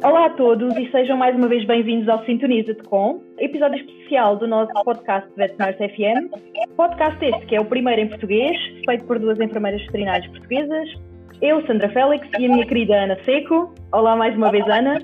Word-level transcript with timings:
Olá 0.00 0.26
a 0.26 0.30
todos 0.30 0.76
e 0.76 0.88
sejam 0.92 1.16
mais 1.16 1.34
uma 1.34 1.48
vez 1.48 1.64
bem-vindos 1.66 2.08
ao 2.08 2.24
Sintoniza-te 2.24 2.84
com, 2.84 3.20
episódio 3.36 3.78
especial 3.80 4.36
do 4.36 4.46
nosso 4.46 4.72
podcast 4.84 5.28
Veterinars 5.36 5.76
FM. 5.76 6.30
Podcast 6.76 7.24
este 7.24 7.46
que 7.46 7.56
é 7.56 7.60
o 7.60 7.64
primeiro 7.64 8.02
em 8.02 8.08
português, 8.08 8.56
feito 8.86 9.04
por 9.06 9.18
duas 9.18 9.40
enfermeiras 9.40 9.84
veterinárias 9.86 10.30
portuguesas. 10.30 10.88
Eu, 11.42 11.66
Sandra 11.66 11.88
Félix, 11.88 12.28
e 12.38 12.46
a 12.46 12.48
minha 12.48 12.64
querida 12.64 12.94
Ana 12.94 13.18
Seco. 13.24 13.74
Olá 13.90 14.14
mais 14.14 14.36
uma 14.36 14.52
vez, 14.52 14.64
Ana. 14.68 15.00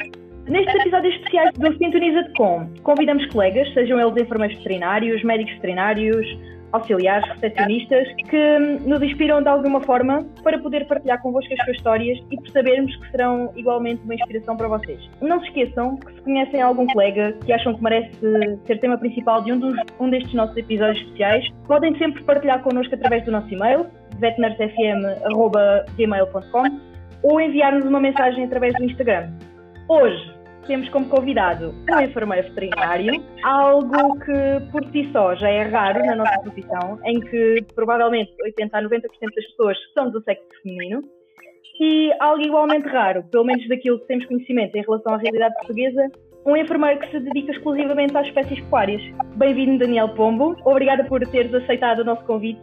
Nestes 0.46 0.74
episódios 0.76 1.14
especiais 1.16 1.50
do 1.54 1.76
Sintoniza-te 1.76 2.32
com, 2.34 2.68
convidamos 2.84 3.26
colegas, 3.32 3.72
sejam 3.74 3.98
eles 3.98 4.22
enfermeiros 4.22 4.56
veterinários, 4.58 5.24
médicos 5.24 5.54
veterinários, 5.54 6.26
auxiliares, 6.74 7.26
recepcionistas, 7.30 8.06
que 8.28 8.58
nos 8.84 9.02
inspiram 9.02 9.42
de 9.42 9.48
alguma 9.48 9.80
forma 9.80 10.22
para 10.42 10.58
poder 10.58 10.86
partilhar 10.86 11.22
convosco 11.22 11.54
as 11.54 11.64
suas 11.64 11.76
histórias 11.76 12.18
e 12.30 12.36
por 12.36 12.50
sabermos 12.50 12.94
que 12.96 13.10
serão 13.10 13.50
igualmente 13.56 14.02
uma 14.04 14.14
inspiração 14.14 14.54
para 14.56 14.68
vocês. 14.68 15.00
Não 15.20 15.40
se 15.40 15.46
esqueçam 15.46 15.96
que 15.96 16.14
se 16.14 16.20
conhecem 16.22 16.60
algum 16.60 16.86
colega 16.86 17.32
que 17.44 17.52
acham 17.52 17.74
que 17.74 17.82
merece 17.82 18.12
ser 18.66 18.78
tema 18.80 18.98
principal 18.98 19.42
de 19.42 19.52
um, 19.52 19.58
dos, 19.58 19.74
um 20.00 20.10
destes 20.10 20.34
nossos 20.34 20.56
episódios 20.56 21.00
especiais, 21.02 21.48
podem 21.66 21.96
sempre 21.96 22.22
partilhar 22.24 22.60
connosco 22.62 22.94
através 22.94 23.24
do 23.24 23.30
nosso 23.30 23.48
e-mail, 23.52 23.86
vetnarsfm.gmail.com 24.18 26.94
ou 27.22 27.40
enviar-nos 27.40 27.86
uma 27.86 28.00
mensagem 28.00 28.44
através 28.44 28.74
do 28.74 28.84
Instagram. 28.84 29.30
Hoje 29.88 30.33
temos 30.66 30.88
como 30.90 31.08
convidado 31.08 31.74
um 31.90 32.00
enfermeiro 32.00 32.48
veterinário, 32.48 33.22
algo 33.42 34.18
que 34.20 34.70
por 34.72 34.84
si 34.90 35.10
só 35.12 35.34
já 35.34 35.48
é 35.48 35.62
raro 35.62 36.04
na 36.04 36.16
nossa 36.16 36.40
profissão, 36.40 36.98
em 37.04 37.20
que 37.20 37.64
provavelmente 37.74 38.32
80 38.42 38.78
a 38.78 38.82
90% 38.82 39.00
das 39.34 39.46
pessoas 39.46 39.76
são 39.94 40.10
do 40.10 40.22
sexo 40.22 40.44
feminino, 40.62 41.02
e 41.80 42.12
algo 42.20 42.42
igualmente 42.42 42.88
raro, 42.88 43.24
pelo 43.24 43.44
menos 43.44 43.66
daquilo 43.68 43.98
que 44.00 44.06
temos 44.06 44.26
conhecimento 44.26 44.76
em 44.76 44.82
relação 44.82 45.14
à 45.14 45.16
realidade 45.16 45.54
portuguesa, 45.54 46.10
um 46.46 46.56
enfermeiro 46.56 47.00
que 47.00 47.10
se 47.10 47.20
dedica 47.20 47.52
exclusivamente 47.52 48.16
às 48.16 48.26
espécies 48.26 48.60
pecuárias. 48.60 49.02
Bem-vindo, 49.36 49.78
Daniel 49.78 50.10
Pombo. 50.10 50.54
Obrigada 50.64 51.02
por 51.04 51.20
teres 51.28 51.52
aceitado 51.54 52.00
o 52.00 52.04
nosso 52.04 52.22
convite 52.24 52.60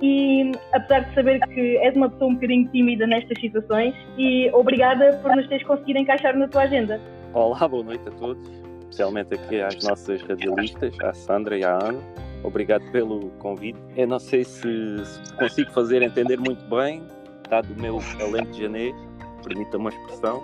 e, 0.00 0.52
apesar 0.72 1.00
de 1.00 1.14
saber 1.14 1.40
que 1.48 1.76
és 1.78 1.96
uma 1.96 2.08
pessoa 2.08 2.30
um 2.30 2.34
bocadinho 2.34 2.68
tímida 2.70 3.06
nestas 3.06 3.38
situações, 3.40 3.94
e 4.16 4.48
obrigada 4.52 5.18
por 5.22 5.34
nos 5.34 5.48
teres 5.48 5.66
conseguido 5.66 5.98
encaixar 5.98 6.36
na 6.36 6.46
tua 6.46 6.62
agenda. 6.62 7.00
Olá, 7.32 7.68
boa 7.68 7.82
noite 7.82 8.08
a 8.08 8.12
todos, 8.12 8.42
especialmente 8.80 9.34
aqui 9.34 9.60
às 9.60 9.82
nossas 9.84 10.22
radialistas, 10.22 10.98
à 11.00 11.12
Sandra 11.12 11.58
e 11.58 11.64
à 11.64 11.72
Ana. 11.72 12.00
Obrigado 12.42 12.90
pelo 12.92 13.30
convite. 13.38 13.78
Eu 13.96 14.06
não 14.06 14.18
sei 14.18 14.44
se, 14.44 14.68
consigo 15.38 15.70
fazer 15.72 16.02
entender 16.02 16.38
muito 16.38 16.64
bem, 16.68 17.02
dado 17.50 17.72
o 17.72 17.80
meu 17.80 17.98
alento 18.20 18.56
janês, 18.56 18.94
permita 19.42 19.76
uma 19.76 19.90
expressão, 19.90 20.42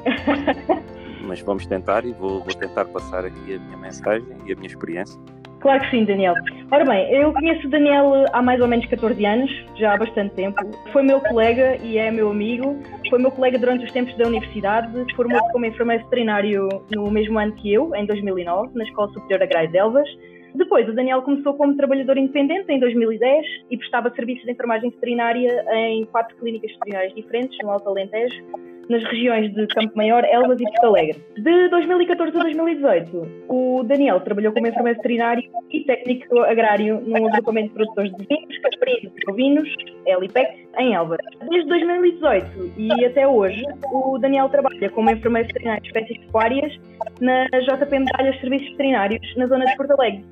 mas 1.27 1.41
vamos 1.41 1.67
tentar 1.67 2.05
e 2.05 2.13
vou, 2.13 2.41
vou 2.41 2.55
tentar 2.55 2.85
passar 2.87 3.25
aqui 3.25 3.55
a 3.55 3.59
minha 3.59 3.77
mensagem 3.77 4.37
e 4.47 4.53
a 4.53 4.57
minha 4.57 4.69
experiência. 4.69 5.19
Claro 5.63 5.81
que 5.81 5.91
sim, 5.91 6.05
Daniel. 6.05 6.35
Ora 6.73 6.85
bem, 6.85 7.09
eu 7.13 7.33
conheço 7.33 7.69
o 7.69 7.71
Daniel 7.71 8.25
há 8.33 8.43
mais 8.43 8.61
ou 8.61 8.67
menos 8.67 8.85
14 8.87 9.25
anos, 9.25 9.51
já 9.77 9.95
há 9.95 9.97
bastante 9.97 10.35
tempo. 10.35 10.59
Foi 10.93 11.05
meu 11.05 11.21
colega 11.21 11.77
e 11.81 11.99
é 11.99 12.11
meu 12.11 12.31
amigo. 12.31 12.77
Foi 13.09 13.21
meu 13.21 13.31
colega 13.31 13.57
durante 13.61 13.85
os 13.85 13.93
tempos 13.93 14.13
da 14.17 14.27
universidade. 14.27 14.93
Formou-se 15.15 15.53
como 15.53 15.65
enfermeiro 15.65 16.03
veterinário 16.03 16.69
no 16.91 17.09
mesmo 17.13 17.39
ano 17.39 17.53
que 17.53 17.73
eu, 17.73 17.95
em 17.95 18.05
2009, 18.07 18.71
na 18.75 18.83
Escola 18.83 19.13
Superior 19.13 19.45
Agrária 19.45 19.69
de 19.69 19.79
Elvas. 19.79 20.09
Depois, 20.57 20.89
o 20.89 20.93
Daniel 20.93 21.23
começou 21.23 21.55
como 21.55 21.77
trabalhador 21.77 22.19
independente 22.19 22.71
em 22.71 22.81
2010 22.81 23.47
e 23.71 23.77
prestava 23.77 24.11
serviços 24.11 24.45
de 24.45 24.51
enfermagem 24.51 24.91
veterinária 24.91 25.65
em 25.75 26.05
quatro 26.07 26.37
clínicas 26.39 26.73
veterinárias 26.73 27.15
diferentes 27.15 27.57
no 27.63 27.71
Alto 27.71 27.89
Alentejo 27.89 28.43
nas 28.89 29.03
regiões 29.05 29.53
de 29.55 29.67
Campo 29.69 29.97
Maior, 29.97 30.25
Elvas 30.25 30.61
e 30.61 30.65
Porto 30.65 30.87
Alegre. 30.87 31.25
De 31.37 31.69
2014 31.69 32.37
a 32.37 32.43
2018, 32.43 33.29
o 33.49 33.83
Daniel 33.85 34.21
trabalhou 34.21 34.53
como 34.53 34.67
enfermeiro 34.67 34.97
veterinário 34.99 35.43
e 35.71 35.85
técnico 35.85 36.39
agrário 36.41 37.01
num 37.01 37.27
agrupamento 37.27 37.69
de 37.69 37.75
produtores 37.75 38.13
de 38.17 38.27
vinhos, 38.27 38.59
caprinos 38.59 39.13
e 39.17 39.27
bovinos, 39.27 39.69
Elipec, 40.07 40.67
em 40.79 40.95
Elvas. 40.95 41.19
Desde 41.49 41.69
2018 41.69 42.73
e 42.77 43.05
até 43.05 43.27
hoje, 43.27 43.63
o 43.93 44.19
Daniel 44.19 44.49
trabalha 44.49 44.91
como 44.91 45.11
enfermeiro 45.11 45.49
veterinário 45.49 45.83
de 45.83 45.89
espécies 45.89 46.19
pecuárias 46.19 46.81
na 47.21 47.45
JP 47.47 47.99
Medalhas 47.99 48.41
Serviços 48.41 48.71
Veterinários, 48.71 49.37
na 49.37 49.47
zona 49.47 49.65
de 49.65 49.77
Porto 49.77 49.93
Alegre 49.93 50.25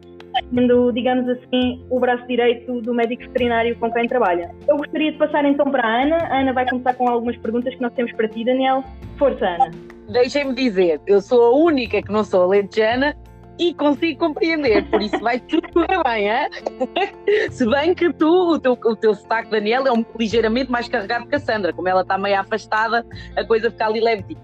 sendo, 0.52 0.92
digamos 0.92 1.28
assim, 1.28 1.84
o 1.90 1.98
braço 1.98 2.26
direito 2.26 2.80
do 2.80 2.94
médico 2.94 3.22
veterinário 3.22 3.76
com 3.78 3.90
quem 3.92 4.06
trabalha. 4.06 4.50
Eu 4.68 4.76
gostaria 4.76 5.12
de 5.12 5.18
passar 5.18 5.44
então 5.44 5.70
para 5.70 5.86
a 5.86 6.02
Ana. 6.02 6.16
A 6.16 6.40
Ana 6.40 6.52
vai 6.52 6.68
começar 6.68 6.94
com 6.94 7.08
algumas 7.08 7.36
perguntas 7.36 7.74
que 7.74 7.80
nós 7.80 7.92
temos 7.94 8.12
para 8.12 8.28
ti, 8.28 8.44
Daniel. 8.44 8.84
Força, 9.18 9.44
Ana. 9.44 9.70
Deixem-me 10.12 10.54
dizer, 10.54 11.00
eu 11.06 11.20
sou 11.20 11.42
a 11.44 11.56
única 11.56 12.02
que 12.02 12.10
não 12.10 12.24
sou 12.24 12.42
alentejana 12.42 13.16
e 13.60 13.74
consigo 13.74 14.18
compreender, 14.18 14.88
por 14.90 15.02
isso 15.02 15.20
vai 15.20 15.38
tudo 15.38 15.70
correr 15.72 16.02
bem, 16.02 16.30
é? 16.30 16.48
Se 17.52 17.68
bem 17.68 17.94
que 17.94 18.10
tu, 18.14 18.54
o 18.54 18.58
teu, 18.58 18.72
o 18.72 18.96
teu 18.96 19.14
sotaque, 19.14 19.50
Daniel, 19.50 19.86
é 19.86 19.92
um 19.92 20.04
ligeiramente 20.18 20.70
mais 20.70 20.88
carregado 20.88 21.28
que 21.28 21.34
a 21.34 21.38
Sandra, 21.38 21.70
como 21.70 21.86
ela 21.86 22.00
está 22.00 22.16
meio 22.16 22.40
afastada, 22.40 23.04
a 23.36 23.44
coisa 23.44 23.70
fica 23.70 23.86
ali 23.86 24.00
leve. 24.00 24.36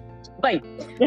Bem, 0.42 0.60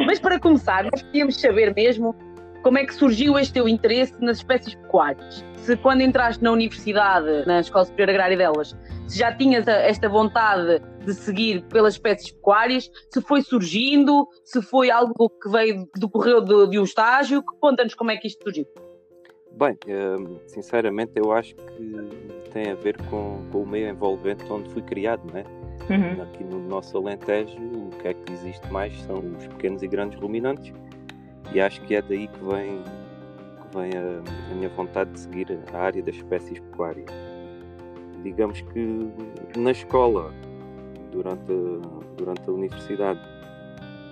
mas 0.07 0.19
para 0.19 0.39
começar, 0.39 0.83
nós 0.85 1.03
queríamos 1.03 1.39
saber 1.39 1.73
mesmo 1.75 2.15
como 2.63 2.77
é 2.77 2.85
que 2.85 2.93
surgiu 2.93 3.37
este 3.37 3.53
teu 3.53 3.67
interesse 3.67 4.13
nas 4.19 4.37
espécies 4.37 4.75
pecuárias? 4.75 5.43
Se 5.57 5.77
quando 5.77 6.01
entraste 6.01 6.43
na 6.43 6.51
universidade, 6.51 7.45
na 7.45 7.59
Escola 7.59 7.85
Superior 7.85 8.09
Agrária 8.09 8.37
delas, 8.37 8.75
se 9.07 9.17
já 9.17 9.33
tinhas 9.33 9.67
esta 9.67 10.09
vontade 10.09 10.81
de 11.05 11.13
seguir 11.13 11.63
pelas 11.65 11.93
espécies 11.93 12.31
pecuárias, 12.31 12.89
se 13.11 13.21
foi 13.21 13.41
surgindo, 13.41 14.27
se 14.43 14.61
foi 14.61 14.89
algo 14.91 15.29
que 15.29 15.49
veio, 15.49 15.87
decorreu 15.95 16.41
de, 16.41 16.71
de 16.71 16.79
um 16.79 16.83
estágio, 16.83 17.43
conta-nos 17.59 17.93
como 17.93 18.11
é 18.11 18.17
que 18.17 18.27
isto 18.27 18.43
surgiu. 18.43 18.65
Bem, 19.51 19.77
hum, 19.87 20.37
sinceramente 20.47 21.13
eu 21.15 21.31
acho 21.31 21.55
que 21.55 22.49
tem 22.51 22.71
a 22.71 22.75
ver 22.75 22.97
com, 23.09 23.43
com 23.51 23.63
o 23.63 23.67
meio 23.67 23.89
envolvente 23.89 24.43
onde 24.51 24.69
fui 24.69 24.81
criado, 24.81 25.21
né? 25.33 25.43
Uhum. 25.89 26.21
Aqui 26.21 26.43
no 26.43 26.59
nosso 26.59 26.97
Alentejo, 26.97 27.57
o 27.57 27.89
que 27.99 28.07
é 28.07 28.13
que 28.13 28.31
existe 28.31 28.71
mais 28.71 28.95
são 29.01 29.17
os 29.37 29.47
pequenos 29.47 29.81
e 29.81 29.87
grandes 29.87 30.19
ruminantes 30.19 30.71
e 31.53 31.59
acho 31.59 31.81
que 31.81 31.95
é 31.95 32.01
daí 32.01 32.27
que 32.27 32.39
vem, 32.43 32.81
que 33.61 33.77
vem 33.77 33.91
a, 33.97 34.51
a 34.51 34.55
minha 34.55 34.69
vontade 34.69 35.11
de 35.11 35.19
seguir 35.19 35.59
a 35.73 35.77
área 35.77 36.01
das 36.01 36.15
espécies 36.15 36.59
pecuárias. 36.59 37.09
Digamos 38.23 38.61
que 38.61 39.09
na 39.57 39.71
escola, 39.71 40.33
durante 41.11 41.51
a, 41.51 42.15
durante 42.17 42.49
a 42.49 42.53
universidade, 42.53 43.19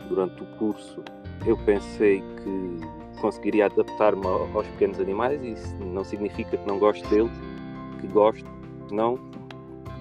durante 0.09 0.41
o 0.41 0.45
curso, 0.57 1.03
eu 1.45 1.57
pensei 1.57 2.21
que 2.21 3.21
conseguiria 3.21 3.65
adaptar-me 3.65 4.25
aos 4.25 4.67
pequenos 4.67 4.99
animais 4.99 5.41
e 5.43 5.51
isso 5.53 5.75
não 5.77 6.03
significa 6.03 6.57
que 6.57 6.67
não 6.67 6.79
gosto 6.79 7.07
deles, 7.09 7.31
que 7.99 8.07
gosto, 8.07 8.45
não. 8.91 9.19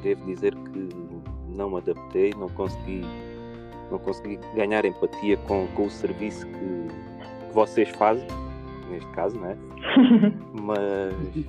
Devo 0.02 0.24
dizer 0.26 0.54
que 0.54 0.88
não 1.48 1.70
me 1.70 1.78
adaptei, 1.78 2.32
não 2.36 2.48
consegui, 2.50 3.02
não 3.90 3.98
consegui 3.98 4.38
ganhar 4.54 4.84
empatia 4.84 5.36
com, 5.38 5.66
com 5.68 5.86
o 5.86 5.90
serviço 5.90 6.46
que, 6.46 6.85
vocês 7.56 7.88
fazem, 7.88 8.28
neste 8.90 9.10
caso, 9.12 9.40
né? 9.40 9.56
mas, 10.52 11.46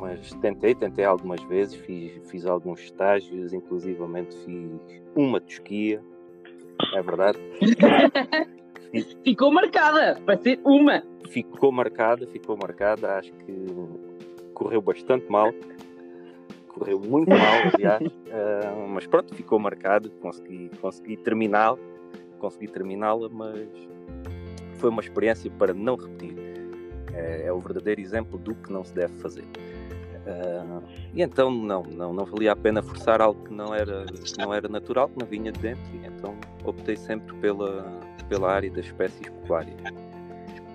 mas 0.00 0.30
tentei, 0.40 0.74
tentei 0.74 1.04
algumas 1.04 1.42
vezes, 1.42 1.74
fiz, 1.74 2.18
fiz 2.30 2.46
alguns 2.46 2.80
estágios, 2.80 3.52
inclusivamente 3.52 4.34
fiz 4.34 5.02
uma 5.14 5.38
tosquia, 5.38 6.02
é 6.94 7.02
verdade. 7.02 7.38
ficou 9.22 9.52
marcada, 9.52 10.18
vai 10.24 10.38
ser 10.38 10.58
uma. 10.64 11.02
Ficou 11.28 11.70
marcada, 11.70 12.26
ficou 12.28 12.56
marcada, 12.56 13.18
acho 13.18 13.30
que 13.32 13.66
correu 14.54 14.80
bastante 14.80 15.30
mal. 15.30 15.52
Correu 16.68 16.98
muito 16.98 17.28
mal, 17.28 17.74
aliás, 17.74 18.06
uh, 18.06 18.88
mas 18.88 19.06
pronto, 19.06 19.34
ficou 19.34 19.58
marcado, 19.58 20.10
consegui, 20.12 20.70
consegui 20.80 21.18
terminá-la, 21.18 21.78
consegui 22.38 22.68
terminá-la, 22.68 23.28
mas 23.28 23.68
foi 24.76 24.90
uma 24.90 25.00
experiência 25.00 25.50
para 25.50 25.74
não 25.74 25.96
repetir. 25.96 26.34
É, 27.12 27.46
é 27.46 27.52
o 27.52 27.60
verdadeiro 27.60 28.00
exemplo 28.00 28.38
do 28.38 28.54
que 28.54 28.72
não 28.72 28.84
se 28.84 28.94
deve 28.94 29.14
fazer. 29.18 29.44
Uh, 30.26 30.82
e 31.14 31.22
então 31.22 31.50
não, 31.52 31.84
não, 31.84 32.12
não 32.12 32.24
valia 32.24 32.50
a 32.50 32.56
pena 32.56 32.82
forçar 32.82 33.22
algo 33.22 33.44
que 33.44 33.54
não 33.54 33.72
era, 33.72 34.04
não 34.38 34.52
era 34.52 34.68
natural, 34.68 35.08
que 35.08 35.20
não 35.20 35.26
vinha 35.26 35.52
de 35.52 35.60
dentro, 35.60 35.84
e 35.94 36.04
então 36.04 36.36
optei 36.64 36.96
sempre 36.96 37.32
pela, 37.36 38.00
pela 38.28 38.52
área 38.52 38.68
das 38.70 38.86
espécies 38.86 39.20
pecuárias. 39.20 39.76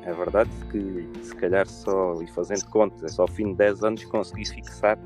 É 0.04 0.14
verdade 0.14 0.50
que 0.72 1.08
se 1.22 1.36
calhar 1.36 1.68
só, 1.68 2.22
e 2.22 2.28
fazendo 2.28 2.66
contas, 2.70 3.04
é 3.04 3.08
só 3.10 3.24
ao 3.24 3.28
fim 3.28 3.50
de 3.50 3.56
10 3.56 3.84
anos 3.84 4.06
consegui 4.06 4.46
fixar 4.48 4.98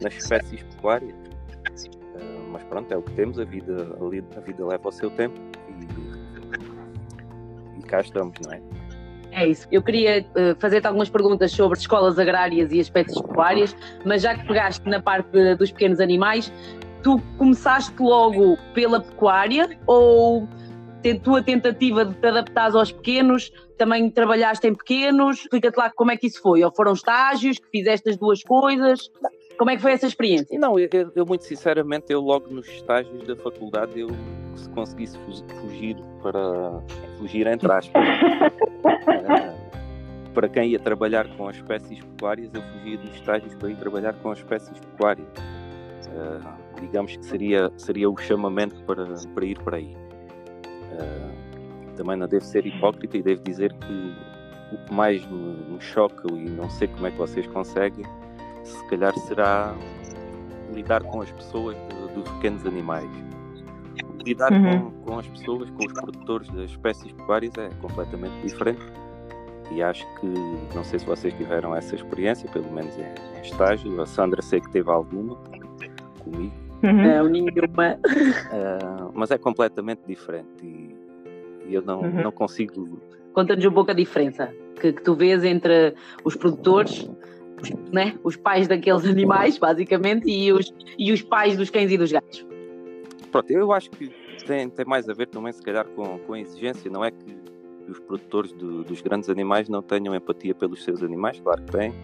nas 0.00 0.14
espécies 0.14 0.62
pecuárias. 0.62 1.14
Uh, 1.14 2.48
mas 2.50 2.64
pronto, 2.64 2.90
é 2.90 2.96
o 2.96 3.02
que 3.02 3.12
temos, 3.12 3.38
a 3.38 3.44
vida, 3.44 3.96
a 4.34 4.40
vida 4.40 4.66
leva 4.66 4.88
o 4.88 4.92
seu 4.92 5.10
tempo 5.10 5.38
cá 7.88 8.00
estamos, 8.00 8.38
não 8.44 8.52
é? 8.52 8.60
É 9.32 9.46
isso. 9.46 9.66
Eu 9.70 9.82
queria 9.82 10.24
uh, 10.30 10.58
fazer-te 10.58 10.86
algumas 10.86 11.10
perguntas 11.10 11.52
sobre 11.52 11.78
escolas 11.78 12.18
agrárias 12.18 12.72
e 12.72 12.78
espécies 12.78 13.20
pecuárias, 13.20 13.76
mas 14.04 14.22
já 14.22 14.34
que 14.34 14.46
pegaste 14.46 14.88
na 14.88 15.00
parte 15.00 15.30
de, 15.30 15.54
dos 15.54 15.70
pequenos 15.70 16.00
animais, 16.00 16.52
tu 17.02 17.20
começaste 17.36 17.94
logo 18.00 18.56
pela 18.74 19.00
pecuária 19.00 19.78
ou 19.86 20.48
tua 21.22 21.42
tentativa 21.42 22.04
de 22.04 22.14
te 22.14 22.26
adaptar 22.26 22.74
aos 22.74 22.92
pequenos, 22.92 23.50
também 23.78 24.10
trabalhaste 24.10 24.66
em 24.66 24.74
pequenos, 24.74 25.38
explica-te 25.38 25.76
lá 25.76 25.90
como 25.90 26.10
é 26.10 26.16
que 26.16 26.26
isso 26.26 26.42
foi, 26.42 26.62
ou 26.62 26.72
foram 26.74 26.92
estágios, 26.92 27.58
que 27.58 27.68
fizeste 27.70 28.10
as 28.10 28.16
duas 28.16 28.42
coisas, 28.42 29.10
como 29.58 29.70
é 29.70 29.76
que 29.76 29.82
foi 29.82 29.92
essa 29.92 30.06
experiência? 30.06 30.58
Não, 30.58 30.78
eu, 30.78 30.88
eu 31.14 31.26
muito 31.26 31.44
sinceramente, 31.44 32.10
eu 32.12 32.20
logo 32.20 32.48
nos 32.48 32.66
estágios 32.68 33.26
da 33.26 33.36
faculdade, 33.36 33.98
eu 33.98 34.08
se 34.54 34.70
conseguisse 34.70 35.18
fugir 35.60 35.96
para, 36.22 36.80
fugir 37.18 37.46
entre 37.46 37.70
aspas, 37.70 38.02
uh, 38.02 38.08
para 40.32 40.48
quem 40.48 40.70
ia 40.70 40.78
trabalhar 40.78 41.28
com 41.36 41.48
as 41.48 41.56
espécies 41.56 42.00
pecuárias, 42.00 42.50
eu 42.54 42.62
fugia 42.62 42.96
dos 42.98 43.14
estágios 43.14 43.54
para 43.56 43.70
ir 43.70 43.76
trabalhar 43.76 44.14
com 44.14 44.30
as 44.30 44.38
espécies 44.38 44.78
pecuárias. 44.78 45.28
Uh, 46.06 46.40
digamos 46.80 47.16
que 47.16 47.24
seria, 47.24 47.72
seria 47.76 48.08
o 48.08 48.16
chamamento 48.16 48.80
para, 48.84 49.04
para 49.34 49.44
ir 49.44 49.58
para 49.62 49.76
aí. 49.76 49.96
Uh, 50.92 51.94
também 51.96 52.16
não 52.16 52.28
devo 52.28 52.44
ser 52.44 52.64
hipócrita 52.64 53.16
e 53.16 53.22
devo 53.22 53.42
dizer 53.42 53.72
que 53.72 54.14
o 54.72 54.78
que 54.86 54.94
mais 54.94 55.26
me, 55.26 55.56
me 55.68 55.80
choca 55.80 56.32
e 56.32 56.48
não 56.50 56.70
sei 56.70 56.86
como 56.86 57.08
é 57.08 57.10
que 57.10 57.18
vocês 57.18 57.44
conseguem, 57.48 58.04
se 58.68 58.84
calhar 58.86 59.16
será 59.20 59.74
lidar 60.72 61.02
com 61.02 61.20
as 61.20 61.30
pessoas 61.30 61.76
dos 62.14 62.28
pequenos 62.32 62.64
animais. 62.66 63.08
Lidar 64.24 64.52
uhum. 64.52 64.90
com, 64.90 65.04
com 65.04 65.18
as 65.18 65.26
pessoas, 65.26 65.70
com 65.70 65.86
os 65.86 65.92
produtores 65.92 66.48
das 66.50 66.70
espécies 66.70 67.12
pecuárias 67.12 67.52
é 67.56 67.70
completamente 67.80 68.34
diferente 68.42 68.80
e 69.70 69.82
acho 69.82 70.06
que, 70.18 70.26
não 70.74 70.82
sei 70.82 70.98
se 70.98 71.06
vocês 71.06 71.32
tiveram 71.34 71.74
essa 71.74 71.94
experiência, 71.94 72.48
pelo 72.50 72.70
menos 72.72 72.96
em, 72.96 73.02
em 73.02 73.42
estágio, 73.42 74.00
a 74.00 74.06
Sandra 74.06 74.40
sei 74.40 74.60
que 74.60 74.70
teve 74.70 74.90
alguma 74.90 75.36
comigo. 76.18 76.54
Uhum. 76.82 77.02
Não, 77.02 77.28
nenhuma. 77.28 77.94
Uh, 77.94 79.10
mas 79.14 79.30
é 79.30 79.38
completamente 79.38 80.00
diferente 80.06 80.64
e, 80.64 80.96
e 81.66 81.74
eu 81.74 81.82
não, 81.82 82.00
uhum. 82.00 82.22
não 82.22 82.32
consigo. 82.32 83.00
Conta-nos 83.32 83.64
um 83.64 83.72
pouco 83.72 83.90
a 83.90 83.94
diferença 83.94 84.52
que, 84.80 84.92
que, 84.92 85.02
tu 85.02 85.14
vês 85.14 85.44
entre 85.44 85.94
os 86.24 86.34
produtores, 86.34 87.10
né, 87.92 88.18
os 88.22 88.36
pais 88.36 88.68
daqueles 88.68 89.04
animais, 89.04 89.58
basicamente, 89.58 90.28
e 90.28 90.52
os, 90.52 90.72
e 90.98 91.12
os 91.12 91.22
pais 91.22 91.56
dos 91.56 91.70
cães 91.70 91.90
e 91.90 91.98
dos 91.98 92.12
gatos. 92.12 92.46
Pronto, 93.30 93.50
eu 93.50 93.72
acho 93.72 93.90
que 93.90 94.10
tem, 94.46 94.68
tem 94.68 94.86
mais 94.86 95.08
a 95.08 95.12
ver 95.12 95.26
também, 95.26 95.52
se 95.52 95.62
calhar, 95.62 95.86
com, 95.88 96.18
com 96.18 96.32
a 96.32 96.40
exigência, 96.40 96.90
não 96.90 97.04
é 97.04 97.10
que 97.10 97.36
os 97.88 97.98
produtores 98.00 98.52
do, 98.52 98.84
dos 98.84 99.00
grandes 99.00 99.28
animais 99.28 99.68
não 99.68 99.82
tenham 99.82 100.14
empatia 100.14 100.54
pelos 100.54 100.84
seus 100.84 101.02
animais, 101.02 101.40
claro 101.40 101.62
que 101.62 101.72
têm, 101.72 101.94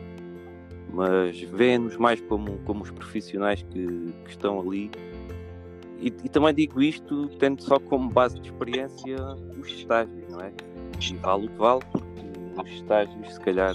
mas 0.92 1.40
veem-nos 1.40 1.96
mais 1.96 2.20
como, 2.22 2.58
como 2.64 2.82
os 2.82 2.90
profissionais 2.90 3.62
que, 3.62 3.86
que 4.24 4.30
estão 4.30 4.60
ali. 4.60 4.90
E, 6.00 6.06
e, 6.06 6.28
também 6.28 6.54
digo 6.54 6.82
isto 6.82 7.28
tendo 7.38 7.62
só 7.62 7.78
como 7.78 8.10
base 8.10 8.38
de 8.40 8.48
experiência 8.48 9.16
os 9.58 9.68
estágios, 9.68 10.28
não 10.30 10.40
é? 10.40 10.52
E 11.00 11.16
vale 11.16 11.46
o 11.46 11.48
que 11.48 11.58
vale, 11.58 11.80
porque 11.92 12.22
nos 12.56 12.70
estágios, 12.70 13.34
se 13.34 13.40
calhar, 13.40 13.74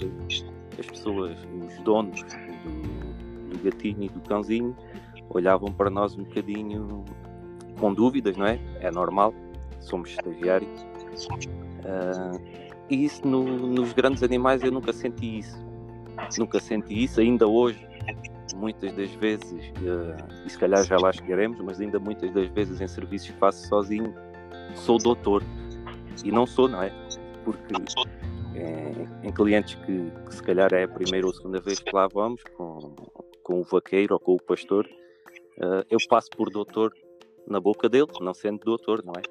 as 0.78 0.86
pessoas, 0.86 1.38
os 1.66 1.78
donos 1.82 2.22
do, 2.22 3.56
do 3.56 3.64
gatinho 3.64 4.04
e 4.04 4.08
do 4.08 4.20
cãozinho, 4.20 4.76
olhavam 5.28 5.72
para 5.72 5.90
nós 5.90 6.16
um 6.16 6.24
bocadinho 6.24 7.04
com 7.78 7.92
dúvidas, 7.94 8.36
não 8.36 8.46
é? 8.46 8.58
É 8.80 8.90
normal, 8.90 9.34
somos 9.80 10.10
estagiários. 10.10 10.80
Uh, 11.80 12.40
e 12.88 13.04
isso 13.04 13.26
no, 13.26 13.44
nos 13.44 13.92
grandes 13.92 14.22
animais 14.22 14.62
eu 14.62 14.72
nunca 14.72 14.92
senti 14.92 15.38
isso. 15.38 15.58
Nunca 16.38 16.60
senti 16.60 17.04
isso, 17.04 17.20
ainda 17.20 17.46
hoje, 17.46 17.86
muitas 18.56 18.92
das 18.92 19.10
vezes, 19.12 19.68
uh, 19.78 20.46
e 20.46 20.50
se 20.50 20.58
calhar 20.58 20.84
já 20.84 20.98
lá 20.98 21.12
chegaremos, 21.12 21.58
mas 21.60 21.80
ainda 21.80 21.98
muitas 21.98 22.30
das 22.32 22.48
vezes 22.48 22.80
em 22.80 22.88
serviços 22.88 23.28
faço 23.38 23.66
sozinho, 23.68 24.14
sou 24.74 24.98
doutor. 24.98 25.42
E 26.24 26.30
não 26.30 26.46
sou, 26.46 26.68
não 26.68 26.82
é? 26.82 26.92
Porque 27.44 27.72
em, 28.60 29.28
em 29.28 29.32
clientes 29.32 29.74
que, 29.74 30.10
que, 30.26 30.34
se 30.34 30.42
calhar 30.42 30.72
é 30.72 30.84
a 30.84 30.88
primeira 30.88 31.26
ou 31.26 31.32
segunda 31.32 31.60
vez 31.60 31.78
que 31.78 31.94
lá 31.94 32.08
vamos, 32.12 32.42
com, 32.56 32.78
com 33.42 33.60
o 33.60 33.62
vaqueiro 33.64 34.14
ou 34.14 34.20
com 34.20 34.34
o 34.34 34.42
pastor, 34.42 34.86
uh, 35.58 35.84
eu 35.90 35.98
passo 36.08 36.30
por 36.30 36.50
doutor 36.50 36.94
na 37.46 37.60
boca 37.60 37.88
dele, 37.88 38.06
não 38.20 38.34
sendo 38.34 38.60
doutor, 38.60 39.02
não 39.04 39.14
é? 39.16 39.22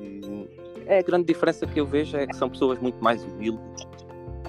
E, 0.00 0.48
é 0.86 0.98
a 0.98 1.02
grande 1.02 1.26
diferença 1.26 1.66
que 1.66 1.78
eu 1.78 1.86
vejo 1.86 2.16
é 2.16 2.26
que 2.26 2.36
são 2.36 2.50
pessoas 2.50 2.78
muito 2.78 3.02
mais 3.02 3.22
humildes 3.24 3.86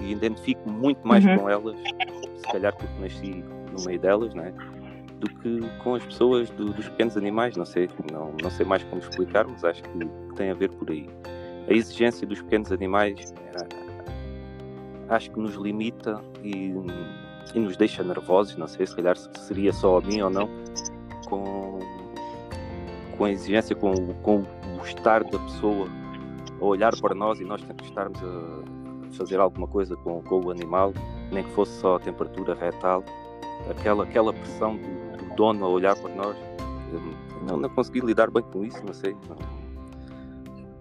e 0.00 0.12
identifico 0.12 0.68
muito 0.68 1.06
mais 1.06 1.24
uhum. 1.24 1.38
com 1.38 1.48
elas, 1.48 1.76
se 2.36 2.52
calhar 2.52 2.76
porque 2.76 3.00
nasci 3.00 3.44
no 3.72 3.84
meio 3.84 4.00
delas, 4.00 4.34
né? 4.34 4.52
do 5.24 5.30
que 5.40 5.60
com 5.82 5.94
as 5.94 6.04
pessoas 6.04 6.50
do, 6.50 6.72
dos 6.72 6.88
pequenos 6.88 7.16
animais. 7.16 7.56
Não 7.56 7.64
sei, 7.64 7.88
não, 8.12 8.34
não 8.42 8.50
sei 8.50 8.66
mais 8.66 8.82
como 8.84 9.00
explicar, 9.00 9.46
mas 9.46 9.64
acho 9.64 9.82
que 9.82 9.90
tem 10.36 10.50
a 10.50 10.54
ver 10.54 10.70
por 10.70 10.90
aí. 10.90 11.08
A 11.68 11.72
exigência 11.72 12.26
dos 12.26 12.42
pequenos 12.42 12.70
animais 12.70 13.32
acho 15.08 15.30
que 15.30 15.38
nos 15.38 15.54
limita 15.54 16.20
e, 16.42 16.74
e, 17.54 17.58
nos 17.58 17.76
deixa 17.76 18.02
nervosos. 18.02 18.56
Não 18.56 18.66
sei 18.66 18.86
se 18.86 18.94
calhar 18.94 19.16
seria 19.16 19.72
só 19.72 19.98
a 19.98 20.00
mim 20.00 20.20
ou 20.20 20.30
não, 20.30 20.48
com, 21.28 21.78
com 23.16 23.24
a 23.24 23.30
exigência, 23.30 23.74
com, 23.74 23.94
com 24.22 24.44
o 24.80 24.84
estar 24.84 25.24
da 25.24 25.38
pessoa 25.38 25.88
a 26.60 26.64
olhar 26.64 26.94
para 27.00 27.14
nós 27.14 27.40
e 27.40 27.44
nós 27.44 27.62
estarmos 27.82 28.20
a 28.22 29.12
fazer 29.12 29.38
alguma 29.38 29.66
coisa 29.66 29.96
com, 29.96 30.22
com 30.22 30.40
o 30.40 30.50
animal, 30.50 30.92
nem 31.30 31.44
que 31.44 31.50
fosse 31.50 31.78
só 31.80 31.96
a 31.96 32.00
temperatura 32.00 32.54
retal, 32.54 33.04
aquela, 33.70 34.04
aquela 34.04 34.32
pressão 34.32 34.76
do, 34.76 35.16
do 35.16 35.34
dono 35.36 35.64
a 35.64 35.68
olhar 35.68 35.96
para 35.96 36.14
nós, 36.14 36.36
não, 37.46 37.56
não 37.56 37.68
consegui 37.70 38.00
lidar 38.00 38.30
bem 38.30 38.42
com 38.42 38.64
isso, 38.64 38.84
não 38.84 38.94
sei. 38.94 39.16
Não. 39.28 39.63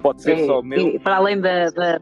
Pode 0.04 0.22
ser 0.22 0.34
é, 0.34 0.46
só 0.46 0.60
o 0.60 0.64
meu. 0.64 1.00
Para 1.00 1.16
além 1.16 1.40
da, 1.40 1.72
da 1.72 2.02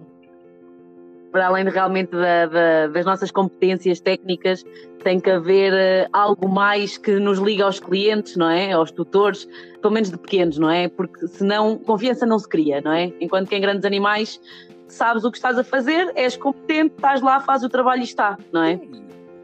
para 1.31 1.47
além 1.47 1.63
de, 1.63 1.71
realmente 1.71 2.11
da, 2.11 2.45
da, 2.45 2.87
das 2.87 3.05
nossas 3.05 3.31
competências 3.31 4.01
técnicas, 4.01 4.65
tem 5.01 5.17
que 5.17 5.29
haver 5.29 5.71
uh, 5.71 6.09
algo 6.11 6.49
mais 6.49 6.97
que 6.97 7.13
nos 7.19 7.39
liga 7.39 7.63
aos 7.63 7.79
clientes, 7.79 8.35
não 8.35 8.49
é? 8.49 8.73
Aos 8.73 8.91
tutores, 8.91 9.47
pelo 9.81 9.93
menos 9.93 10.11
de 10.11 10.17
pequenos, 10.17 10.57
não 10.57 10.69
é? 10.69 10.89
Porque 10.89 11.27
senão 11.27 11.77
confiança 11.77 12.25
não 12.25 12.37
se 12.37 12.49
cria, 12.49 12.81
não 12.81 12.91
é? 12.91 13.13
Enquanto 13.21 13.47
que 13.47 13.55
em 13.55 13.61
grandes 13.61 13.85
animais 13.85 14.41
sabes 14.89 15.23
o 15.23 15.31
que 15.31 15.37
estás 15.37 15.57
a 15.57 15.63
fazer, 15.63 16.11
és 16.15 16.35
competente, 16.35 16.95
estás 16.95 17.21
lá, 17.21 17.39
fazes 17.39 17.65
o 17.65 17.69
trabalho 17.69 18.01
e 18.01 18.03
está, 18.03 18.37
não 18.51 18.63
é? 18.63 18.79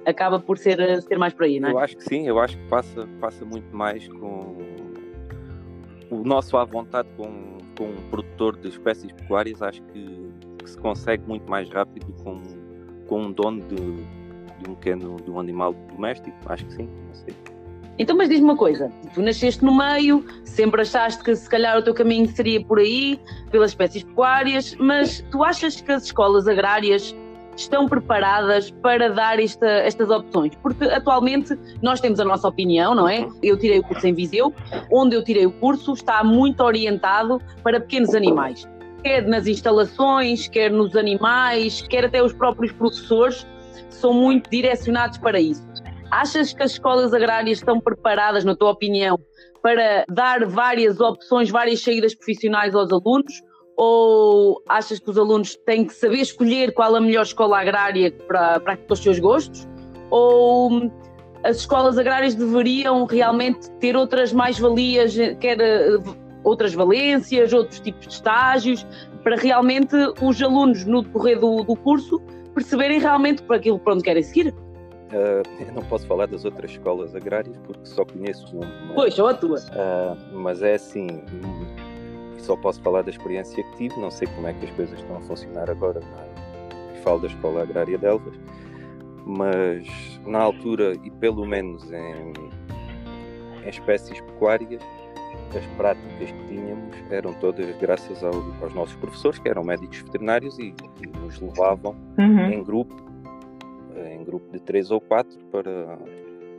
Acaba 0.06 0.40
por 0.40 0.58
ser, 0.58 0.80
eh, 0.80 1.02
ser 1.02 1.18
mais 1.18 1.34
por 1.34 1.46
aí, 1.46 1.60
não 1.60 1.70
é? 1.70 1.72
Eu 1.72 1.80
acho 1.80 1.98
que 1.98 2.04
sim, 2.04 2.28
eu 2.28 2.40
acho 2.40 2.58
que 2.58 2.68
passa, 2.68 3.08
passa 3.20 3.46
muito 3.46 3.74
mais 3.76 4.08
com 4.08 4.58
o 6.10 6.24
nosso 6.24 6.58
à 6.58 6.64
vontade 6.66 7.08
com, 7.18 7.57
com 7.78 7.86
um 7.86 8.10
produtor 8.10 8.58
de 8.58 8.70
espécies 8.70 9.12
pecuárias, 9.12 9.62
acho 9.62 9.82
que 9.84 10.28
que 10.68 10.72
se 10.72 10.78
consegue 10.78 11.24
muito 11.26 11.50
mais 11.50 11.70
rápido 11.70 12.14
com, 12.24 12.38
com 13.08 13.24
um 13.24 13.32
dono 13.32 13.62
de, 13.62 13.76
de 13.76 14.70
um 14.70 14.76
pequeno 14.76 15.16
de 15.24 15.32
um 15.32 15.40
animal 15.40 15.74
doméstico. 15.96 16.36
Acho 16.46 16.66
que 16.66 16.74
sim, 16.74 16.90
não 17.08 17.16
sei. 17.16 17.34
Então, 17.98 18.16
mas 18.16 18.30
diz-me 18.30 18.44
uma 18.44 18.58
coisa: 18.58 18.92
tu 19.14 19.22
nasceste 19.22 19.64
no 19.64 19.76
meio, 19.76 20.24
sempre 20.44 20.82
achaste 20.82 21.24
que 21.24 21.36
se 21.36 21.50
calhar 21.50 21.78
o 21.78 21.82
teu 21.82 21.94
caminho 21.94 22.28
seria 22.28 22.64
por 22.64 22.80
aí, 22.80 23.20
pelas 23.50 23.72
espécies 23.72 24.04
pecuárias, 24.04 24.76
mas 24.76 25.22
tu 25.32 25.44
achas 25.44 25.82
que 25.82 25.92
as 25.92 26.04
escolas 26.04 26.48
agrárias 26.48 27.16
estão 27.62 27.88
preparadas 27.88 28.72
para 28.72 29.10
dar 29.10 29.40
esta, 29.40 29.68
estas 29.68 30.10
opções? 30.10 30.54
Porque 30.62 30.86
atualmente 30.86 31.58
nós 31.82 32.00
temos 32.00 32.20
a 32.20 32.26
nossa 32.26 32.48
opinião, 32.48 32.94
não 32.96 33.08
é? 33.08 33.28
Eu 33.42 33.58
tirei 33.58 33.80
o 33.80 33.84
curso 33.84 34.08
em 34.08 34.14
Viseu, 34.14 34.54
onde 34.92 35.16
eu 35.16 35.24
tirei 35.24 35.46
o 35.46 35.52
curso 35.52 35.94
está 35.94 36.24
muito 36.24 36.62
orientado 36.64 37.42
para 37.64 37.80
pequenos 37.80 38.14
animais 38.14 38.68
quer 39.04 39.26
nas 39.28 39.48
instalações, 39.48 40.48
quer 40.48 40.72
nos 40.72 40.96
animais, 40.96 41.82
quer 41.84 42.06
até 42.06 42.22
os 42.22 42.34
próprios 42.34 42.74
professores, 42.74 43.46
são 43.90 44.14
muito 44.14 44.50
direcionados 44.50 45.18
para 45.18 45.40
isso. 45.40 45.66
Achas 46.12 46.54
que 46.54 46.64
as 46.64 46.72
escolas 46.72 47.14
agrárias 47.14 47.60
estão 47.60 47.80
preparadas, 47.80 48.46
na 48.46 48.56
tua 48.56 48.72
opinião, 48.72 49.20
para 49.62 50.06
dar 50.10 50.46
várias 50.46 51.00
opções, 51.00 51.50
várias 51.50 51.82
saídas 51.82 52.16
profissionais 52.16 52.74
aos 52.74 52.92
alunos? 52.92 53.42
Ou 53.78 54.62
achas 54.68 55.00
que 55.00 55.10
os 55.10 55.18
alunos 55.18 55.56
têm 55.56 55.86
que 55.86 55.94
saber 55.94 56.18
escolher 56.18 56.74
qual 56.74 56.96
a 56.96 57.00
melhor 57.00 57.22
escola 57.22 57.60
agrária 57.62 58.12
para, 58.28 58.60
para 58.60 58.78
os 58.90 59.00
seus 59.00 59.20
gostos? 59.20 59.68
Ou 60.10 60.92
as 61.44 61.58
escolas 61.58 61.98
agrárias 61.98 62.34
deveriam 62.34 63.06
realmente 63.06 63.70
ter 63.80 63.96
outras 63.96 64.34
mais-valias, 64.34 65.16
quer 65.40 65.60
outras 66.44 66.74
valências, 66.74 67.54
outros 67.54 67.80
tipos 67.80 68.08
de 68.08 68.14
estágios, 68.14 68.86
para 69.24 69.36
realmente 69.36 69.96
os 70.22 70.42
alunos, 70.42 70.86
no 70.86 71.02
decorrer 71.04 71.40
do, 71.40 71.64
do 71.64 71.76
curso, 71.76 72.20
perceberem 72.56 73.00
realmente 73.00 73.44
para 73.44 73.58
aquilo 73.58 73.78
para 73.78 73.94
onde 73.94 74.04
querem 74.04 74.24
seguir. 74.24 74.54
Uh, 75.12 75.44
eu 75.60 75.74
não 75.74 75.84
posso 75.84 76.08
falar 76.08 76.28
das 76.28 76.44
outras 76.46 76.72
escolas 76.72 77.16
agrárias 77.16 77.56
porque 77.66 77.86
só 77.86 78.04
conheço 78.04 78.46
uma. 78.56 78.66
Mas, 78.66 78.96
pois, 78.96 79.14
só 79.14 79.28
a 79.28 79.34
tua. 79.34 79.60
Uh, 79.60 80.18
mas 80.34 80.62
é 80.62 80.76
assim, 80.76 81.08
só 82.42 82.56
posso 82.56 82.82
falar 82.82 83.02
da 83.02 83.10
experiência 83.10 83.64
que 83.64 83.78
tive, 83.78 84.00
não 84.00 84.12
sei 84.12 84.28
como 84.28 84.48
é 84.48 84.54
que 84.54 84.66
as 84.66 84.72
coisas 84.72 85.00
estão 85.00 85.18
a 85.18 85.22
funcionar 85.22 85.70
agora 85.70 86.00
na 86.00 86.48
falo 87.08 87.22
da 87.22 87.28
Escola 87.28 87.62
Agrária 87.62 87.98
de 87.98 88.06
Elvas, 88.06 88.34
mas 89.26 89.88
na 90.26 90.40
altura, 90.40 90.94
e 91.04 91.10
pelo 91.10 91.46
menos 91.46 91.90
em, 91.90 92.34
em 93.66 93.70
espécies 93.70 94.20
pecuárias, 94.20 94.82
as 95.56 95.66
práticas 95.78 96.30
que 96.32 96.48
tínhamos 96.50 96.96
eram 97.10 97.34
todas 97.36 97.74
graças 97.78 98.22
ao, 98.22 98.34
aos 98.62 98.74
nossos 98.74 98.96
professores, 98.98 99.40
que 99.40 99.48
eram 99.48 99.64
médicos 99.64 100.00
veterinários 100.02 100.60
e, 100.60 100.74
e 101.02 101.08
nos 101.20 101.40
levavam 101.40 101.96
uhum. 102.20 102.52
em 102.52 102.62
grupo, 102.62 102.94
em 103.96 104.26
grupo 104.26 104.52
de 104.52 104.60
três 104.60 104.92
ou 104.92 105.00
quatro, 105.00 105.38
para, 105.50 105.98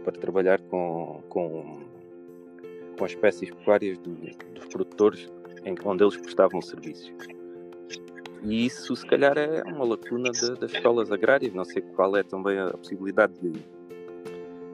para 0.02 0.12
trabalhar 0.18 0.58
com, 0.62 1.20
com, 1.28 1.78
com 2.98 3.04
as 3.04 3.10
espécies 3.10 3.50
pecuárias 3.50 3.98
do, 3.98 4.14
dos 4.54 4.66
produtores 4.66 5.30
onde 5.84 6.04
eles 6.04 6.16
prestavam 6.16 6.60
serviços. 6.60 7.12
E 8.42 8.66
isso, 8.66 8.94
se 8.94 9.06
calhar, 9.06 9.36
é 9.36 9.62
uma 9.64 9.84
lacuna 9.84 10.30
de, 10.30 10.54
das 10.54 10.72
escolas 10.72 11.10
agrárias. 11.10 11.52
Não 11.52 11.64
sei 11.64 11.82
qual 11.82 12.16
é 12.16 12.22
também 12.22 12.58
a 12.58 12.68
possibilidade 12.70 13.32
de, 13.40 13.52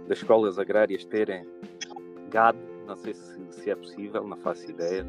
das 0.06 0.18
escolas 0.18 0.58
agrárias 0.58 1.04
terem 1.04 1.46
gado 2.30 2.58
não 2.86 2.96
sei 2.96 3.14
se, 3.14 3.40
se 3.50 3.70
é 3.70 3.74
possível, 3.74 4.26
não 4.26 4.36
faço 4.38 4.70
ideia. 4.70 5.06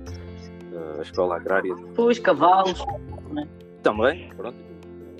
Uh, 0.71 0.99
a 0.99 1.01
escola 1.01 1.35
agrária. 1.35 1.73
Os 1.97 2.19
cavalos. 2.19 2.83
Né? 3.31 3.47
Também, 3.83 4.29
pronto. 4.35 4.57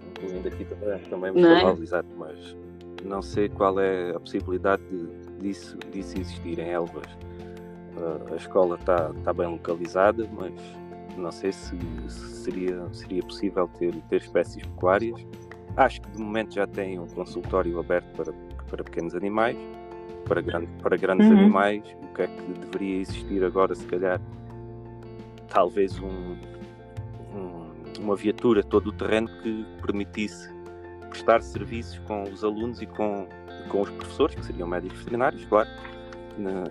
Incluindo 0.10 0.48
aqui 0.48 0.66
também, 0.66 1.00
também 1.10 1.46
é? 1.46 1.56
cavalos, 1.60 1.80
é? 1.80 1.84
exato, 1.84 2.10
mas 2.18 2.58
não 3.04 3.22
sei 3.22 3.50
qual 3.50 3.80
é 3.80 4.12
a 4.12 4.20
possibilidade 4.20 4.82
de, 4.90 5.32
disso, 5.40 5.78
disso 5.92 6.18
existir 6.20 6.60
em 6.60 6.70
Elvas. 6.70 7.06
Uh, 7.98 8.34
a 8.34 8.36
escola 8.36 8.76
está 8.76 9.14
tá 9.24 9.34
bem 9.34 9.48
localizada, 9.48 10.28
mas 10.34 10.54
não 11.18 11.32
sei 11.32 11.52
se, 11.52 11.78
se, 12.10 12.44
seria, 12.44 12.88
seria 12.92 13.24
possível 13.24 13.70
ter, 13.80 13.96
ter 14.10 14.18
espécies 14.18 14.66
pecuárias. 14.66 15.26
Acho 15.78 16.02
que 16.02 16.12
de 16.12 16.20
momento 16.20 16.54
já 16.54 16.68
tem 16.68 17.00
um 17.00 17.08
consultório 17.08 17.80
aberto 17.80 18.08
para, 18.16 18.34
para 18.68 18.84
pequenos 18.84 19.16
animais 19.16 19.58
para, 20.26 20.42
grande, 20.42 20.68
para 20.82 20.98
grandes 20.98 21.28
uhum. 21.28 21.38
animais, 21.38 21.84
o 22.04 22.14
que 22.14 22.24
é 22.24 22.28
que 22.28 22.42
deveria 22.42 23.02
existir 23.02 23.44
agora, 23.44 23.74
se 23.74 23.86
calhar, 23.86 24.20
talvez 25.48 25.98
um, 26.00 26.36
um, 27.34 27.72
uma 28.00 28.16
viatura 28.16 28.64
todo 28.64 28.88
o 28.88 28.92
terreno 28.92 29.30
que 29.42 29.66
permitisse 29.82 30.54
prestar 31.10 31.42
serviços 31.42 32.00
com 32.00 32.24
os 32.24 32.44
alunos 32.44 32.82
e 32.82 32.86
com, 32.86 33.28
com 33.70 33.82
os 33.82 33.90
professores, 33.92 34.36
que 34.36 34.46
seriam 34.46 34.68
médicos 34.68 35.00
veterinários, 35.00 35.46
claro, 35.46 35.70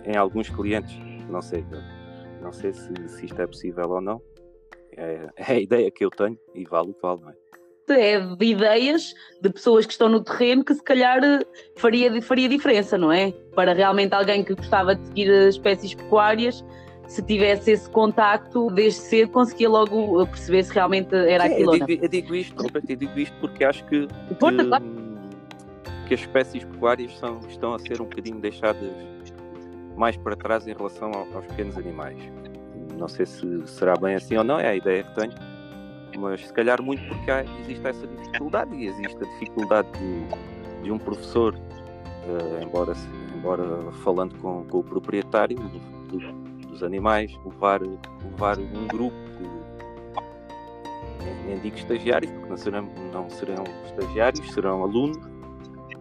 em 0.05 0.15
alguns 0.15 0.49
clientes, 0.49 0.95
não 1.29 1.41
sei, 1.41 1.65
não 2.41 2.51
sei 2.51 2.73
se, 2.73 2.93
se 3.07 3.25
isto 3.25 3.41
é 3.41 3.47
possível 3.47 3.89
ou 3.89 4.01
não, 4.01 4.21
é, 4.97 5.29
é 5.35 5.53
a 5.53 5.59
ideia 5.59 5.91
que 5.91 6.05
eu 6.05 6.09
tenho 6.09 6.37
e 6.53 6.63
vale 6.65 6.91
o 6.91 6.93
qual, 6.93 7.17
não 7.17 7.29
é? 7.29 7.35
é 7.93 8.19
de 8.19 8.45
ideias 8.45 9.13
de 9.41 9.49
pessoas 9.49 9.85
que 9.85 9.91
estão 9.91 10.09
no 10.09 10.23
terreno 10.23 10.63
que 10.63 10.73
se 10.73 10.83
calhar 10.83 11.19
faria, 11.75 12.21
faria 12.21 12.49
diferença, 12.49 12.97
não 12.97 13.11
é? 13.11 13.31
Para 13.53 13.73
realmente 13.73 14.13
alguém 14.13 14.43
que 14.43 14.55
gostava 14.55 14.95
de 14.95 15.05
seguir 15.07 15.29
espécies 15.49 15.93
pecuárias, 15.93 16.65
se 17.07 17.21
tivesse 17.21 17.71
esse 17.71 17.89
contacto 17.89 18.71
desde 18.71 18.99
cedo, 19.01 19.31
conseguia 19.31 19.69
logo 19.69 20.25
perceber 20.27 20.63
se 20.63 20.73
realmente 20.73 21.13
era 21.13 21.45
Sim, 21.45 21.53
aquilo. 21.53 21.75
Eu 21.75 21.85
digo, 21.85 22.03
eu 22.05 22.09
digo 22.09 22.35
isto, 22.35 22.65
eu 22.89 22.95
digo 22.95 23.19
isto 23.19 23.35
porque 23.39 23.63
acho 23.63 23.85
que, 23.85 24.07
que, 24.07 24.07
que 26.07 26.13
as 26.13 26.19
espécies 26.21 26.63
pecuárias 26.63 27.15
são, 27.19 27.39
estão 27.47 27.73
a 27.75 27.79
ser 27.79 28.01
um 28.01 28.05
bocadinho 28.05 28.39
deixadas 28.39 28.91
mais 29.95 30.17
para 30.17 30.35
trás 30.35 30.67
em 30.67 30.73
relação 30.73 31.11
aos 31.33 31.45
pequenos 31.47 31.77
animais. 31.77 32.17
Não 32.97 33.07
sei 33.07 33.25
se 33.25 33.67
será 33.67 33.95
bem 33.95 34.15
assim 34.15 34.37
ou 34.37 34.43
não, 34.43 34.59
é 34.59 34.69
a 34.69 34.75
ideia 34.75 35.03
que 35.03 35.15
tenho 35.15 35.33
mas 36.17 36.45
se 36.45 36.53
calhar 36.53 36.81
muito 36.81 37.05
porque 37.07 37.29
há, 37.29 37.43
existe 37.61 37.87
essa 37.87 38.07
dificuldade 38.07 38.75
e 38.75 38.87
existe 38.87 39.17
a 39.17 39.25
dificuldade 39.25 39.87
de, 39.99 40.83
de 40.83 40.91
um 40.91 40.97
professor, 40.97 41.53
uh, 41.55 42.63
embora, 42.63 42.93
embora 43.35 43.91
falando 44.03 44.35
com, 44.39 44.65
com 44.65 44.79
o 44.79 44.83
proprietário 44.83 45.57
do, 45.57 45.79
do, 46.07 46.67
dos 46.67 46.83
animais, 46.83 47.31
levar, 47.45 47.81
levar 47.81 48.57
um 48.59 48.87
grupo 48.87 49.15
de, 49.37 49.45
nem, 51.45 51.59
digo 51.59 51.75
estagiários, 51.77 52.31
porque 52.31 52.49
não 52.49 52.57
serão, 52.57 52.89
não 53.13 53.29
serão 53.29 53.63
estagiários, 53.85 54.53
serão 54.53 54.83
alunos, 54.83 55.17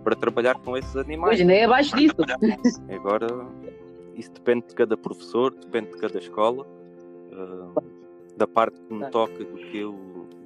para 0.03 0.15
trabalhar 0.15 0.59
com 0.59 0.77
esses 0.77 0.95
animais. 0.97 1.37
Pois, 1.37 1.47
nem 1.47 1.65
abaixo 1.65 1.97
disso. 1.97 2.17
Agora, 2.95 3.27
isso 4.17 4.33
depende 4.33 4.67
de 4.69 4.75
cada 4.75 4.97
professor, 4.97 5.55
depende 5.55 5.91
de 5.91 5.99
cada 5.99 6.19
escola. 6.19 6.67
Uh, 7.33 7.95
da 8.37 8.47
parte 8.47 8.81
que 8.81 8.95
me 8.95 9.09
toca, 9.11 9.45
do 9.45 9.57
que 9.57 9.79
eu, 9.79 9.95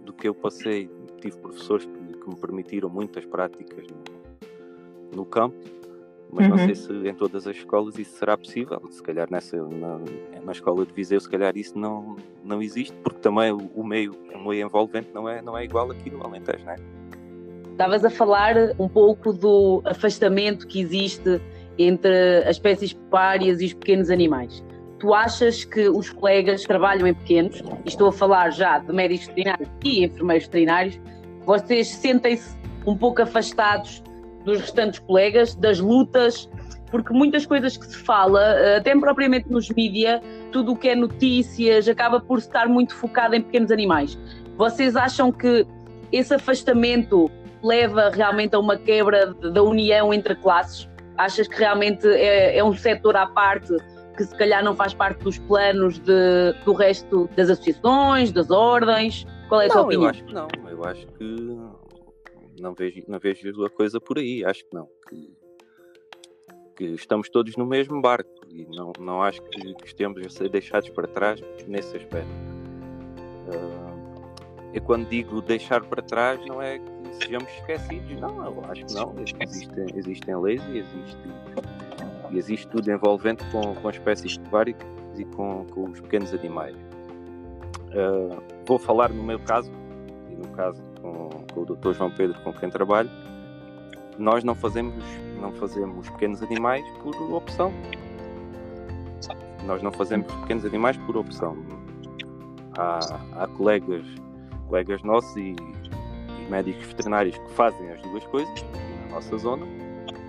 do 0.04 0.12
que 0.12 0.28
eu 0.28 0.34
passei, 0.34 0.90
tive 1.20 1.36
professores 1.38 1.86
que, 1.86 2.18
que 2.18 2.28
me 2.28 2.36
permitiram 2.36 2.88
muitas 2.88 3.24
práticas 3.24 3.86
no, 3.88 5.16
no 5.16 5.24
campo, 5.24 5.56
mas 6.30 6.44
uhum. 6.44 6.56
não 6.56 6.64
sei 6.66 6.74
se 6.74 6.92
em 7.08 7.14
todas 7.14 7.46
as 7.46 7.56
escolas 7.56 7.98
isso 7.98 8.18
será 8.18 8.36
possível. 8.36 8.80
Se 8.90 9.02
calhar 9.02 9.26
nessa, 9.30 9.56
na, 9.56 9.98
na 10.44 10.52
escola 10.52 10.84
de 10.84 10.92
Viseu, 10.92 11.18
se 11.18 11.28
calhar 11.28 11.56
isso 11.56 11.78
não, 11.78 12.16
não 12.44 12.60
existe, 12.60 12.94
porque 13.02 13.20
também 13.20 13.50
o, 13.50 13.70
o, 13.74 13.84
meio, 13.84 14.14
o 14.34 14.48
meio 14.48 14.66
envolvente 14.66 15.08
não 15.14 15.28
é, 15.28 15.40
não 15.40 15.56
é 15.56 15.64
igual 15.64 15.90
aqui 15.90 16.10
no 16.10 16.22
Alentejo, 16.24 16.64
não 16.64 16.72
é? 16.72 16.76
Estavas 17.70 18.04
a 18.04 18.10
falar 18.10 18.56
um 18.78 18.88
pouco 18.88 19.32
do 19.32 19.80
afastamento 19.84 20.66
que 20.66 20.80
existe 20.80 21.40
entre 21.78 22.38
as 22.44 22.56
espécies 22.56 22.92
pecuárias 22.92 23.60
e 23.60 23.66
os 23.66 23.74
pequenos 23.74 24.10
animais 24.10 24.62
tu 24.98 25.14
achas 25.14 25.64
que 25.64 25.88
os 25.88 26.10
colegas 26.10 26.62
que 26.62 26.68
trabalham 26.68 27.06
em 27.06 27.14
pequenos, 27.14 27.60
e 27.84 27.88
estou 27.88 28.08
a 28.08 28.12
falar 28.12 28.50
já 28.50 28.78
de 28.78 28.92
médicos 28.92 29.26
veterinários 29.28 29.68
e 29.84 30.04
enfermeiros 30.04 30.44
veterinários, 30.44 31.00
vocês 31.44 31.88
sentem-se 31.88 32.56
um 32.86 32.96
pouco 32.96 33.22
afastados 33.22 34.02
dos 34.44 34.60
restantes 34.60 34.98
colegas, 34.98 35.54
das 35.54 35.78
lutas, 35.78 36.48
porque 36.90 37.12
muitas 37.12 37.44
coisas 37.46 37.76
que 37.76 37.86
se 37.86 37.96
fala, 37.96 38.40
eh, 38.40 38.76
até 38.78 38.98
propriamente 38.98 39.50
nos 39.50 39.68
mídia, 39.70 40.22
tudo 40.50 40.72
o 40.72 40.76
que 40.76 40.88
é 40.88 40.94
notícias, 40.94 41.86
acaba 41.88 42.20
por 42.20 42.38
estar 42.38 42.66
muito 42.66 42.94
focado 42.94 43.34
em 43.34 43.42
pequenos 43.42 43.70
animais. 43.70 44.18
Vocês 44.56 44.96
acham 44.96 45.30
que 45.30 45.66
esse 46.10 46.34
afastamento 46.34 47.30
leva 47.62 48.10
realmente 48.10 48.54
a 48.54 48.58
uma 48.58 48.76
quebra 48.76 49.34
da 49.34 49.62
união 49.62 50.14
entre 50.14 50.34
classes? 50.34 50.88
Achas 51.18 51.48
que 51.48 51.56
realmente 51.56 52.06
é, 52.06 52.56
é 52.56 52.64
um 52.64 52.72
setor 52.72 53.16
à 53.16 53.26
parte 53.26 53.74
que 54.16 54.24
se 54.24 54.36
calhar 54.36 54.64
não 54.64 54.74
faz 54.74 54.94
parte 54.94 55.22
dos 55.22 55.38
planos 55.38 55.98
de, 56.00 56.52
do 56.64 56.72
resto 56.72 57.28
das 57.36 57.50
associações, 57.50 58.32
das 58.32 58.50
ordens? 58.50 59.26
Qual 59.48 59.60
é 59.60 59.66
a 59.66 59.68
não, 59.68 59.74
tua 59.74 59.82
opinião? 59.82 60.02
Eu 60.02 60.10
acho 60.10 60.24
que 60.24 60.34
não, 60.34 60.48
eu 60.68 60.84
acho 60.84 61.06
que 61.06 62.60
não 62.60 62.74
vejo, 62.74 63.02
não 63.06 63.18
vejo 63.18 63.64
a 63.64 63.70
coisa 63.70 64.00
por 64.00 64.18
aí, 64.18 64.44
acho 64.44 64.64
que 64.64 64.74
não. 64.74 64.88
Que, 65.08 65.38
que 66.76 66.84
estamos 66.94 67.28
todos 67.28 67.56
no 67.56 67.66
mesmo 67.66 68.00
barco 68.00 68.30
e 68.48 68.64
não, 68.66 68.92
não 68.98 69.22
acho 69.22 69.42
que, 69.42 69.74
que 69.74 69.86
estemos 69.86 70.24
a 70.24 70.28
ser 70.28 70.48
deixados 70.48 70.88
para 70.90 71.06
trás 71.06 71.40
nesse 71.66 71.96
aspecto. 71.96 72.28
Uh, 73.48 73.88
eu 74.74 74.82
quando 74.82 75.08
digo 75.08 75.40
deixar 75.40 75.82
para 75.84 76.02
trás 76.02 76.44
não 76.46 76.60
é 76.60 76.78
que 76.78 76.90
sejamos 77.14 77.48
esquecidos, 77.50 78.20
não, 78.20 78.44
eu 78.44 78.64
acho 78.68 78.86
que 78.86 78.94
não. 78.94 79.14
Existem, 79.18 79.86
existem 79.94 80.36
leis 80.36 80.62
e 80.68 80.78
existe 80.78 81.18
e 82.30 82.38
existe 82.38 82.66
tudo 82.68 82.90
envolvente 82.90 83.44
com, 83.50 83.74
com 83.74 83.90
espécies 83.90 84.36
pecuárias 84.38 84.76
e 85.16 85.24
com, 85.24 85.64
com, 85.66 85.84
os 85.90 86.00
pequenos 86.00 86.32
animais. 86.32 86.76
Uh, 87.88 88.42
vou 88.66 88.78
falar 88.78 89.10
no 89.10 89.22
meu 89.22 89.38
caso, 89.40 89.70
e 90.30 90.34
no 90.34 90.48
caso 90.48 90.82
com, 91.00 91.28
com, 91.52 91.60
o 91.60 91.64
Dr. 91.64 91.92
João 91.92 92.10
Pedro, 92.10 92.38
com 92.42 92.52
quem 92.52 92.70
trabalho, 92.70 93.10
nós 94.18 94.44
não 94.44 94.54
fazemos, 94.54 95.02
não 95.40 95.52
fazemos 95.52 96.08
pequenos 96.10 96.42
animais 96.42 96.84
por 97.02 97.14
opção. 97.32 97.72
Nós 99.64 99.82
não 99.82 99.92
fazemos 99.92 100.32
pequenos 100.40 100.64
animais 100.64 100.96
por 100.98 101.16
opção. 101.16 101.56
Há, 102.76 102.98
há 103.36 103.46
colegas, 103.48 104.06
colegas 104.68 105.02
nossos 105.02 105.36
e 105.36 105.56
médicos 106.48 106.86
veterinários 106.86 107.36
que 107.38 107.50
fazem 107.52 107.90
as 107.90 108.02
duas 108.02 108.24
coisas 108.26 108.64
na 109.06 109.14
nossa 109.16 109.36
zona, 109.38 109.66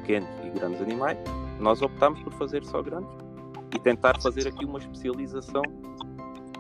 pequenos 0.02 0.30
e 0.44 0.50
grandes 0.50 0.82
animais, 0.82 1.18
nós 1.60 1.82
optámos 1.82 2.22
por 2.24 2.34
fazer 2.34 2.64
só 2.66 2.82
grandes 2.82 3.10
e 3.76 3.80
tentar 3.80 4.20
fazer 4.22 4.48
aqui 4.48 4.66
uma 4.66 4.80
especialização, 4.80 5.62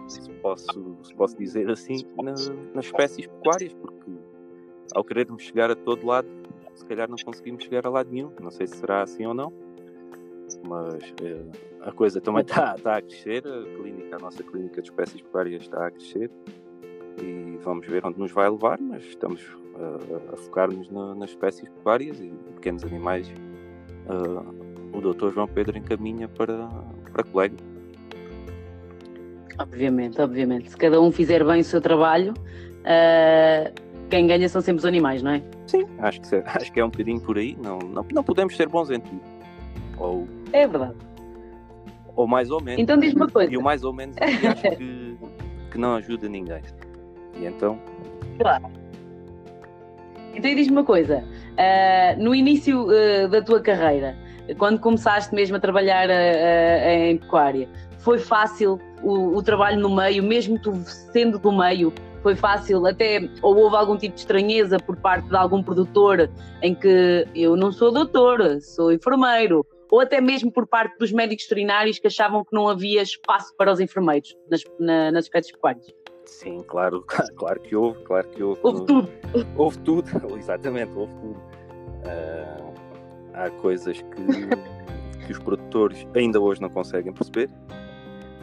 se 0.08 0.30
posso, 0.42 0.98
se 1.04 1.13
posso 1.13 1.38
dizer 1.38 1.70
assim, 1.70 2.06
na, 2.18 2.34
nas 2.74 2.86
espécies 2.86 3.28
pecuárias, 3.28 3.74
porque 3.74 4.12
ao 4.94 5.04
querermos 5.04 5.44
chegar 5.44 5.70
a 5.70 5.75
todo 5.75 6.06
lado, 6.06 6.28
se 6.74 6.86
calhar 6.86 7.10
não 7.10 7.18
conseguimos 7.18 7.63
chegar 7.63 7.86
a 7.86 7.89
lado 7.89 8.10
nenhum. 8.12 8.32
Não 8.42 8.50
sei 8.50 8.66
se 8.66 8.78
será 8.78 9.04
assim 9.04 9.25
ou 9.25 9.34
não, 9.34 9.54
mas 10.68 11.04
eh, 11.22 11.46
a 11.82 11.92
coisa 11.92 12.20
também 12.22 12.42
está, 12.48 12.75
está 12.75 12.98
a 12.98 13.01
crescer. 13.01 13.46
A 13.46 13.78
clínica, 13.78 14.16
a 14.16 14.20
nossa 14.20 14.44
clínica 14.44 14.82
de 14.82 14.89
espécies 14.89 15.22
pecuárias 15.22 15.63
está 15.63 15.88
a 15.88 15.92
crescer 15.92 16.32
e 17.22 17.60
vamos 17.64 17.88
ver 17.88 18.06
onde 18.06 18.20
nos 18.20 18.32
vai 18.32 18.50
levar, 18.50 18.80
mas 18.80 19.04
estamos 19.04 19.42
a, 19.76 20.34
a 20.34 20.38
focar-nos 20.38 20.90
na, 20.90 21.16
nas 21.16 21.30
espécies 21.32 21.70
pecuárias 21.70 22.20
e 22.20 22.30
pequenos 22.56 22.84
animais. 22.84 23.32
Uh, 24.08 24.98
o 24.98 25.02
doutor 25.02 25.34
João 25.34 25.48
Pedro 25.48 25.78
encaminha 25.78 26.28
para, 26.28 26.68
para 27.12 27.24
colega. 27.24 27.56
Obviamente, 29.60 30.22
obviamente. 30.22 30.70
Se 30.70 30.78
cada 30.78 31.02
um 31.02 31.12
fizer 31.12 31.44
bem 31.46 31.62
o 31.62 31.64
seu 31.64 31.82
trabalho, 31.82 32.34
uh, 32.34 33.74
quem 34.10 34.26
ganha 34.26 34.48
são 34.50 34.62
sempre 34.62 34.80
os 34.80 34.86
animais, 34.86 35.22
não 35.22 35.32
é? 35.32 35.44
Sim, 35.68 35.86
acho 36.00 36.22
que, 36.22 36.36
acho 36.46 36.72
que 36.72 36.80
é 36.80 36.86
um 36.86 36.90
bocadinho 36.90 37.22
por 37.22 37.38
aí. 37.38 37.58
Não, 37.62 37.78
não, 37.80 38.06
não 38.12 38.24
podemos 38.24 38.56
ser 38.56 38.68
bons 38.68 38.90
em 38.90 39.00
tudo. 39.00 39.22
Ou, 39.98 40.28
é 40.54 40.68
verdade. 40.68 40.96
Ou 42.16 42.28
mais 42.28 42.50
ou 42.50 42.62
menos. 42.62 42.82
Então 42.82 42.98
diz-me 42.98 43.22
uma 43.22 43.30
coisa. 43.30 43.54
E 43.54 43.58
o 43.58 43.62
mais 43.62 43.84
ou 43.84 43.94
menos 43.94 44.16
acho 44.18 44.78
que, 44.78 45.18
que 45.72 45.78
não 45.78 45.96
ajuda 45.96 46.28
ninguém. 46.28 46.62
E 47.36 47.45
então. 47.45 47.79
Claro. 48.39 48.65
Então 50.33 50.55
diz-me 50.55 50.74
uma 50.74 50.83
coisa. 50.83 51.24
Uh, 51.51 52.24
no 52.24 52.33
início 52.33 52.88
uh, 52.88 53.27
da 53.27 53.41
tua 53.41 53.59
carreira, 53.59 54.15
quando 54.57 54.79
começaste 54.79 55.33
mesmo 55.33 55.57
a 55.57 55.59
trabalhar 55.59 56.07
uh, 56.09 56.89
em 56.89 57.17
pecuária, 57.17 57.67
foi 58.00 58.17
fácil 58.17 58.79
o, 59.03 59.36
o, 59.38 59.43
trabalho 59.43 59.79
no 59.79 59.93
meio, 59.93 60.24
mesmo 60.24 60.59
tu 60.59 60.74
sendo 60.86 61.38
do 61.38 61.51
meio, 61.51 61.93
foi 62.21 62.36
fácil, 62.36 62.86
até 62.86 63.29
ou 63.41 63.55
houve 63.55 63.75
algum 63.75 63.98
tipo 63.98 64.13
de 64.13 64.21
estranheza 64.21 64.77
por 64.77 64.95
parte 64.98 65.27
de 65.27 65.36
algum 65.36 65.63
produtor 65.63 66.29
em 66.62 66.75
que 66.75 67.25
eu 67.36 67.55
não 67.55 67.71
sou 67.71 67.91
doutor, 67.91 68.62
sou 68.62 68.91
enfermeiro, 68.91 69.65
ou 69.91 70.01
até 70.01 70.21
mesmo 70.21 70.51
por 70.51 70.67
parte 70.67 70.98
dos 70.98 71.12
médicos 71.12 71.45
veterinários 71.45 72.00
que 72.00 72.07
achavam 72.07 72.43
que 72.43 72.53
não 72.53 72.67
havia 72.67 73.01
espaço 73.01 73.55
para 73.57 73.71
os 73.71 73.79
enfermeiros 73.79 74.36
nas, 74.50 74.63
na, 74.79 75.12
nas 75.12 75.25
espécies 75.25 75.51
pecuárias. 75.51 75.86
Sim, 76.29 76.63
claro, 76.67 77.03
claro 77.36 77.59
que 77.59 77.75
houve, 77.75 78.01
claro 78.03 78.27
que 78.29 78.43
houve. 78.43 78.59
Houve 78.63 78.86
tudo. 78.86 79.09
Houve 79.55 79.77
tudo, 79.79 80.09
exatamente, 80.38 80.91
houve 80.95 81.13
tudo. 81.15 81.39
Uh, 82.05 82.74
há 83.33 83.50
coisas 83.62 84.01
que, 84.01 85.25
que 85.25 85.31
os 85.31 85.38
produtores 85.38 86.07
ainda 86.15 86.39
hoje 86.39 86.59
não 86.62 86.69
conseguem 86.69 87.13
perceber, 87.13 87.48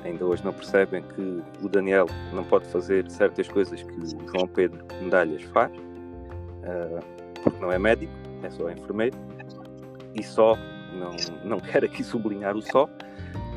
ainda 0.04 0.24
hoje 0.24 0.44
não 0.44 0.52
percebem 0.52 1.02
que 1.02 1.42
o 1.60 1.68
Daniel 1.68 2.06
não 2.32 2.44
pode 2.44 2.66
fazer 2.66 3.10
certas 3.10 3.48
coisas 3.48 3.82
que 3.82 3.92
o 3.92 4.28
João 4.28 4.46
Pedro 4.46 4.84
Medalhas 5.02 5.42
faz, 5.42 5.72
uh, 5.72 7.02
porque 7.42 7.58
não 7.60 7.72
é 7.72 7.78
médico, 7.78 8.12
é 8.44 8.50
só 8.50 8.70
enfermeiro, 8.70 9.16
e 10.14 10.22
só, 10.22 10.56
não, 10.92 11.16
não 11.44 11.58
quero 11.58 11.86
aqui 11.86 12.04
sublinhar 12.04 12.56
o 12.56 12.62
só, 12.62 12.88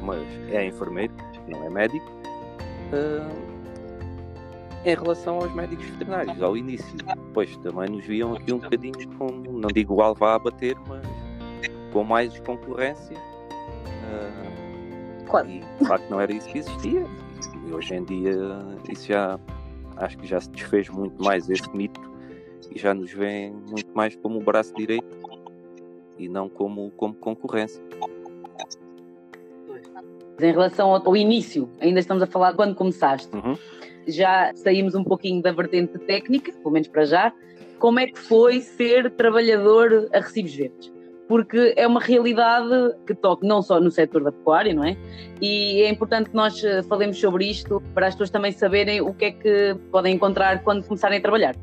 mas 0.02 0.20
é 0.52 0.66
enfermeiro, 0.66 1.14
não 1.48 1.64
é 1.64 1.70
médico. 1.70 2.10
Uh, 2.92 3.59
em 4.86 4.96
relação 4.96 5.36
aos 5.36 5.54
médicos 5.54 5.86
veterinários, 5.86 6.42
ao 6.42 6.56
início, 6.56 6.96
pois 7.34 7.56
também 7.58 7.90
nos 7.90 8.06
viam 8.06 8.34
aqui 8.34 8.54
um 8.54 8.60
bocadinho 8.60 8.94
com, 9.18 9.28
não 9.28 9.70
digo 9.70 9.96
o 9.96 10.02
alva 10.02 10.36
a 10.36 10.40
bater, 10.40 10.78
mas 10.88 11.06
com 11.92 12.04
mais 12.04 12.40
concorrência. 12.40 13.18
Uh, 13.18 15.26
claro. 15.26 15.50
E 15.50 15.60
de 15.60 15.86
facto 15.86 16.10
não 16.10 16.22
era 16.22 16.32
isso 16.32 16.48
que 16.48 16.60
existia. 16.60 17.06
E 17.68 17.74
hoje 17.74 17.96
em 17.96 18.04
dia 18.06 18.38
isso 18.90 19.08
já 19.08 19.38
acho 19.98 20.18
que 20.18 20.28
já 20.28 20.40
se 20.40 20.50
desfez 20.52 20.88
muito 20.90 21.22
mais 21.22 21.50
esse 21.50 21.70
mito 21.76 22.00
e 22.74 22.80
já 22.80 22.94
nos 22.94 23.12
vê 23.12 23.52
muito 23.70 23.92
mais 23.94 24.16
como 24.16 24.40
o 24.40 24.44
braço 24.44 24.74
direito 24.76 25.18
e 26.18 26.30
não 26.30 26.48
como, 26.48 26.92
como 26.92 27.14
concorrência. 27.16 27.84
Em 30.42 30.52
relação 30.52 30.94
ao, 30.94 31.18
início, 31.18 31.70
ainda 31.82 32.00
estamos 32.00 32.24
a 32.24 32.28
falar 32.28 32.54
quando 32.54 32.74
começaste. 32.74 33.36
Uhum 33.36 33.58
já 34.08 34.52
saímos 34.56 34.96
um 34.96 35.04
pouquinho 35.04 35.42
da 35.42 35.52
vertente 35.52 35.98
técnica, 36.00 36.52
pelo 36.52 36.72
menos 36.72 36.88
para 36.88 37.06
já. 37.06 37.34
Como 37.78 38.00
é 38.00 38.08
que 38.08 38.20
foi 38.20 38.62
ser 38.62 39.12
trabalhador 39.12 40.10
a 40.14 40.20
recibos 40.20 40.54
verdes? 40.54 40.92
Porque 41.28 41.74
é 41.78 41.86
uma 41.86 42.00
realidade 42.00 42.96
que 43.06 43.14
toca 43.14 43.46
não 43.46 43.62
só 43.62 43.80
no 43.80 43.92
setor 43.92 44.24
da 44.24 44.32
pecuária, 44.32 44.74
não 44.74 44.84
é? 44.84 44.98
E 45.40 45.84
é 45.84 45.90
importante 45.90 46.32
que 46.32 46.36
nós 46.36 46.62
eh, 46.64 46.82
falemos 46.84 47.20
sobre 47.20 47.46
isto 47.46 47.82
para 47.94 48.08
as 48.08 48.16
pessoas 48.16 48.32
também 48.32 48.52
saberem 48.52 49.00
o 49.00 49.14
que 49.14 49.26
é 49.26 49.32
que 49.32 49.76
podem 49.92 50.16
encontrar 50.16 50.64
quando 50.64 50.84
começarem 50.86 51.20
a 51.20 51.22
trabalhar. 51.22 51.56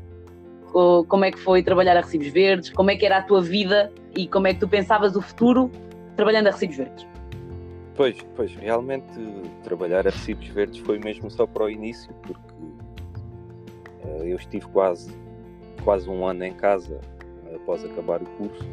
Como 0.71 1.25
é 1.25 1.31
que 1.31 1.39
foi 1.39 1.63
trabalhar 1.63 1.97
a 1.97 2.01
recibos 2.01 2.27
verdes? 2.27 2.69
Como 2.69 2.91
é 2.91 2.95
que 2.95 3.05
era 3.05 3.17
a 3.17 3.21
tua 3.21 3.41
vida 3.41 3.91
e 4.15 4.27
como 4.27 4.47
é 4.47 4.53
que 4.53 4.59
tu 4.59 4.67
pensavas 4.67 5.15
o 5.15 5.21
futuro 5.21 5.71
trabalhando 6.15 6.47
a 6.47 6.51
recibos 6.51 6.77
verdes? 6.77 7.16
Pois, 7.97 8.15
pois, 8.35 8.55
realmente 8.55 9.11
trabalhar 9.63 10.07
a 10.07 10.11
recibos 10.11 10.47
verdes 10.49 10.77
foi 10.81 10.99
mesmo 10.99 11.31
só 11.31 11.47
para 11.47 11.63
o 11.63 11.69
início, 11.69 12.13
porque 12.21 12.53
uh, 14.03 14.23
eu 14.23 14.37
estive 14.37 14.67
quase, 14.67 15.11
quase 15.83 16.07
um 16.07 16.23
ano 16.23 16.43
em 16.43 16.53
casa 16.53 17.01
uh, 17.49 17.55
após 17.55 17.83
acabar 17.83 18.21
o 18.21 18.25
curso, 18.37 18.63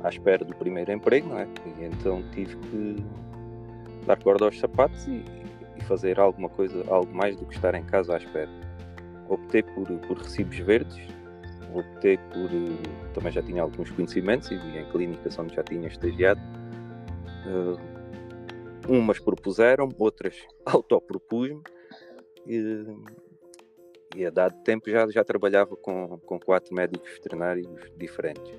à 0.00 0.10
espera 0.10 0.44
do 0.44 0.54
primeiro 0.54 0.92
emprego, 0.92 1.28
não 1.28 1.40
é? 1.40 1.48
E 1.76 1.86
então 1.86 2.22
tive 2.30 2.56
que 2.56 3.04
dar 4.06 4.22
corda 4.22 4.44
aos 4.44 4.60
sapatos 4.60 5.08
e, 5.08 5.24
e 5.76 5.82
fazer 5.82 6.20
alguma 6.20 6.48
coisa, 6.48 6.84
algo 6.86 7.12
mais 7.12 7.36
do 7.36 7.44
que 7.46 7.54
estar 7.56 7.74
em 7.74 7.82
casa 7.82 8.14
à 8.14 8.18
espera. 8.18 8.50
Optei 9.28 9.64
por, 9.64 9.88
por 10.06 10.18
recibos 10.18 10.56
verdes, 10.58 10.96
optei 11.74 12.16
por. 12.16 12.48
Também 13.12 13.32
já 13.32 13.42
tinha 13.42 13.60
alguns 13.60 13.90
conhecimentos 13.90 14.52
e 14.52 14.54
em 14.54 14.84
clínicas 14.92 15.36
onde 15.36 15.52
já 15.52 15.64
tinha 15.64 15.88
estagiado. 15.88 16.40
Uh, 17.44 17.95
umas 18.88 19.18
propuseram, 19.18 19.88
outras 19.98 20.36
autopropus-me 20.64 21.62
e, 22.46 22.86
e 24.14 24.26
a 24.26 24.30
dado 24.30 24.56
tempo 24.62 24.90
já, 24.90 25.08
já 25.08 25.24
trabalhava 25.24 25.76
com, 25.76 26.18
com 26.18 26.38
quatro 26.38 26.74
médicos 26.74 27.10
veterinários 27.10 27.68
diferentes. 27.96 28.52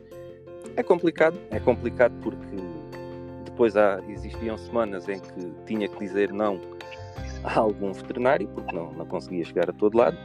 É 0.76 0.84
complicado, 0.84 1.40
é 1.50 1.60
complicado 1.60 2.14
porque 2.22 2.56
depois 3.46 3.76
há, 3.76 4.02
existiam 4.10 4.58
semanas 4.58 5.08
em 5.08 5.20
que 5.20 5.52
tinha 5.66 5.88
que 5.88 6.00
dizer 6.00 6.32
não 6.32 6.60
a 7.44 7.60
algum 7.60 7.92
veterinário 7.94 8.48
porque 8.50 8.76
não, 8.76 8.92
não 8.94 9.06
conseguia 9.06 9.44
chegar 9.46 9.70
a 9.70 9.74
todo 9.74 9.98
lado 9.98 10.18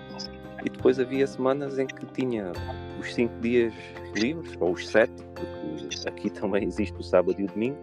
e 0.64 0.70
depois 0.70 0.98
havia 0.98 1.26
semanas 1.26 1.78
em 1.78 1.86
que 1.86 2.06
tinha 2.06 2.52
os 3.00 3.14
cinco 3.14 3.34
dias 3.40 3.74
livres, 4.14 4.56
ou 4.60 4.72
os 4.72 4.86
sete, 4.86 5.12
porque 5.34 6.08
aqui 6.08 6.30
também 6.38 6.64
existe 6.64 6.98
o 6.98 7.02
sábado 7.02 7.40
e 7.40 7.44
o 7.44 7.46
domingo. 7.48 7.78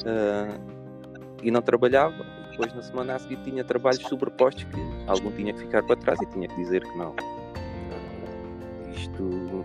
Uh, 0.00 0.73
e 1.42 1.50
não 1.50 1.62
trabalhava. 1.62 2.24
Depois, 2.50 2.72
na 2.74 2.82
semana 2.82 3.14
a 3.16 3.18
seguir, 3.18 3.36
tinha 3.44 3.64
trabalhos 3.64 4.02
sobrepostos 4.02 4.64
que 4.64 4.80
algum 5.06 5.30
tinha 5.32 5.52
que 5.52 5.60
ficar 5.60 5.82
para 5.82 5.96
trás 5.96 6.20
e 6.22 6.26
tinha 6.26 6.48
que 6.48 6.56
dizer 6.56 6.84
que 6.84 6.96
não. 6.96 7.14
Isto, 8.94 9.64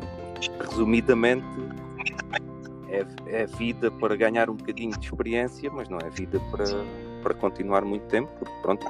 resumidamente, 0.60 1.46
é, 2.90 3.06
é 3.28 3.46
vida 3.46 3.92
para 3.92 4.16
ganhar 4.16 4.50
um 4.50 4.56
bocadinho 4.56 4.98
de 4.98 5.06
experiência, 5.06 5.70
mas 5.72 5.88
não 5.88 6.00
é 6.00 6.10
vida 6.10 6.40
para, 6.52 6.66
para 7.22 7.34
continuar 7.36 7.86
muito 7.86 8.08
tempo, 8.08 8.30
porque 8.40 8.54
pronto, 8.62 8.88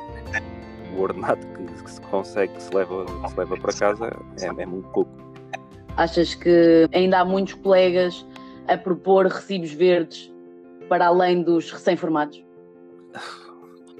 o 0.97 1.01
ordenado 1.01 1.45
que, 1.47 1.83
que 1.83 1.91
se 1.91 2.01
consegue, 2.01 2.53
que 2.53 2.63
se 2.63 2.73
leva, 2.73 3.05
que 3.05 3.29
se 3.29 3.37
leva 3.37 3.57
para 3.57 3.73
casa 3.73 4.17
é, 4.41 4.61
é 4.61 4.65
muito 4.65 4.87
pouco. 4.89 5.11
Achas 5.97 6.33
que 6.33 6.87
ainda 6.93 7.19
há 7.19 7.25
muitos 7.25 7.55
colegas 7.55 8.25
a 8.67 8.77
propor 8.77 9.25
recibos 9.25 9.73
verdes 9.73 10.31
para 10.87 11.07
além 11.07 11.43
dos 11.43 11.71
recém-formados? 11.71 12.48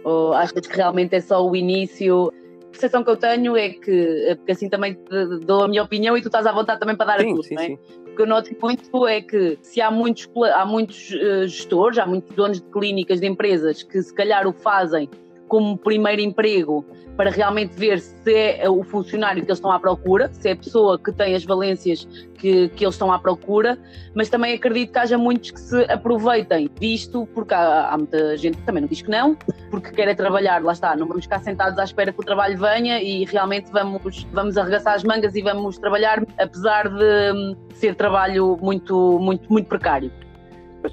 Ou 0.04 0.34
achas 0.34 0.66
que 0.66 0.76
realmente 0.76 1.16
é 1.16 1.22
só 1.22 1.46
o 1.46 1.56
início? 1.56 2.32
A 2.68 2.72
percepção 2.72 3.04
que 3.04 3.10
eu 3.10 3.18
tenho 3.18 3.58
é 3.58 3.70
que, 3.70 4.36
porque 4.38 4.52
assim 4.52 4.70
também 4.70 4.98
dou 5.46 5.64
a 5.64 5.68
minha 5.68 5.84
opinião 5.84 6.16
e 6.16 6.22
tu 6.22 6.28
estás 6.28 6.46
à 6.46 6.52
vontade 6.52 6.80
também 6.80 6.96
para 6.96 7.18
dar 7.18 7.20
sim, 7.20 7.32
a 7.32 7.34
tua, 7.34 7.44
sim, 7.44 7.56
não 7.56 7.64
é? 7.64 7.66
Sim. 7.68 7.80
O 8.08 8.16
que 8.16 8.22
eu 8.22 8.28
noto 8.28 8.56
muito 8.62 9.08
é 9.08 9.22
que 9.22 9.58
se 9.62 9.82
há 9.82 9.92
muitos, 9.92 10.30
há 10.54 10.66
muitos 10.66 11.12
uh, 11.12 11.48
gestores, 11.48 11.98
há 11.98 12.06
muitos 12.06 12.36
donos 12.36 12.62
de 12.62 12.68
clínicas, 12.70 13.20
de 13.20 13.28
empresas 13.28 13.84
que 13.84 14.02
se 14.02 14.14
calhar 14.14 14.48
o 14.48 14.54
fazem 14.54 15.10
como 15.50 15.78
primeiro 15.78 16.22
emprego 16.22 16.86
para 17.18 17.32
realmente 17.32 17.76
ver 17.76 18.00
se 18.00 18.34
é 18.34 18.70
o 18.70 18.82
funcionário 18.82 19.44
que 19.44 19.50
eles 19.50 19.58
estão 19.58 19.70
à 19.70 19.78
procura, 19.78 20.32
se 20.32 20.48
é 20.48 20.54
a 20.54 20.56
pessoa 20.56 20.98
que 20.98 21.12
tem 21.12 21.36
as 21.36 21.44
valências 21.44 22.06
que, 22.36 22.70
que 22.70 22.86
eles 22.86 22.96
estão 22.96 23.12
à 23.12 23.20
procura, 23.20 23.78
mas 24.16 24.30
também 24.30 24.54
acredito 24.54 24.94
que 24.94 25.00
haja 25.00 25.18
muitos 25.18 25.52
que 25.52 25.60
se 25.60 25.84
aproveitem 25.92 26.70
disto, 26.80 27.28
porque 27.34 27.54
há, 27.54 27.90
há 27.90 27.98
muita 27.98 28.38
gente 28.38 28.56
que 28.56 28.64
também 28.64 28.84
não 28.84 28.88
diz 28.88 29.02
que 29.02 29.10
não, 29.10 29.36
porque 29.70 29.92
quer 29.92 30.08
é 30.08 30.16
trabalhar, 30.16 30.64
lá 30.64 30.72
está, 30.72 30.96
não 30.96 31.08
vamos 31.08 31.26
ficar 31.26 31.40
sentados 31.40 31.78
à 31.78 31.84
espera 31.84 32.14
que 32.14 32.22
o 32.22 32.24
trabalho 32.24 32.58
venha 32.58 33.02
e 33.02 33.26
realmente 33.26 33.70
vamos, 33.70 34.26
vamos 34.32 34.58
arregaçar 34.58 34.94
as 34.94 35.04
mangas 35.04 35.36
e 35.36 35.42
vamos 35.42 35.78
trabalhar, 35.78 36.24
apesar 36.38 36.88
de 36.88 37.58
ser 37.74 37.96
trabalho 37.96 38.58
muito, 38.62 39.20
muito, 39.20 39.52
muito 39.52 39.68
precário. 39.68 40.10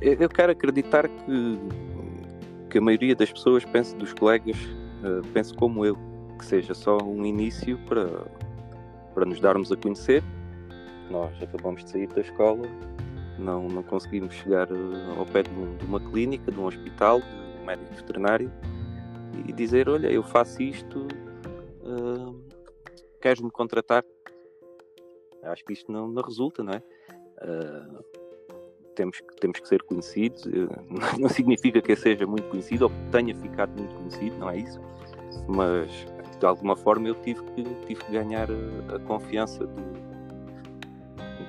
Eu 0.02 0.28
quero 0.28 0.50
acreditar 0.50 1.06
que, 1.06 1.58
a 2.76 2.80
maioria 2.80 3.14
das 3.14 3.30
pessoas 3.30 3.64
pense, 3.64 3.94
dos 3.96 4.12
colegas, 4.12 4.56
uh, 5.02 5.56
como 5.56 5.84
eu 5.84 5.96
que 6.38 6.44
seja 6.44 6.74
só 6.74 6.98
um 6.98 7.24
início 7.24 7.78
para, 7.86 8.06
para 9.14 9.24
nos 9.24 9.40
darmos 9.40 9.72
a 9.72 9.76
conhecer. 9.76 10.22
Nós 11.10 11.32
acabamos 11.42 11.84
de 11.84 11.90
sair 11.90 12.08
da 12.08 12.20
escola, 12.20 12.68
não, 13.38 13.68
não 13.68 13.82
conseguimos 13.82 14.34
chegar 14.34 14.68
eh, 14.70 15.18
ao 15.18 15.24
pé 15.24 15.42
de, 15.42 15.50
um, 15.50 15.76
de 15.76 15.84
uma 15.84 16.00
clínica, 16.00 16.50
de 16.50 16.58
um 16.58 16.66
hospital, 16.66 17.20
de 17.20 17.62
um 17.62 17.64
médico 17.64 17.94
veterinário 17.94 18.50
e 19.46 19.52
dizer: 19.52 19.88
Olha, 19.88 20.10
eu 20.10 20.22
faço 20.22 20.62
isto, 20.62 21.06
uh, 21.82 22.34
queres-me 23.20 23.50
contratar? 23.50 24.04
Acho 25.44 25.64
que 25.64 25.72
isto 25.72 25.92
não, 25.92 26.08
não 26.08 26.22
resulta, 26.22 26.62
não 26.62 26.72
é? 26.72 26.82
Uh, 27.42 28.04
temos, 28.96 29.22
temos 29.38 29.60
que 29.60 29.68
ser 29.68 29.82
conhecidos, 29.82 30.44
não 31.20 31.28
significa 31.28 31.80
que 31.80 31.92
eu 31.92 31.96
seja 31.96 32.26
muito 32.26 32.48
conhecido 32.48 32.84
ou 32.86 32.90
que 32.90 32.96
tenha 33.12 33.34
ficado 33.36 33.70
muito 33.76 33.94
conhecido, 33.94 34.36
não 34.38 34.50
é 34.50 34.56
isso, 34.56 34.80
mas 35.46 35.88
de 36.38 36.46
alguma 36.46 36.74
forma 36.74 37.08
eu 37.08 37.14
tive 37.14 37.42
que, 37.42 37.62
tive 37.86 38.04
que 38.04 38.12
ganhar 38.12 38.48
a, 38.50 38.96
a 38.96 38.98
confiança 39.00 39.66
de, 39.66 39.82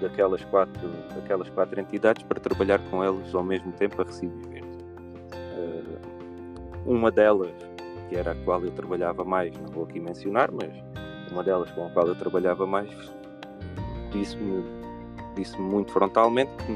daquelas, 0.02 0.44
quatro, 0.46 0.90
daquelas 1.16 1.50
quatro 1.50 1.80
entidades 1.80 2.24
para 2.24 2.40
trabalhar 2.40 2.80
com 2.90 3.04
elas 3.04 3.34
ao 3.34 3.44
mesmo 3.44 3.72
tempo 3.74 4.00
a 4.02 4.06
recibos. 4.06 4.46
Uh, 4.46 6.00
uma 6.86 7.10
delas, 7.10 7.52
que 8.08 8.16
era 8.16 8.32
a 8.34 8.36
qual 8.36 8.64
eu 8.64 8.72
trabalhava 8.72 9.26
mais, 9.26 9.58
não 9.60 9.68
vou 9.72 9.86
aqui 9.86 10.00
mencionar, 10.00 10.52
mas 10.52 10.72
uma 11.32 11.44
delas 11.44 11.72
com 11.72 11.88
a 11.88 11.90
qual 11.90 12.08
eu 12.08 12.16
trabalhava 12.16 12.68
mais, 12.68 12.90
disse-me 14.12 14.64
disse 15.38 15.60
muito 15.62 15.92
frontalmente 15.92 16.52
que, 16.66 16.76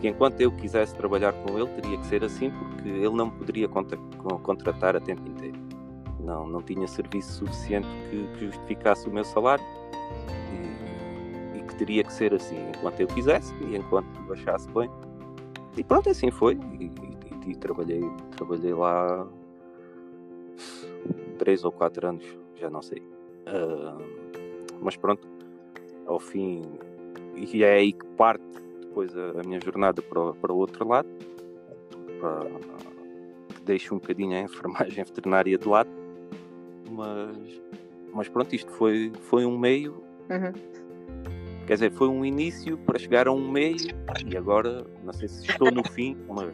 que, 0.00 0.08
enquanto 0.08 0.40
eu 0.40 0.50
quisesse 0.50 0.94
trabalhar 0.94 1.32
com 1.32 1.58
ele, 1.58 1.68
teria 1.80 1.98
que 1.98 2.06
ser 2.06 2.24
assim, 2.24 2.50
porque 2.50 2.88
ele 2.88 3.10
não 3.10 3.26
me 3.26 3.32
poderia 3.32 3.68
contratar 3.68 4.96
a 4.96 5.00
tempo 5.00 5.28
inteiro. 5.28 5.58
Não, 6.20 6.46
não 6.46 6.62
tinha 6.62 6.86
serviço 6.86 7.32
suficiente 7.44 7.88
que, 8.10 8.26
que 8.38 8.46
justificasse 8.46 9.08
o 9.08 9.12
meu 9.12 9.24
salário 9.24 9.64
e, 11.54 11.58
e, 11.58 11.62
que 11.62 11.74
teria 11.76 12.04
que 12.04 12.12
ser 12.12 12.34
assim, 12.34 12.56
enquanto 12.76 13.00
eu 13.00 13.06
quisesse 13.06 13.54
e 13.64 13.76
enquanto 13.76 14.08
achasse 14.32 14.68
bem. 14.70 14.90
E 15.76 15.84
pronto, 15.84 16.08
assim 16.08 16.30
foi. 16.30 16.58
E, 16.78 16.84
e, 16.84 17.50
e 17.50 17.56
trabalhei, 17.56 18.02
trabalhei 18.36 18.74
lá 18.74 19.26
três 21.38 21.64
ou 21.64 21.72
quatro 21.72 22.06
anos, 22.06 22.24
já 22.56 22.70
não 22.70 22.82
sei. 22.82 23.00
Uh, 23.00 24.02
mas 24.80 24.96
pronto, 24.96 25.26
ao 26.06 26.18
fim, 26.18 26.62
e 27.34 27.64
é 27.64 27.72
aí 27.74 27.92
que 27.92 28.06
parte 28.08 28.69
depois 28.90 29.16
a, 29.16 29.40
a 29.40 29.42
minha 29.44 29.60
jornada 29.60 30.02
para, 30.02 30.32
para 30.34 30.52
o 30.52 30.56
outro 30.56 30.86
lado, 30.86 31.08
para, 32.20 32.44
que 33.54 33.62
deixo 33.62 33.94
um 33.94 33.98
bocadinho 33.98 34.36
a 34.36 34.40
enfermagem 34.40 35.02
veterinária 35.04 35.56
de 35.56 35.66
lado, 35.68 35.88
mas, 36.90 37.62
mas 38.12 38.28
pronto, 38.28 38.54
isto 38.54 38.70
foi, 38.72 39.12
foi 39.22 39.46
um 39.46 39.56
meio. 39.56 40.02
Uhum. 40.28 40.52
Quer 41.66 41.74
dizer, 41.74 41.92
foi 41.92 42.08
um 42.08 42.24
início 42.24 42.76
para 42.78 42.98
chegar 42.98 43.28
a 43.28 43.32
um 43.32 43.48
meio 43.48 43.76
e 44.26 44.36
agora 44.36 44.84
não 45.04 45.12
sei 45.12 45.28
se 45.28 45.48
estou 45.48 45.70
no 45.70 45.84
fim, 45.84 46.16
mas 46.28 46.52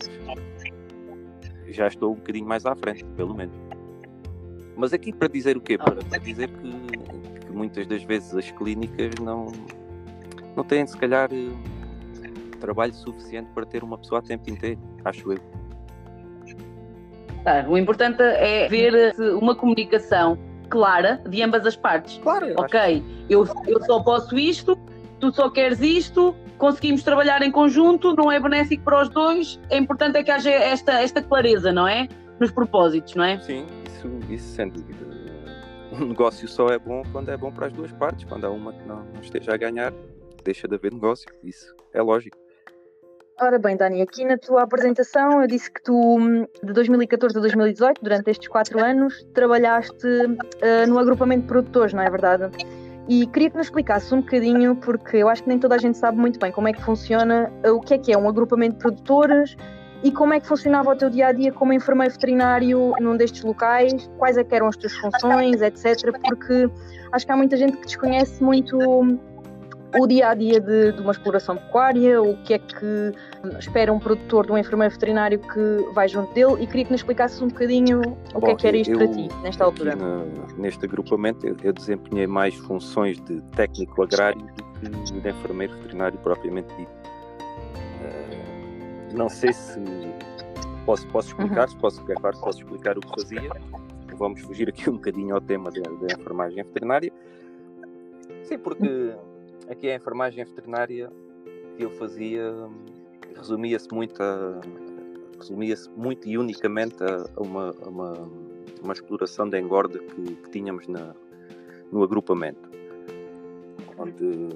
já 1.68 1.88
estou 1.88 2.12
um 2.12 2.16
bocadinho 2.16 2.46
mais 2.46 2.66
à 2.66 2.76
frente, 2.76 3.04
pelo 3.16 3.34
menos. 3.34 3.56
Mas 4.76 4.92
aqui 4.92 5.12
para 5.12 5.28
dizer 5.28 5.56
o 5.56 5.60
quê? 5.60 5.78
Para, 5.78 5.96
para 6.04 6.18
dizer 6.18 6.50
que, 6.50 7.46
que 7.46 7.50
muitas 7.50 7.86
das 7.86 8.02
vezes 8.02 8.34
as 8.34 8.50
clínicas 8.50 9.12
não, 9.22 9.46
não 10.54 10.62
têm, 10.62 10.86
se 10.86 10.98
calhar, 10.98 11.30
trabalho 12.56 12.94
suficiente 12.94 13.48
para 13.54 13.64
ter 13.64 13.82
uma 13.82 13.98
pessoa 13.98 14.20
a 14.20 14.22
tempo 14.22 14.48
inteiro, 14.50 14.80
acho 15.04 15.32
eu. 15.32 15.40
Ah, 17.44 17.64
o 17.68 17.78
importante 17.78 18.20
é 18.22 18.68
ver 18.68 19.14
uma 19.40 19.54
comunicação 19.54 20.36
clara 20.68 21.22
de 21.28 21.42
ambas 21.42 21.64
as 21.64 21.76
partes. 21.76 22.18
Claro, 22.18 22.46
eu 22.46 22.56
ok, 22.58 23.04
eu, 23.30 23.46
eu 23.66 23.80
só 23.84 24.02
posso 24.02 24.36
isto, 24.36 24.76
tu 25.20 25.32
só 25.32 25.48
queres 25.48 25.80
isto, 25.80 26.34
conseguimos 26.58 27.02
trabalhar 27.02 27.42
em 27.42 27.50
conjunto, 27.50 28.14
não 28.14 28.30
é 28.30 28.40
benéfico 28.40 28.82
para 28.84 29.02
os 29.02 29.08
dois, 29.08 29.60
é 29.70 29.78
importante 29.78 30.18
é 30.18 30.24
que 30.24 30.30
haja 30.30 30.50
esta, 30.50 31.00
esta 31.00 31.22
clareza, 31.22 31.72
não 31.72 31.86
é? 31.86 32.08
Nos 32.40 32.50
propósitos, 32.50 33.14
não 33.14 33.24
é? 33.24 33.38
Sim, 33.40 33.66
isso, 33.86 34.32
isso 34.32 34.54
sem 34.54 34.68
dúvida. 34.68 35.06
Um 35.92 36.06
negócio 36.06 36.46
só 36.48 36.66
é 36.68 36.78
bom 36.78 37.02
quando 37.12 37.30
é 37.30 37.36
bom 37.36 37.50
para 37.50 37.68
as 37.68 37.72
duas 37.72 37.92
partes, 37.92 38.24
quando 38.24 38.44
há 38.44 38.50
uma 38.50 38.72
que 38.72 38.86
não, 38.86 39.04
não 39.04 39.20
esteja 39.20 39.54
a 39.54 39.56
ganhar, 39.56 39.92
deixa 40.44 40.68
de 40.68 40.74
haver 40.74 40.92
negócio, 40.92 41.28
isso 41.42 41.74
é 41.94 42.02
lógico. 42.02 42.36
Ora 43.38 43.58
bem, 43.58 43.76
Dani, 43.76 44.00
aqui 44.00 44.24
na 44.24 44.38
tua 44.38 44.62
apresentação 44.62 45.42
eu 45.42 45.46
disse 45.46 45.70
que 45.70 45.82
tu, 45.82 46.18
de 46.64 46.72
2014 46.72 47.36
a 47.36 47.40
2018, 47.42 48.02
durante 48.02 48.30
estes 48.30 48.48
quatro 48.48 48.82
anos, 48.82 49.26
trabalhaste 49.34 50.06
uh, 50.06 50.88
no 50.88 50.98
agrupamento 50.98 51.42
de 51.42 51.48
produtores, 51.48 51.92
não 51.92 52.02
é 52.02 52.08
verdade? 52.08 52.50
E 53.06 53.26
queria 53.26 53.50
que 53.50 53.56
nos 53.58 53.66
explicasse 53.66 54.14
um 54.14 54.22
bocadinho, 54.22 54.74
porque 54.76 55.18
eu 55.18 55.28
acho 55.28 55.42
que 55.42 55.50
nem 55.50 55.58
toda 55.58 55.74
a 55.74 55.78
gente 55.78 55.98
sabe 55.98 56.16
muito 56.16 56.38
bem 56.38 56.50
como 56.50 56.66
é 56.66 56.72
que 56.72 56.82
funciona, 56.82 57.52
uh, 57.62 57.72
o 57.72 57.80
que 57.80 57.92
é 57.92 57.98
que 57.98 58.10
é 58.10 58.16
um 58.16 58.26
agrupamento 58.26 58.76
de 58.76 58.80
produtores 58.80 59.54
e 60.02 60.10
como 60.10 60.32
é 60.32 60.40
que 60.40 60.46
funcionava 60.46 60.92
o 60.92 60.96
teu 60.96 61.10
dia 61.10 61.26
a 61.26 61.32
dia 61.32 61.52
como 61.52 61.74
enfermeiro 61.74 62.14
veterinário 62.14 62.94
num 63.00 63.18
destes 63.18 63.44
locais, 63.44 64.10
quais 64.16 64.38
é 64.38 64.46
eram 64.50 64.68
as 64.68 64.78
tuas 64.78 64.94
funções, 64.94 65.60
etc. 65.60 66.18
Porque 66.22 66.70
acho 67.12 67.26
que 67.26 67.32
há 67.32 67.36
muita 67.36 67.58
gente 67.58 67.76
que 67.76 67.84
desconhece 67.84 68.42
muito 68.42 68.78
o 69.98 70.06
dia 70.06 70.28
a 70.30 70.34
dia 70.34 70.60
de, 70.60 70.92
de, 70.92 71.00
uma 71.00 71.12
exploração 71.12 71.56
pecuária, 71.56 72.20
o 72.22 72.36
que 72.38 72.54
é 72.54 72.58
que 72.58 73.12
espera 73.58 73.92
um 73.92 73.98
produtor 73.98 74.46
de 74.46 74.52
um 74.52 74.58
enfermeiro 74.58 74.92
veterinário 74.92 75.38
que 75.38 75.92
vai 75.92 76.08
junto 76.08 76.32
dele 76.34 76.62
e 76.62 76.66
queria 76.66 76.84
que 76.84 76.92
nos 76.92 77.00
explicasses 77.00 77.40
um 77.40 77.48
bocadinho 77.48 78.00
o 78.34 78.40
Bom, 78.40 78.46
que 78.46 78.50
é 78.50 78.54
que 78.54 78.66
era 78.66 78.76
isto 78.76 78.92
eu, 78.92 78.98
para 78.98 79.08
ti, 79.08 79.28
nesta 79.42 79.64
altura. 79.64 79.96
Neste 80.56 80.84
agrupamento 80.84 81.46
eu, 81.46 81.56
eu, 81.62 81.72
desempenhei 81.72 82.26
mais 82.26 82.54
funções 82.54 83.20
de 83.22 83.40
técnico 83.56 84.02
agrário 84.02 84.40
do 84.40 84.90
que 84.90 85.20
de 85.20 85.28
enfermeiro 85.28 85.74
veterinário 85.74 86.18
propriamente 86.18 86.68
dito. 86.76 86.90
Uh, 88.02 89.16
não 89.16 89.28
sei 89.28 89.52
se 89.52 89.80
posso, 90.84 91.06
posso 91.08 91.28
explicar, 91.28 91.62
uhum. 91.62 91.68
se 91.68 91.76
posso, 91.76 92.12
é 92.12 92.14
claro, 92.14 92.38
posso 92.38 92.58
explicar 92.58 92.96
o 92.96 93.00
que 93.00 93.20
fazia. 93.20 93.50
Vamos 94.16 94.40
fugir 94.40 94.68
aqui 94.68 94.88
um 94.88 94.94
bocadinho 94.94 95.34
ao 95.34 95.40
tema 95.40 95.70
da 95.70 96.14
enfermagem 96.18 96.62
veterinária. 96.62 97.12
Sim, 98.42 98.58
porque 98.58 99.14
Aqui 99.68 99.90
a 99.90 99.96
enfermagem 99.96 100.44
veterinária 100.44 101.10
que 101.76 101.84
eu 101.84 101.90
fazia 101.90 102.52
resumia-se 103.36 103.92
muito 103.92 104.22
a, 104.22 104.60
resumia-se 105.38 105.90
muito 105.90 106.28
e 106.28 106.38
unicamente 106.38 106.96
a, 107.02 107.40
uma, 107.40 107.74
a 107.82 107.88
uma, 107.88 108.12
uma, 108.82 108.92
exploração 108.92 109.48
de 109.48 109.58
engorda 109.58 109.98
que, 109.98 110.34
que 110.36 110.50
tínhamos 110.50 110.86
na, 110.86 111.14
no 111.92 112.02
agrupamento. 112.02 112.70
Onde, 113.98 114.48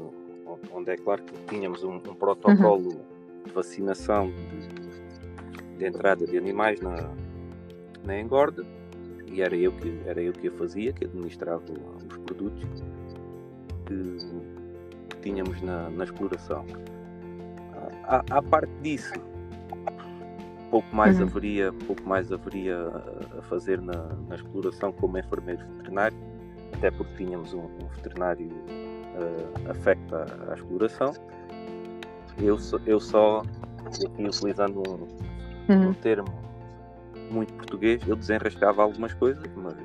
onde 0.73 0.91
é 0.91 0.97
claro 0.97 1.23
que 1.23 1.35
tínhamos 1.47 1.83
um, 1.83 1.97
um 1.97 2.15
protocolo 2.15 2.91
uhum. 2.91 3.43
de 3.45 3.53
vacinação 3.53 4.31
de, 4.31 5.79
de, 5.79 5.85
entrada 5.85 6.27
de 6.27 6.37
animais 6.37 6.81
na, 6.81 6.97
na 8.05 8.21
engorda 8.21 8.67
e 9.27 9.41
era 9.41 9.57
eu 9.57 9.73
que 9.73 10.01
era 10.07 10.21
eu 10.21 10.33
que 10.33 10.49
a 10.49 10.53
fazia, 10.53 10.93
que 10.93 11.05
administrava 11.05 11.63
os 11.63 12.19
produtos 12.19 12.65
que, 13.87 14.60
tínhamos 15.21 15.61
na, 15.63 15.89
na 15.91 16.05
exploração. 16.05 16.65
À, 18.05 18.25
à, 18.31 18.43
parte 18.43 18.73
disso, 18.83 19.15
pouco 20.71 20.95
mais 20.95 21.19
uhum. 21.19 21.27
haveria, 21.27 21.73
pouco 21.87 22.03
mais 22.09 22.33
haveria 22.33 22.77
a 23.39 23.43
fazer 23.43 23.81
na, 23.81 24.09
na, 24.29 24.35
exploração 24.35 24.93
como 24.93 25.19
enfermeiro 25.19 25.65
veterinário, 25.77 26.17
até 26.73 26.91
porque 26.91 27.25
tínhamos 27.25 27.55
um, 27.55 27.61
um 27.63 27.87
veterinário 27.95 28.49
uh, 28.49 29.71
afecto 29.71 30.15
à, 30.15 30.27
à, 30.51 30.55
exploração. 30.55 31.13
Eu, 32.39 32.59
eu 32.87 32.99
só, 32.99 33.43
aqui 33.85 34.25
utilizando 34.27 34.83
um, 34.89 35.73
uhum. 35.73 35.89
um 35.91 35.95
termo 35.95 36.29
muito 37.31 37.53
português, 37.55 38.03
eu 38.09 38.17
desenrascava 38.17 38.83
algumas 38.83 39.15
coisas, 39.15 39.45
mas 39.55 39.77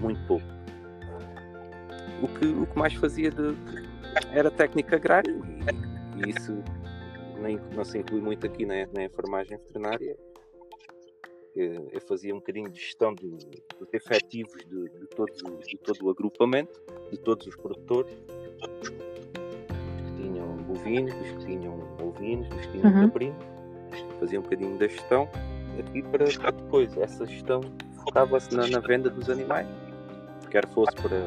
muito 0.00 0.20
pouco. 0.26 0.46
O 2.20 2.28
que, 2.28 2.46
o 2.46 2.66
que 2.66 2.78
mais 2.78 2.94
fazia 2.94 3.30
de, 3.30 3.54
era 4.32 4.50
técnica 4.50 4.96
agrária 4.96 5.32
e, 6.16 6.30
isso 6.30 6.62
nem, 7.40 7.58
não 7.74 7.84
se 7.84 7.98
inclui 7.98 8.20
muito 8.20 8.46
aqui 8.46 8.64
na, 8.64 8.86
na 8.94 9.04
enfermagem 9.04 9.56
veterinária. 9.56 10.16
Eu, 11.54 11.88
eu 11.92 12.00
fazia 12.00 12.34
um 12.34 12.38
bocadinho 12.38 12.70
de 12.70 12.80
gestão 12.80 13.14
de, 13.14 13.28
dos 13.28 13.92
efetivos 13.92 14.56
de, 14.64 14.88
de, 14.88 15.06
todo, 15.08 15.32
de 15.66 15.78
todo 15.78 16.06
o 16.06 16.10
agrupamento, 16.10 16.80
de 17.10 17.18
todos 17.18 17.46
os 17.46 17.56
produtores, 17.56 18.12
os 18.80 18.88
que 18.88 20.22
tinham 20.22 20.56
bovinos, 20.62 21.14
os 21.14 21.28
que 21.28 21.46
tinham 21.46 21.78
ovinos, 22.00 22.48
os 22.48 22.66
que 22.66 22.72
tinham 22.72 22.92
uhum. 22.94 23.06
caprinos. 23.06 23.44
Fazia 24.18 24.38
um 24.38 24.42
bocadinho 24.42 24.78
da 24.78 24.88
gestão 24.88 25.28
aqui 25.78 26.02
para, 26.02 26.24
para 26.24 26.50
depois. 26.52 26.96
Essa 26.96 27.26
gestão 27.26 27.60
focava-se 28.04 28.54
na, 28.54 28.66
na, 28.68 28.78
venda 28.78 29.10
dos 29.10 29.28
animais, 29.28 29.66
quer 30.50 30.66
fosse 30.68 30.94
para, 30.96 31.20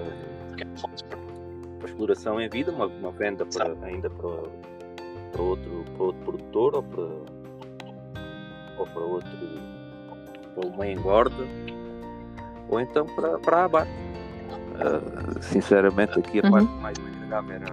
para 1.86 1.92
exploração 1.92 2.42
em 2.42 2.50
vida, 2.50 2.72
uma, 2.72 2.88
uma 2.88 3.12
venda 3.12 3.46
para, 3.46 3.72
ainda 3.86 4.10
para, 4.10 4.30
para, 5.32 5.42
outro, 5.42 5.86
para 5.96 6.04
outro 6.04 6.22
produtor 6.24 6.76
ou 6.76 6.84
para, 6.84 7.04
ou 8.78 8.88
para 8.88 9.02
outro 9.02 9.30
para 10.56 10.68
uma 10.68 10.88
engorda 10.88 11.46
ou 12.70 12.80
então 12.80 13.06
para, 13.06 13.38
para 13.40 13.58
a 13.58 13.66
abate. 13.66 13.92
Uh, 14.76 15.44
sinceramente 15.44 16.20
aqui 16.20 16.40
a 16.40 16.46
uhum. 16.46 16.52
parte 16.52 16.72
mais 16.82 16.98
me 16.98 17.10
agradava 17.10 17.54
era 17.54 17.66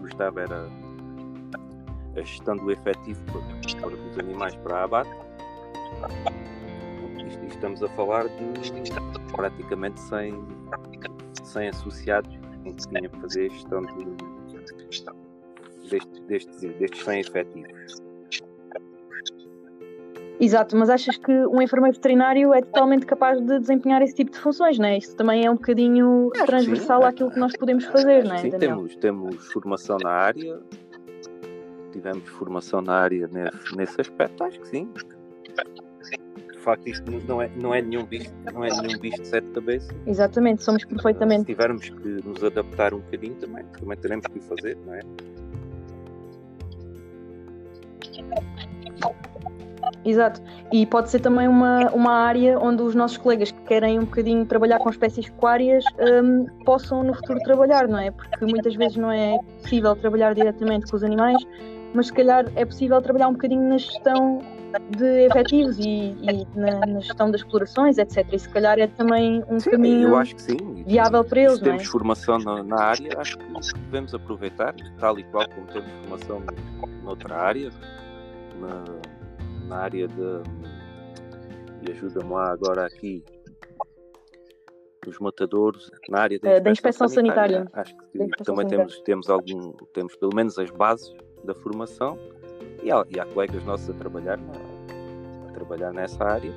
gostava 0.00 0.40
era 0.40 0.68
a 2.16 2.20
gestão 2.20 2.56
do 2.56 2.70
efetivo 2.70 3.20
para, 3.26 3.80
para 3.80 3.88
os 3.88 4.18
animais 4.18 4.54
para 4.56 4.76
a 4.78 4.84
abate. 4.84 5.10
Estamos 7.48 7.82
a 7.82 7.88
falar 7.90 8.26
de 8.28 9.32
praticamente 9.32 10.00
100, 10.00 10.34
100 11.44 11.68
associados 11.68 12.39
em 12.64 12.72
que 12.72 12.88
tinha 12.88 13.08
que 13.08 13.20
fazer 13.20 13.46
a 13.46 13.54
gestão 13.54 13.82
de, 13.82 14.04
destes, 15.90 16.20
destes, 16.26 16.60
destes 16.78 17.04
100 17.04 17.20
efetivos. 17.20 18.10
Exato, 20.40 20.74
mas 20.74 20.88
achas 20.88 21.18
que 21.18 21.30
um 21.30 21.60
enfermeiro 21.60 21.94
veterinário 21.94 22.54
é 22.54 22.62
totalmente 22.62 23.04
capaz 23.04 23.38
de 23.38 23.58
desempenhar 23.58 24.00
esse 24.00 24.14
tipo 24.14 24.30
de 24.30 24.38
funções, 24.38 24.78
não 24.78 24.86
é? 24.86 24.96
Isso 24.96 25.14
também 25.14 25.44
é 25.44 25.50
um 25.50 25.54
bocadinho 25.54 26.30
Acho 26.34 26.46
transversal 26.46 27.02
sim, 27.02 27.08
àquilo 27.08 27.30
que 27.30 27.38
nós 27.38 27.54
podemos 27.54 27.84
fazer, 27.84 28.24
não 28.24 28.34
é? 28.34 28.38
Sim, 28.38 28.50
temos, 28.52 28.96
temos 28.96 29.52
formação 29.52 29.98
na 30.02 30.10
área, 30.10 30.58
tivemos 31.92 32.26
formação 32.30 32.80
na 32.80 32.94
área 32.94 33.28
nesse, 33.28 33.76
nesse 33.76 34.00
aspecto, 34.00 34.42
acho 34.42 34.58
que 34.60 34.68
sim. 34.68 34.88
Facto 36.60 36.86
isto 36.88 37.10
não 37.26 37.42
é, 37.42 37.50
não 37.56 37.74
é 37.74 37.82
nenhum 37.82 38.04
bicho, 38.04 38.30
não 38.52 38.64
é 38.64 38.70
nenhum 38.70 38.98
bicho 38.98 39.20
de 39.20 39.28
sete 39.28 39.46
cabeças. 39.48 39.96
Exatamente, 40.06 40.62
somos 40.62 40.84
perfeitamente. 40.84 41.40
Se 41.40 41.46
tivermos 41.46 41.88
que 41.88 42.08
nos 42.26 42.42
adaptar 42.44 42.94
um 42.94 43.00
bocadinho 43.00 43.34
também, 43.36 43.64
também 43.78 43.96
teremos 43.98 44.26
que 44.26 44.38
o 44.38 44.42
fazer, 44.42 44.76
não 44.86 44.94
é? 44.94 45.00
Exato. 50.04 50.40
E 50.72 50.86
pode 50.86 51.10
ser 51.10 51.20
também 51.20 51.46
uma, 51.46 51.90
uma 51.90 52.12
área 52.12 52.58
onde 52.58 52.82
os 52.82 52.94
nossos 52.94 53.18
colegas 53.18 53.50
que 53.50 53.60
querem 53.62 53.98
um 53.98 54.04
bocadinho 54.04 54.46
trabalhar 54.46 54.78
com 54.78 54.88
espécies 54.88 55.28
pecuárias 55.28 55.84
um, 55.98 56.46
possam 56.64 57.02
no 57.02 57.14
futuro 57.14 57.38
trabalhar, 57.40 57.86
não 57.86 57.98
é? 57.98 58.10
Porque 58.10 58.46
muitas 58.46 58.74
vezes 58.74 58.96
não 58.96 59.10
é 59.10 59.38
possível 59.62 59.94
trabalhar 59.96 60.34
diretamente 60.34 60.90
com 60.90 60.96
os 60.96 61.04
animais, 61.04 61.36
mas 61.94 62.06
se 62.06 62.12
calhar 62.12 62.46
é 62.56 62.64
possível 62.64 63.00
trabalhar 63.02 63.28
um 63.28 63.32
bocadinho 63.32 63.68
na 63.68 63.78
gestão 63.78 64.40
de 64.96 65.26
efetivos 65.26 65.78
e, 65.78 66.14
e 66.20 66.46
na, 66.54 66.86
na, 66.86 67.00
gestão 67.00 67.30
das 67.30 67.40
explorações, 67.40 67.98
etc. 67.98 68.24
E 68.32 68.38
se 68.38 68.48
calhar 68.48 68.78
é 68.78 68.86
também 68.86 69.42
um 69.48 69.58
sim, 69.58 69.70
caminho 69.70 70.12
viável 70.86 71.24
para 71.24 71.40
eles. 71.40 71.58
Se 71.58 71.64
temos 71.64 71.82
é? 71.82 71.86
formação 71.86 72.38
na, 72.38 72.62
na, 72.62 72.80
área, 72.80 73.18
acho 73.18 73.36
que 73.38 73.80
devemos 73.80 74.14
aproveitar, 74.14 74.74
tal 74.98 75.18
e 75.18 75.24
qual 75.24 75.48
como 75.48 75.66
temos 75.66 75.90
formação 76.02 76.42
noutra 77.02 77.36
área, 77.36 77.70
na, 78.60 78.84
na 79.66 79.76
área 79.76 80.06
de. 80.06 80.42
E 81.82 81.92
ajuda-me 81.92 82.30
lá 82.30 82.52
agora 82.52 82.86
aqui 82.86 83.24
dos 85.04 85.18
matadores, 85.18 85.90
na 86.08 86.20
área 86.20 86.38
da 86.38 86.48
inspeção, 86.50 86.62
da 86.62 86.70
inspeção 86.70 87.08
sanitária. 87.08 87.56
sanitária. 87.58 87.80
Acho 87.80 87.96
que 87.96 88.44
também 88.44 88.66
temos, 88.68 89.00
temos 89.00 89.30
algum, 89.30 89.72
temos 89.94 90.14
pelo 90.16 90.34
menos 90.34 90.58
as 90.58 90.70
bases 90.70 91.10
da 91.44 91.54
formação 91.54 92.18
e 92.82 92.90
há, 92.90 93.04
e 93.10 93.20
há 93.20 93.24
colegas 93.26 93.64
nossos 93.64 93.90
a 93.90 93.94
trabalhar, 93.94 94.38
a 95.48 95.52
trabalhar 95.52 95.92
nessa 95.92 96.22
área. 96.24 96.52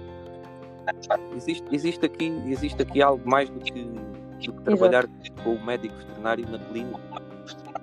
Existe, 1.36 1.66
existe, 1.72 2.06
aqui, 2.06 2.26
existe 2.46 2.82
aqui 2.82 3.02
algo 3.02 3.28
mais 3.30 3.50
do 3.50 3.60
que, 3.60 3.84
do 3.84 4.54
que 4.54 4.62
trabalhar 4.64 5.06
Exato. 5.06 5.44
com 5.44 5.56
o 5.56 5.66
médico 5.66 5.96
veterinário 5.96 6.50
na 6.50 6.60
clínica. 6.60 7.00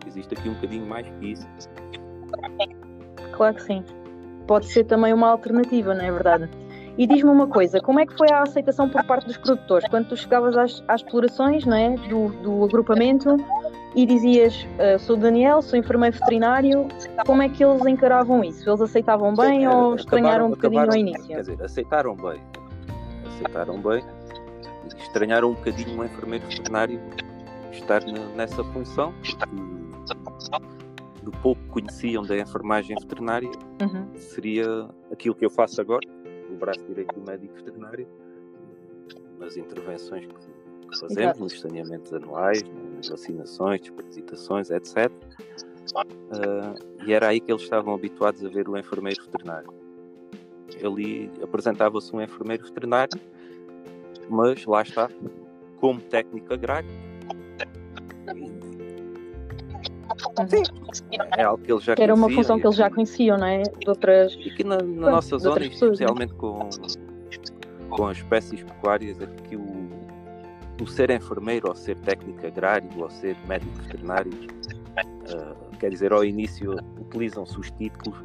Existe 0.07 0.35
aqui 0.35 0.49
um 0.49 0.55
bocadinho 0.55 0.87
mais 0.87 1.09
que 1.09 1.33
isso. 1.33 1.47
Claro 3.33 3.55
que 3.55 3.63
sim. 3.63 3.85
Pode 4.47 4.67
ser 4.67 4.85
também 4.85 5.13
uma 5.13 5.31
alternativa, 5.31 5.95
não 5.95 6.05
é 6.05 6.11
verdade? 6.11 6.51
E 6.99 7.07
diz-me 7.07 7.31
uma 7.31 7.47
coisa, 7.47 7.81
como 7.81 8.01
é 8.01 8.07
que 8.07 8.17
foi 8.17 8.31
a 8.31 8.43
aceitação 8.43 8.89
por 8.89 9.03
parte 9.05 9.27
dos 9.27 9.37
produtores? 9.39 9.89
Quando 9.89 10.09
tu 10.09 10.17
chegavas 10.17 10.57
às, 10.57 10.85
às 10.89 11.01
explorações 11.01 11.65
não 11.65 11.77
é, 11.77 11.95
do, 12.09 12.29
do 12.43 12.65
agrupamento, 12.65 13.37
e 13.94 14.07
dizias: 14.07 14.66
uh, 14.79 14.98
Sou 14.98 15.16
Daniel, 15.16 15.62
sou 15.62 15.79
enfermeiro 15.79 16.16
veterinário. 16.16 16.88
Como 17.26 17.42
é 17.42 17.48
que 17.48 17.64
eles 17.64 17.85
encaravam 17.87 18.42
isso? 18.44 18.68
Eles 18.68 18.81
aceitavam 18.81 19.35
bem 19.35 19.61
Sim, 19.61 19.66
ou 19.66 19.94
estranharam 19.94 20.46
um 20.46 20.50
bocadinho 20.50 20.81
acabaram, 20.81 21.00
ao 21.00 21.09
início? 21.09 21.26
Quer 21.26 21.40
dizer, 21.40 21.62
aceitaram 21.62 22.16
bem. 22.16 22.40
Aceitaram 23.26 23.81
bem. 23.81 24.03
Estranharam 24.98 25.50
um 25.50 25.55
bocadinho 25.55 25.98
um 25.98 26.05
enfermeiro 26.05 26.44
veterinário 26.46 27.00
estar 27.72 28.03
nessa 28.37 28.62
função, 28.64 29.14
do 31.22 31.31
pouco 31.42 31.61
que 31.62 31.68
conheciam 31.68 32.22
da 32.22 32.38
enfermagem 32.38 32.96
veterinária, 33.00 33.48
uhum. 33.48 34.09
seria 34.16 34.88
aquilo 35.11 35.35
que 35.35 35.44
eu 35.44 35.50
faço 35.50 35.81
agora, 35.81 36.07
o 36.50 36.57
braço 36.57 36.85
direito 36.87 37.14
do 37.14 37.26
médico 37.26 37.55
veterinário, 37.55 38.07
nas 39.38 39.57
intervenções 39.57 40.26
que 40.26 40.98
fazemos, 40.98 41.22
Exato. 41.22 41.40
nos 41.40 41.61
saneamentos 41.61 42.12
anuais, 42.12 42.62
vacinações, 43.09 43.81
desparasitações, 43.81 44.71
etc. 44.71 45.11
Uh, 45.93 47.07
e 47.07 47.13
era 47.13 47.29
aí 47.29 47.41
que 47.41 47.51
eles 47.51 47.63
estavam 47.63 47.95
habituados 47.95 48.45
a 48.45 48.49
ver 48.49 48.69
o 48.69 48.77
enfermeiro 48.77 49.25
veterinário. 49.25 49.73
Ali 50.85 51.31
apresentava-se 51.43 52.15
um 52.15 52.21
enfermeiro 52.21 52.65
veterinário, 52.65 53.19
mas 54.29 54.65
lá 54.65 54.83
está, 54.83 55.11
como 55.81 56.01
técnico 56.01 56.55
agrário. 56.55 56.89
Sim, 60.49 60.63
é 61.37 61.43
algo 61.43 61.63
que 61.63 61.73
eles 61.73 61.85
já 61.85 61.95
que 61.95 62.03
Era 62.03 62.15
uma 62.15 62.31
função 62.31 62.59
que 62.59 62.67
eles 62.67 62.77
já 62.77 62.91
conheciam, 62.91 63.39
não 63.39 63.47
é? 63.47 63.63
De 63.63 63.89
outras. 63.89 64.35
E 64.35 64.51
aqui 64.51 64.65
na, 64.65 64.79
na 64.79 65.11
nossa 65.11 65.39
zona, 65.39 65.65
especialmente 65.65 66.33
com, 66.35 66.69
com 67.91 68.07
as 68.07 68.19
espécies 68.19 68.63
pecuárias, 68.63 69.21
é 69.21 69.27
que 69.49 69.57
o 69.57 69.80
o 70.81 70.87
ser 70.87 71.11
enfermeiro 71.11 71.69
ou 71.69 71.75
ser 71.75 71.97
técnico 71.99 72.47
agrário 72.47 72.88
ou 72.99 73.11
ser 73.11 73.37
médico 73.47 73.73
veterinário, 73.83 74.33
uh, 74.33 75.77
quer 75.79 75.90
dizer, 75.90 76.12
ao 76.12 76.25
início 76.25 76.77
utilizam-se 76.99 77.59
os 77.59 77.71
títulos, 77.73 78.19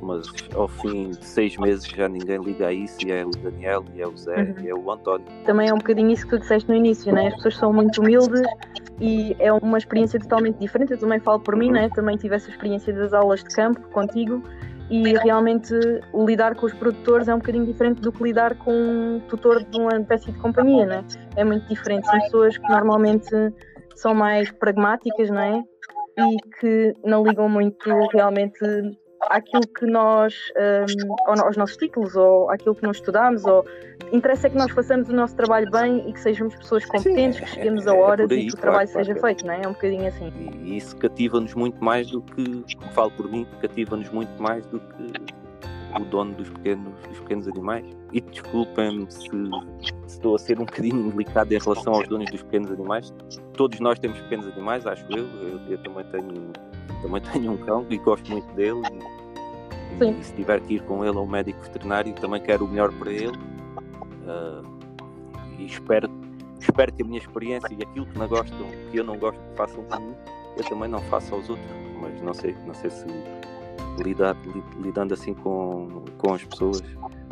mas 0.00 0.26
ao 0.54 0.68
fim 0.68 1.10
de 1.10 1.24
seis 1.24 1.56
meses 1.56 1.86
já 1.86 2.08
ninguém 2.08 2.38
liga 2.38 2.68
a 2.68 2.72
isso 2.72 2.98
e 3.06 3.10
é 3.10 3.24
o 3.24 3.30
Daniel, 3.30 3.84
e 3.94 4.02
é 4.02 4.06
o 4.06 4.16
Zé, 4.16 4.42
uhum. 4.42 4.64
e 4.64 4.68
é 4.68 4.74
o 4.74 4.90
António. 4.90 5.26
Também 5.44 5.68
é 5.68 5.74
um 5.74 5.78
bocadinho 5.78 6.10
isso 6.10 6.24
que 6.24 6.30
tu 6.30 6.38
disseste 6.40 6.68
no 6.68 6.76
início, 6.76 7.12
né? 7.12 7.28
as 7.28 7.34
pessoas 7.36 7.56
são 7.56 7.72
muito 7.72 8.00
humildes 8.00 8.42
e 9.00 9.34
é 9.38 9.52
uma 9.52 9.78
experiência 9.78 10.20
totalmente 10.20 10.58
diferente. 10.58 10.92
Eu 10.92 10.98
também 10.98 11.18
falo 11.20 11.40
por 11.40 11.54
uhum. 11.54 11.60
mim, 11.60 11.70
né? 11.70 11.88
também 11.94 12.16
tive 12.16 12.34
essa 12.34 12.50
experiência 12.50 12.92
das 12.92 13.12
aulas 13.12 13.42
de 13.42 13.54
campo 13.54 13.80
contigo 13.88 14.42
e 14.88 15.12
realmente 15.18 15.74
lidar 16.14 16.54
com 16.54 16.66
os 16.66 16.74
produtores 16.74 17.28
é 17.28 17.34
um 17.34 17.38
bocadinho 17.38 17.66
diferente 17.66 18.00
do 18.00 18.12
que 18.12 18.22
lidar 18.22 18.56
com 18.58 18.72
um 18.72 19.20
tutor 19.28 19.64
de 19.64 19.80
uma 19.80 19.96
espécie 19.98 20.30
de 20.30 20.38
companhia, 20.38 20.86
né? 20.86 21.04
É 21.34 21.44
muito 21.44 21.66
diferente. 21.68 22.06
São 22.06 22.20
pessoas 22.20 22.56
que 22.56 22.68
normalmente 22.68 23.30
são 23.96 24.14
mais 24.14 24.50
pragmáticas, 24.52 25.30
não 25.30 25.40
é? 25.40 25.64
E 26.18 26.36
que 26.60 26.94
não 27.04 27.24
ligam 27.24 27.48
muito 27.48 27.90
realmente 28.12 28.58
àquilo 29.22 29.66
que 29.66 29.86
nós, 29.86 30.34
um, 31.28 31.40
aos 31.42 31.56
nossos 31.56 31.76
títulos, 31.76 32.14
ou 32.16 32.50
àquilo 32.50 32.74
que 32.74 32.82
nós 32.82 32.96
estudamos, 32.96 33.44
ou 33.44 33.64
interessa 34.12 34.46
é 34.46 34.50
que 34.50 34.56
nós 34.56 34.70
façamos 34.72 35.08
o 35.08 35.12
nosso 35.12 35.34
trabalho 35.36 35.70
bem 35.70 36.08
e 36.08 36.12
que 36.12 36.20
sejamos 36.20 36.54
pessoas 36.56 36.84
competentes, 36.84 37.38
Sim, 37.38 37.44
que 37.44 37.50
cheguemos 37.50 37.86
é, 37.86 37.90
a 37.90 37.94
horas 37.94 38.30
é 38.30 38.34
aí, 38.34 38.40
e 38.40 38.46
que 38.48 38.54
o 38.54 38.58
trabalho 38.58 38.88
claro, 38.88 39.04
seja 39.04 39.18
claro. 39.18 39.36
feito, 39.36 39.46
não 39.46 39.54
é? 39.54 39.62
É 39.62 39.68
um 39.68 39.72
bocadinho 39.72 40.06
assim. 40.06 40.32
E 40.62 40.76
isso 40.76 40.96
cativa-nos 40.96 41.54
muito 41.54 41.82
mais 41.82 42.10
do 42.10 42.22
que, 42.22 42.64
falo 42.92 43.10
por 43.12 43.30
mim, 43.30 43.46
cativa-nos 43.60 44.08
muito 44.10 44.42
mais 44.42 44.64
do 44.66 44.80
que 44.80 45.36
o 46.00 46.04
dono 46.04 46.34
dos 46.34 46.48
pequenos, 46.50 46.92
dos 47.08 47.20
pequenos 47.20 47.48
animais. 47.48 47.84
E 48.12 48.20
desculpem-me 48.20 49.10
se, 49.10 49.20
se, 49.20 49.92
estou 50.06 50.34
a 50.34 50.38
ser 50.38 50.58
um 50.58 50.64
bocadinho 50.64 51.10
delicado 51.10 51.52
em 51.52 51.58
relação 51.58 51.94
aos 51.94 52.06
donos 52.08 52.30
dos 52.30 52.42
pequenos 52.42 52.70
animais. 52.70 53.12
Todos 53.54 53.80
nós 53.80 53.98
temos 53.98 54.20
pequenos 54.20 54.46
animais, 54.48 54.86
acho 54.86 55.04
eu. 55.10 55.26
Eu, 55.26 55.60
eu 55.70 55.78
também 55.78 56.04
tenho 56.04 56.52
também 57.02 57.20
tenho 57.32 57.52
um 57.52 57.56
cão 57.56 57.86
e 57.88 57.96
gosto 57.98 58.30
muito 58.30 58.52
dele. 58.54 58.80
E, 60.00 60.04
e, 60.04 60.24
se 60.24 60.34
tiver 60.34 60.60
que 60.60 60.74
ir 60.74 60.82
com 60.82 61.04
ele 61.04 61.16
a 61.16 61.20
um 61.20 61.26
médico 61.26 61.60
veterinário, 61.62 62.12
também 62.14 62.40
quero 62.40 62.64
o 62.64 62.68
melhor 62.68 62.92
para 62.92 63.12
ele. 63.12 63.36
Uh, 64.26 64.76
e 65.58 65.66
espero, 65.66 66.10
espero 66.60 66.92
que 66.92 67.02
a 67.02 67.04
minha 67.04 67.18
experiência 67.18 67.68
e 67.72 67.82
aquilo 67.82 68.06
que 68.06 68.18
não 68.18 68.28
gostam, 68.28 68.66
que 68.90 68.98
eu 68.98 69.04
não 69.04 69.18
gosto 69.18 69.38
que 69.38 69.56
façam 69.56 69.84
comigo, 69.84 70.16
eu 70.56 70.64
também 70.64 70.88
não 70.88 71.00
faço 71.02 71.34
aos 71.34 71.48
outros. 71.48 71.66
Mas 72.00 72.20
não 72.20 72.34
sei, 72.34 72.54
não 72.66 72.74
sei 72.74 72.90
se 72.90 73.06
lidar, 74.02 74.36
lidando 74.80 75.14
assim 75.14 75.32
com, 75.34 76.04
com 76.18 76.34
as 76.34 76.44
pessoas 76.44 76.82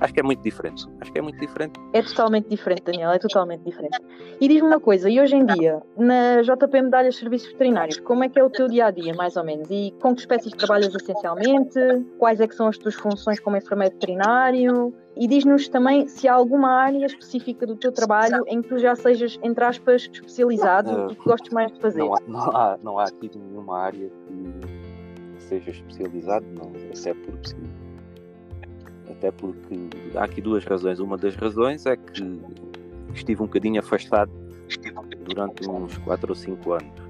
Acho 0.05 0.13
que 0.13 0.21
é 0.21 0.23
muito 0.23 0.43
diferente. 0.43 0.87
Acho 1.01 1.11
que 1.11 1.19
é 1.19 1.23
muito 1.23 1.41
diferente. 1.41 1.81
É 1.95 2.03
totalmente 2.03 2.47
diferente, 2.47 2.83
Daniel, 2.85 3.11
é 3.13 3.19
totalmente 3.19 3.63
diferente. 3.63 3.99
E 4.39 4.47
diz-me 4.47 4.69
uma 4.69 4.79
coisa, 4.79 5.09
e 5.09 5.19
hoje 5.19 5.35
em 5.35 5.47
dia, 5.47 5.83
na 5.97 6.43
JP 6.43 6.83
Medalhas 6.83 7.17
Serviços 7.17 7.51
Veterinários, 7.53 7.99
como 8.01 8.23
é 8.23 8.29
que 8.29 8.39
é 8.39 8.45
o 8.45 8.51
teu 8.51 8.69
dia 8.69 8.85
a 8.85 8.91
dia, 8.91 9.15
mais 9.15 9.35
ou 9.39 9.45
menos? 9.45 9.67
E 9.71 9.95
com 10.03 10.15
que 10.15 10.21
espécies 10.21 10.53
trabalhas 10.53 10.95
essencialmente? 10.95 11.81
Quais 12.19 12.39
é 12.39 12.47
que 12.47 12.55
são 12.55 12.67
as 12.67 12.77
tuas 12.77 12.95
funções 12.95 13.41
como 13.41 13.57
enfermeiro 13.57 13.95
veterinário? 13.95 14.95
E 15.17 15.27
diz-nos 15.27 15.69
também 15.69 16.07
se 16.07 16.29
há 16.29 16.35
alguma 16.35 16.71
área 16.71 17.07
específica 17.07 17.67
do 17.67 17.75
teu 17.75 17.91
trabalho 17.91 18.45
em 18.47 18.61
que 18.61 18.69
tu 18.69 18.79
já 18.79 18.95
sejas, 18.95 19.39
entre 19.43 19.65
aspas, 19.65 20.11
especializado 20.13 20.91
uh, 20.91 21.13
e 21.13 21.17
que 21.17 21.25
gostes 21.25 21.51
mais 21.51 21.73
de 21.73 21.81
fazer. 21.81 22.01
Não 22.01 22.15
há, 22.15 22.21
não 22.27 22.41
há, 22.41 22.79
não 22.83 22.99
há 22.99 23.05
aqui 23.05 23.31
nenhuma 23.35 23.79
área 23.79 24.11
que 24.29 25.43
seja 25.43 25.71
especializado, 25.71 26.45
não, 26.55 26.73
até 26.93 27.15
porque 27.15 27.55
até 29.17 29.31
porque 29.31 29.89
há 30.15 30.25
aqui 30.25 30.41
duas 30.41 30.65
razões. 30.65 30.99
Uma 30.99 31.17
das 31.17 31.35
razões 31.37 31.87
é 31.87 31.97
que 31.97 32.41
estive 33.15 33.43
um 33.43 33.47
bocadinho 33.47 33.81
afastado 33.81 34.31
durante 35.25 35.69
uns 35.69 35.97
4 35.99 36.31
ou 36.31 36.35
5 36.35 36.73
anos. 36.73 37.05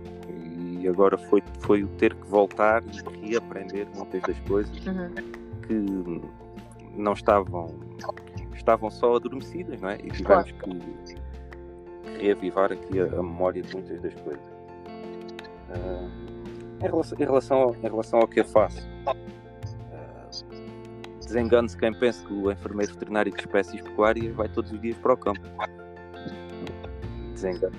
E 0.81 0.89
agora 0.89 1.17
foi, 1.17 1.43
foi 1.61 1.83
o 1.83 1.89
ter 1.89 2.15
que 2.15 2.27
voltar 2.27 2.83
e 2.85 3.29
reaprender 3.29 3.87
muitas 3.95 4.21
das 4.23 4.39
coisas 4.41 4.87
uhum. 4.87 5.15
que 5.67 6.23
não 6.97 7.15
estavam 7.15 7.75
estavam 8.55 8.91
só 8.91 9.17
adormecidas, 9.17 9.81
não 9.81 9.91
é? 9.91 9.97
E 9.97 10.11
tivemos 10.11 10.51
claro. 10.53 10.79
que 11.05 12.19
reavivar 12.19 12.73
aqui 12.73 13.01
a, 13.01 13.05
a, 13.05 13.23
memória 13.23 13.63
de 13.63 13.75
muitas 13.75 14.01
das 14.01 14.15
coisas. 14.15 14.45
Uh, 15.71 16.11
em, 16.81 16.87
relação, 16.87 17.19
em, 17.19 17.25
relação 17.25 17.57
ao, 17.59 17.75
em 17.75 17.83
relação 17.83 18.21
ao 18.21 18.29
que 18.29 18.41
eu 18.41 18.45
faço, 18.45 18.87
Desengane-se 21.35 21.77
quem 21.77 21.93
pensa 21.93 22.25
que 22.25 22.33
o 22.33 22.53
enfermeiro 22.53 22.93
veterinário 22.93 23.33
de 23.33 23.41
espécies 23.41 23.81
pecuárias 23.81 24.33
vai 24.37 24.49
todos 24.49 24.71
os 24.71 24.81
dias 24.81 24.97
para 24.99 25.15
o 25.15 25.17
campo. 25.17 25.41
Desengane. 27.33 27.77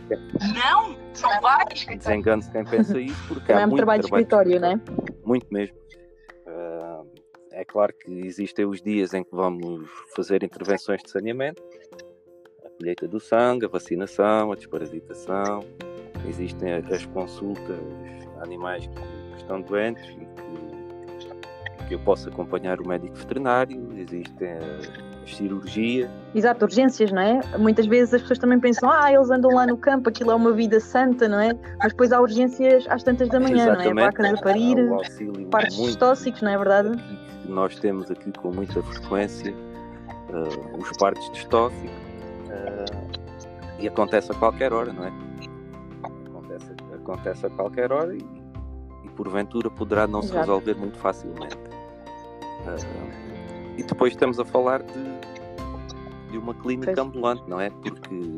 Não, 0.54 0.98
são 1.14 1.30
vários. 1.40 1.86
Desengane-se 1.86 2.52
quem 2.52 2.66
pensa 2.66 3.00
isso, 3.00 3.28
porque 3.30 3.54
há 3.54 3.62
é 3.62 3.66
muito 3.66 3.78
trabalho 3.78 4.02
de 4.02 4.08
escritório, 4.08 4.60
não 4.60 4.72
é? 4.72 4.82
Muito 5.24 5.48
mesmo. 5.50 5.78
Uh, 6.46 7.10
é 7.54 7.62
é 7.62 7.64
claro 7.64 7.94
que 7.94 8.12
existem 8.28 8.66
os 8.66 8.82
dias 8.82 9.14
em 9.14 9.24
que 9.24 9.34
vamos 9.34 9.90
fazer 10.14 10.44
intervenções 10.44 11.02
de 11.02 11.10
saneamento, 11.10 11.64
a 12.66 12.70
colheita 12.72 13.08
do 13.08 13.22
sangue, 13.22 13.68
a 13.68 13.70
vacinação, 13.70 14.52
a 14.52 14.56
desparasitação, 14.56 15.62
existem 16.28 16.74
as 16.74 17.06
consultas 17.06 17.80
a 18.38 18.44
animais 18.44 18.86
que 18.86 19.38
estão 19.38 19.62
doentes 19.62 20.04
e 20.20 20.25
que, 21.88 21.96
eu 21.96 22.00
posso 22.00 22.30
acompanhar 22.30 22.80
o 22.80 22.88
médico 22.88 23.16
veterinário, 23.16 23.92
existem 23.98 24.58
as 25.24 25.36
cirurgias. 25.36 26.10
Exato, 26.34 26.66
urgências, 26.66 27.12
não 27.12 27.22
é? 27.22 27.42
Muitas 27.58 27.86
vezes 27.86 28.14
as 28.14 28.22
pessoas 28.22 28.40
também 28.40 28.60
pensam, 28.60 28.90
ah, 28.90 29.12
eles 29.12 29.30
andam 29.30 29.52
lá 29.52 29.66
no 29.66 29.78
campo, 29.78 30.10
aquilo 30.10 30.32
é 30.32 30.36
uma 30.36 30.52
vida 30.52 30.80
santa, 30.80 31.28
não 31.28 31.40
é? 31.40 31.54
Mas 31.80 31.92
depois 31.92 32.12
há 32.12 32.22
urgências 32.22 32.86
às 32.88 33.04
tantas 33.04 33.30
da 33.30 33.40
manhã, 33.40 33.64
Exatamente. 33.64 33.94
não 33.94 34.02
é? 34.02 34.06
Vacas 34.06 34.34
a 34.34 34.38
parir, 34.42 34.78
partes 35.50 35.96
tóxicos, 35.96 36.42
não 36.42 36.52
é 36.52 36.58
verdade? 36.58 36.92
Nós 37.48 37.78
temos 37.80 38.10
aqui 38.10 38.32
com 38.32 38.52
muita 38.52 38.82
frequência 38.84 39.54
uh, 39.54 40.78
os 40.78 40.96
partes 40.98 41.32
distóxicos 41.32 41.90
uh, 41.90 43.80
e 43.80 43.88
acontece 43.88 44.32
a 44.32 44.36
qualquer 44.36 44.74
hora, 44.74 44.92
não 44.92 45.06
é? 45.06 45.14
Acontece, 46.04 46.72
acontece 46.94 47.46
a 47.46 47.50
qualquer 47.50 47.92
hora 47.92 48.16
e, 48.16 48.26
e 49.04 49.10
porventura 49.10 49.70
poderá 49.70 50.08
não 50.08 50.20
Exato. 50.20 50.34
se 50.34 50.40
resolver 50.40 50.76
muito 50.76 50.98
facilmente. 50.98 51.58
Uh, 52.66 53.76
e 53.78 53.84
depois 53.84 54.14
estamos 54.14 54.40
a 54.40 54.46
falar 54.46 54.82
de, 54.82 56.32
de 56.32 56.38
uma 56.38 56.54
clínica 56.54 56.94
pois. 56.94 57.08
ambulante, 57.08 57.44
não 57.48 57.60
é? 57.60 57.70
Porque 57.70 58.38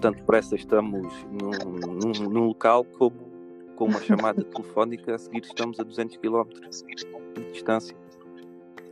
tanto 0.00 0.22
pressa 0.24 0.54
estamos 0.54 1.12
num, 1.30 1.50
num, 1.50 2.28
num, 2.28 2.46
local 2.46 2.84
como 2.84 3.28
com 3.76 3.86
uma 3.86 4.00
chamada 4.00 4.42
telefónica, 4.44 5.14
a 5.14 5.18
seguir 5.18 5.42
estamos 5.42 5.78
a 5.80 5.82
200 5.82 6.16
km 6.16 6.44
de 7.34 7.50
distância. 7.52 7.96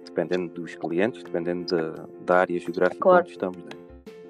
Dependendo 0.04 0.52
dos 0.54 0.74
clientes, 0.76 1.22
dependendo 1.22 1.76
da, 1.76 2.06
da 2.24 2.36
área 2.38 2.58
geográfica 2.58 3.00
claro. 3.00 3.20
onde 3.20 3.30
estamos. 3.32 3.58
Não 3.58 3.68
é? 3.68 3.86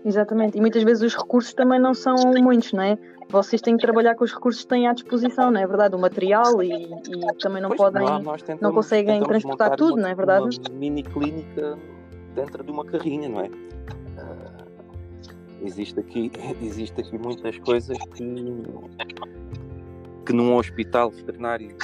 Exatamente, 0.09 0.57
e 0.57 0.61
muitas 0.61 0.83
vezes 0.83 1.03
os 1.03 1.17
recursos 1.17 1.53
também 1.53 1.81
não 1.81 1.93
são 1.93 2.15
muitos, 2.41 2.73
não 2.73 2.83
é? 2.83 2.99
Vocês 3.29 3.61
têm 3.61 3.77
que 3.77 3.83
trabalhar 3.83 4.15
com 4.15 4.25
os 4.25 4.33
recursos 4.33 4.63
que 4.63 4.69
têm 4.69 4.87
à 4.87 4.93
disposição, 4.93 5.51
não 5.51 5.61
é 5.61 5.67
verdade? 5.67 5.97
O 5.97 5.99
material 5.99 6.63
e, 6.63 6.73
e 6.73 7.35
também 7.41 7.61
não 7.61 7.71
pois, 7.71 7.81
podem, 7.81 8.03
não, 8.03 8.37
tentamos, 8.37 8.63
não 8.63 8.73
conseguem 8.73 9.21
transportar 9.23 9.77
tudo, 9.77 9.95
uma, 9.95 10.03
não 10.03 10.09
é 10.09 10.15
verdade? 10.15 10.61
Uma 10.61 10.79
mini 10.79 11.03
clínica 11.03 11.77
dentro 12.35 12.63
de 12.63 12.71
uma 12.71 12.85
carrinha, 12.85 13.29
não 13.29 13.41
é? 13.41 13.49
Uh, 13.49 14.67
existe 15.63 15.99
aqui, 15.99 16.31
existe 16.63 17.01
aqui 17.01 17.19
muitas 17.19 17.59
coisas 17.59 17.99
que, 18.15 18.63
que 20.25 20.33
num 20.33 20.55
hospital 20.55 21.11
veterinário 21.11 21.77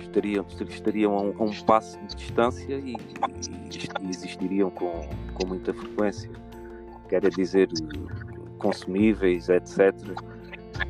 estariam, 0.00 0.46
estariam 0.68 1.14
a 1.16 1.22
um, 1.22 1.34
a 1.36 1.42
um 1.42 1.62
passo 1.64 1.98
de 2.06 2.14
distância 2.14 2.74
e, 2.74 2.92
e 2.94 4.08
existiriam 4.08 4.70
com, 4.70 4.92
com 5.34 5.48
muita 5.48 5.74
frequência 5.74 6.30
quer 7.08 7.28
dizer 7.30 7.68
consumíveis, 8.58 9.48
etc., 9.48 9.94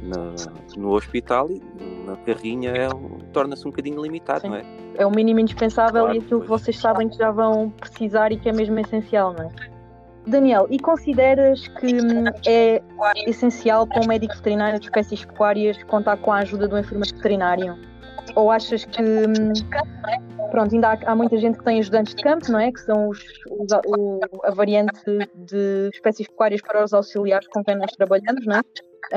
no, 0.03 0.35
no 0.77 0.91
hospital 0.93 1.51
e 1.51 1.63
na 2.07 2.17
carrinha 2.17 2.71
é, 2.71 2.89
torna-se 3.33 3.67
um 3.67 3.71
bocadinho 3.71 4.03
limitado, 4.03 4.43
Sim. 4.43 4.49
não 4.49 4.57
é? 4.57 4.63
É 4.97 5.07
o 5.07 5.11
mínimo 5.11 5.41
indispensável 5.41 6.03
claro, 6.03 6.15
e 6.15 6.19
aquilo 6.19 6.41
pois. 6.41 6.43
que 6.43 6.49
vocês 6.49 6.79
sabem 6.79 7.09
que 7.09 7.17
já 7.17 7.31
vão 7.31 7.71
precisar 7.71 8.33
e 8.33 8.37
que 8.37 8.49
é 8.49 8.53
mesmo 8.53 8.79
essencial, 8.79 9.33
não 9.33 9.45
é? 9.45 9.51
Daniel, 10.27 10.67
e 10.69 10.79
consideras 10.79 11.69
que 11.69 11.87
hum, 11.87 12.25
é 12.47 12.83
essencial 13.27 13.87
para 13.87 14.03
um 14.03 14.07
médico 14.07 14.35
veterinário 14.35 14.79
de 14.79 14.87
espécies 14.87 15.25
pecuárias 15.25 15.83
contar 15.85 16.19
com 16.19 16.33
a 16.33 16.39
ajuda 16.39 16.69
do 16.69 16.79
enfermeiro 16.79 17.17
veterinário? 17.17 17.79
Ou 18.35 18.51
achas 18.51 18.85
que 18.85 19.03
hum, 19.03 19.53
pronto, 20.51 20.75
ainda 20.75 20.89
há, 20.93 21.13
há, 21.13 21.15
muita 21.15 21.37
gente 21.37 21.59
que 21.59 21.65
tem 21.65 21.79
ajudantes 21.79 22.15
de 22.15 22.23
campo, 22.23 22.51
não 22.51 22.59
é? 22.59 22.73
Que 22.73 22.81
são 22.81 23.09
os, 23.09 23.19
os, 23.51 23.73
o, 23.87 24.21
a 24.45 24.51
variante 24.51 25.01
de 25.35 25.91
espécies 25.93 26.27
pecuárias 26.27 26.61
para 26.61 26.85
os 26.85 26.93
auxiliares 26.93 27.47
com 27.49 27.65
quem 27.65 27.77
nós 27.77 27.91
trabalhamos, 27.93 28.45
não 28.47 28.57
é? 28.57 28.63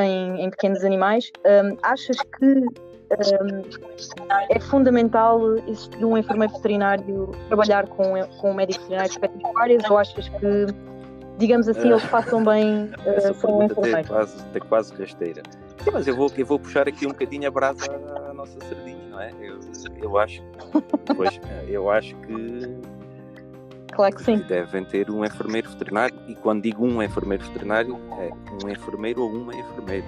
Em, 0.03 0.45
em 0.45 0.49
pequenos 0.49 0.83
animais. 0.83 1.31
Um, 1.45 1.77
achas 1.83 2.17
que 2.17 2.45
um, 2.45 3.63
é 4.49 4.59
fundamental 4.59 5.57
existir 5.67 6.05
um 6.05 6.17
enfermeiro 6.17 6.53
veterinário 6.53 7.31
trabalhar 7.47 7.87
com, 7.87 8.13
com 8.39 8.51
um 8.51 8.53
médico 8.53 8.83
veterinário 8.83 9.09
de 9.09 9.17
espécies 9.17 9.41
pecuárias 9.41 9.89
ou 9.89 9.97
achas 9.97 10.29
que, 10.29 10.65
digamos 11.37 11.67
assim, 11.67 11.89
eles 11.89 12.05
passam 12.05 12.43
bem 12.43 12.85
uh, 12.85 13.41
com 13.41 13.59
um 13.59 13.63
enfermeiro? 13.63 13.99
É 13.99 14.03
quase, 14.03 14.59
quase 14.69 14.93
rasteira. 14.95 15.43
Sim, 15.83 15.89
mas 15.91 16.07
eu 16.07 16.15
vou, 16.15 16.31
eu 16.37 16.45
vou 16.45 16.59
puxar 16.59 16.87
aqui 16.87 17.05
um 17.05 17.09
bocadinho 17.09 17.47
a 17.47 17.51
brasa 17.51 17.91
à 18.29 18.33
nossa 18.33 18.57
sardinha, 18.61 18.90
é? 19.21 19.31
Eu, 19.39 19.60
eu 20.01 20.17
acho, 20.17 20.43
pois, 21.15 21.39
eu 21.67 21.89
acho 21.89 22.15
que 22.17 22.81
Claro 23.91 24.15
que 24.15 24.23
sim. 24.23 24.38
Devem 24.47 24.86
ter 24.86 25.10
um 25.12 25.23
enfermeiro 25.23 25.69
veterinário, 25.69 26.15
e 26.27 26.36
quando 26.36 26.63
digo 26.63 26.86
um 26.86 27.03
enfermeiro 27.03 27.43
veterinário, 27.43 27.99
é 28.19 28.31
um 28.63 28.69
enfermeiro 28.69 29.23
ou 29.23 29.29
uma 29.29 29.53
enfermeira. 29.53 30.05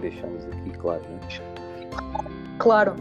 Deixamos 0.00 0.44
aqui 0.46 0.70
claro, 0.78 1.02
não 1.08 1.18
é? 1.18 2.58
Claro. 2.58 2.96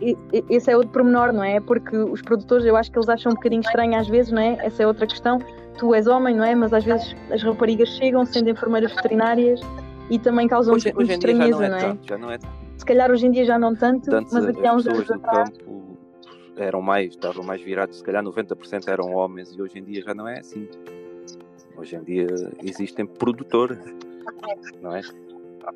E, 0.00 0.16
esse 0.48 0.70
é 0.70 0.76
outro 0.76 0.92
pormenor, 0.92 1.32
não 1.32 1.42
é? 1.42 1.60
Porque 1.60 1.96
os 1.96 2.22
produtores, 2.22 2.64
eu 2.64 2.76
acho 2.76 2.90
que 2.90 2.98
eles 2.98 3.08
acham 3.08 3.32
um 3.32 3.34
bocadinho 3.34 3.60
estranho 3.60 3.98
às 3.98 4.08
vezes, 4.08 4.30
não 4.30 4.40
é? 4.40 4.56
Essa 4.64 4.84
é 4.84 4.86
outra 4.86 5.06
questão. 5.06 5.38
Tu 5.76 5.94
és 5.94 6.06
homem, 6.06 6.36
não 6.36 6.44
é? 6.44 6.54
Mas 6.54 6.72
às 6.72 6.84
vezes 6.84 7.16
as 7.30 7.42
raparigas 7.42 7.88
chegam 7.90 8.24
sendo 8.24 8.50
enfermeiras 8.50 8.92
veterinárias 8.92 9.60
e 10.08 10.18
também 10.18 10.46
causam 10.46 10.74
hoje, 10.74 10.92
hoje 10.94 11.12
estranheza, 11.12 11.58
não, 11.58 11.64
é 11.64 11.68
não, 11.68 11.76
é? 11.76 11.80
Tanto, 11.80 12.08
já 12.08 12.18
não 12.18 12.30
é 12.30 12.38
Se 12.78 12.86
calhar 12.86 13.10
hoje 13.10 13.26
em 13.26 13.30
dia 13.30 13.44
já 13.44 13.58
não 13.58 13.74
tanto, 13.74 14.08
tanto 14.08 14.32
mas 14.32 14.46
aqui 14.46 14.66
há 14.66 14.74
uns 14.74 14.86
anos 14.86 15.10
atrás... 15.10 15.50
campo 15.50 15.78
eram 16.58 16.82
mais, 16.82 17.10
estavam 17.10 17.44
mais 17.44 17.62
virados, 17.62 17.98
se 17.98 18.04
calhar 18.04 18.22
90% 18.22 18.88
eram 18.88 19.12
homens 19.14 19.52
e 19.52 19.62
hoje 19.62 19.78
em 19.78 19.84
dia 19.84 20.02
já 20.02 20.14
não 20.14 20.26
é 20.26 20.40
assim. 20.40 20.68
Hoje 21.76 21.96
em 21.96 22.02
dia 22.02 22.26
existem 22.62 23.06
produtores, 23.06 23.78
não 24.80 24.94
é? 24.94 25.00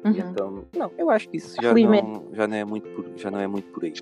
Uhum. 0.05 0.13
Então, 0.17 0.65
não, 0.77 0.91
eu 0.97 1.11
acho 1.11 1.29
que 1.29 1.37
isso 1.37 1.55
já 1.61 1.73
não, 1.73 2.25
já 2.33 2.49
não 2.49 2.57
é 2.57 2.65
muito 2.65 2.89
por, 2.91 3.07
já 3.17 3.31
não 3.31 3.39
é 3.39 3.47
muito 3.47 3.71
por 3.73 3.85
aí. 3.85 3.93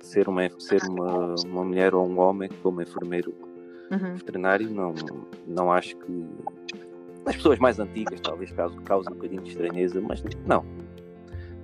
Ser 0.00 0.28
uma 0.28 0.48
ser 0.58 0.82
uma, 0.84 1.34
uma 1.46 1.64
mulher 1.64 1.94
ou 1.94 2.06
um 2.06 2.18
homem 2.20 2.48
como 2.62 2.80
enfermeiro 2.80 3.34
uhum. 3.90 4.14
veterinário, 4.14 4.70
não 4.70 4.94
não 5.46 5.72
acho 5.72 5.96
que 5.96 6.26
nas 7.24 7.36
pessoas 7.36 7.58
mais 7.58 7.78
antigas 7.78 8.20
talvez 8.20 8.52
cause, 8.52 8.76
cause 8.80 9.08
um 9.10 9.14
bocadinho 9.14 9.42
de 9.42 9.50
estranheza, 9.50 10.00
mas 10.00 10.22
não. 10.46 10.64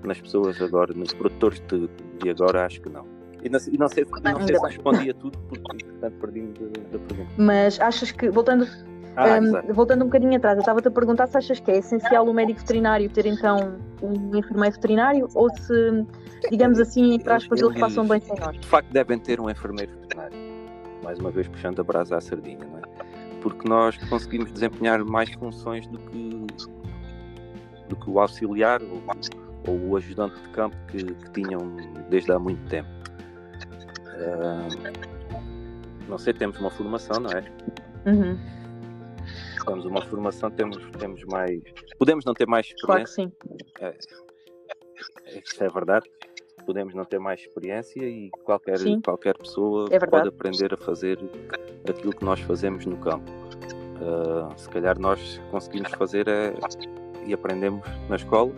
Nas 0.04 0.20
pessoas 0.20 0.60
agora, 0.60 0.92
nos 0.94 1.12
produtores 1.12 1.60
de, 1.68 1.88
de 2.22 2.30
agora, 2.30 2.66
acho 2.66 2.80
que 2.80 2.88
não. 2.88 3.04
E 3.42 3.48
não, 3.48 3.58
e 3.72 3.78
não 3.78 3.88
sei, 3.88 4.06
não 4.22 4.46
sei 4.46 4.56
se 4.56 4.66
respondi 4.66 5.10
a 5.10 5.14
tudo, 5.14 5.38
porque 5.48 5.84
portanto 5.84 6.14
perdi-me 6.20 6.52
da 6.52 6.98
pergunta. 6.98 7.30
Mas 7.38 7.80
achas 7.80 8.10
que, 8.10 8.28
voltando, 8.28 8.66
ah, 9.16 9.38
um, 9.38 9.72
voltando 9.72 10.02
um 10.02 10.06
bocadinho 10.06 10.36
atrás, 10.36 10.56
eu 10.56 10.60
estava-te 10.60 10.88
a 10.88 10.90
perguntar 10.90 11.26
se 11.26 11.38
achas 11.38 11.60
que 11.60 11.70
é 11.70 11.78
essencial 11.78 12.26
o 12.26 12.34
médico 12.34 12.60
veterinário 12.60 13.08
ter 13.08 13.26
então 13.26 13.78
um 14.02 14.36
enfermeiro 14.36 14.74
veterinário 14.74 15.28
ou 15.34 15.48
se, 15.56 16.06
digamos 16.50 16.78
assim, 16.78 17.18
para 17.18 17.36
as 17.36 17.46
pessoas 17.46 17.70
eles 17.72 17.80
passam 17.80 18.06
bem 18.06 18.20
sem 18.20 18.38
nós? 18.38 18.58
De 18.58 18.66
facto, 18.66 18.90
devem 18.92 19.18
ter 19.18 19.40
um 19.40 19.48
enfermeiro 19.48 19.92
veterinário. 19.92 20.36
Mais 21.02 21.18
uma 21.18 21.30
vez 21.30 21.48
puxando 21.48 21.80
a 21.80 21.84
brasa 21.84 22.18
à 22.18 22.20
sardinha, 22.20 22.58
não 22.58 22.78
é? 22.78 22.90
porque 23.40 23.68
nós 23.68 23.96
conseguimos 24.08 24.52
desempenhar 24.52 25.04
mais 25.04 25.30
funções 25.34 25.86
do 25.86 25.98
que, 25.98 26.46
do 27.88 27.96
que 27.96 28.10
o 28.10 28.20
auxiliar 28.20 28.80
ou, 28.82 29.02
ou 29.66 29.90
o 29.90 29.96
ajudante 29.96 30.40
de 30.40 30.48
campo 30.50 30.76
que, 30.88 31.04
que, 31.04 31.30
tinham 31.32 31.76
desde 32.08 32.32
há 32.32 32.38
muito 32.38 32.62
tempo. 32.68 32.88
Uh, 34.16 34.68
não 36.08 36.18
sei, 36.18 36.32
temos 36.34 36.58
uma 36.58 36.70
formação, 36.70 37.20
não 37.20 37.30
é? 37.30 37.44
Uhum. 38.06 38.38
Temos 39.64 39.84
uma 39.84 40.02
formação, 40.02 40.50
temos, 40.50 40.78
temos 40.98 41.24
mais. 41.24 41.60
Podemos 41.98 42.24
não 42.24 42.34
ter 42.34 42.46
mais 42.46 42.66
experiência. 42.66 43.30
Claro 43.76 43.96
que 43.96 44.02
sim. 44.02 44.16
É, 45.26 45.38
isso 45.38 45.62
é 45.62 45.68
verdade. 45.68 46.10
Podemos 46.66 46.94
não 46.94 47.04
ter 47.04 47.18
mais 47.18 47.40
experiência 47.40 48.04
e 48.04 48.30
qualquer, 48.44 48.78
qualquer 49.02 49.36
pessoa 49.36 49.88
é 49.90 49.98
pode 49.98 50.28
aprender 50.28 50.74
a 50.74 50.76
fazer 50.76 51.18
aquilo 51.88 52.12
que 52.12 52.24
nós 52.24 52.40
fazemos 52.40 52.84
no 52.86 52.96
campo. 52.98 53.30
Uh, 54.00 54.58
se 54.58 54.68
calhar 54.68 54.98
nós 54.98 55.40
conseguimos 55.50 55.90
fazer 55.92 56.26
é, 56.28 56.54
e 57.26 57.34
aprendemos 57.34 57.86
na 58.08 58.16
escola 58.16 58.52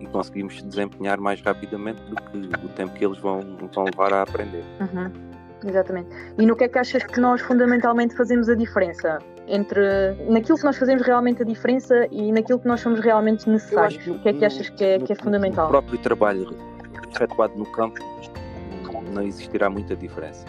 e 0.00 0.06
conseguimos 0.06 0.62
desempenhar 0.62 1.18
mais 1.18 1.40
rapidamente 1.40 2.00
do 2.02 2.16
que 2.16 2.66
o 2.66 2.68
tempo 2.70 2.92
que 2.94 3.04
eles 3.04 3.18
vão, 3.18 3.40
vão 3.72 3.84
levar 3.84 4.12
a 4.12 4.22
aprender. 4.22 4.64
Uhum. 4.80 5.28
Exatamente. 5.66 6.08
E 6.38 6.46
no 6.46 6.54
que 6.54 6.64
é 6.64 6.68
que 6.68 6.78
achas 6.78 7.02
que 7.04 7.20
nós 7.20 7.40
fundamentalmente 7.40 8.14
fazemos 8.14 8.48
a 8.48 8.54
diferença? 8.54 9.18
Entre 9.46 10.14
naquilo 10.28 10.58
que 10.58 10.64
nós 10.64 10.76
fazemos 10.76 11.02
realmente 11.04 11.42
a 11.42 11.44
diferença 11.44 12.06
e 12.10 12.30
naquilo 12.30 12.58
que 12.58 12.68
nós 12.68 12.80
somos 12.80 13.00
realmente 13.00 13.48
necessários. 13.48 14.06
o 14.06 14.18
que 14.20 14.28
é 14.28 14.32
que 14.32 14.44
achas 14.44 14.68
que 14.70 14.84
é, 14.84 14.98
que 14.98 15.12
é 15.12 15.16
fundamental? 15.16 15.66
O 15.66 15.70
próprio 15.70 15.98
trabalho 15.98 16.56
efetuado 17.12 17.56
no 17.56 17.66
campo 17.72 17.98
não 19.12 19.22
existirá 19.22 19.68
muita 19.68 19.96
diferença. 19.96 20.46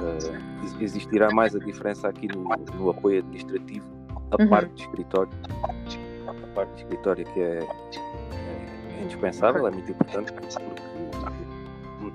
Uh, 0.00 0.82
existirá 0.82 1.30
mais 1.30 1.54
a 1.56 1.58
diferença 1.58 2.08
aqui 2.08 2.28
no, 2.28 2.44
no 2.74 2.90
apoio 2.90 3.18
administrativo, 3.18 3.86
a 4.30 4.42
uhum. 4.42 4.48
parte 4.48 4.74
de 4.74 4.82
escritório, 4.82 5.32
a 6.26 6.54
parte 6.54 6.74
de 6.74 6.82
escritório 6.82 7.24
que 7.24 7.40
é, 7.40 7.66
é 8.98 9.02
indispensável, 9.02 9.66
é 9.66 9.70
muito 9.70 9.90
importante, 9.90 10.32
porque 10.32 10.48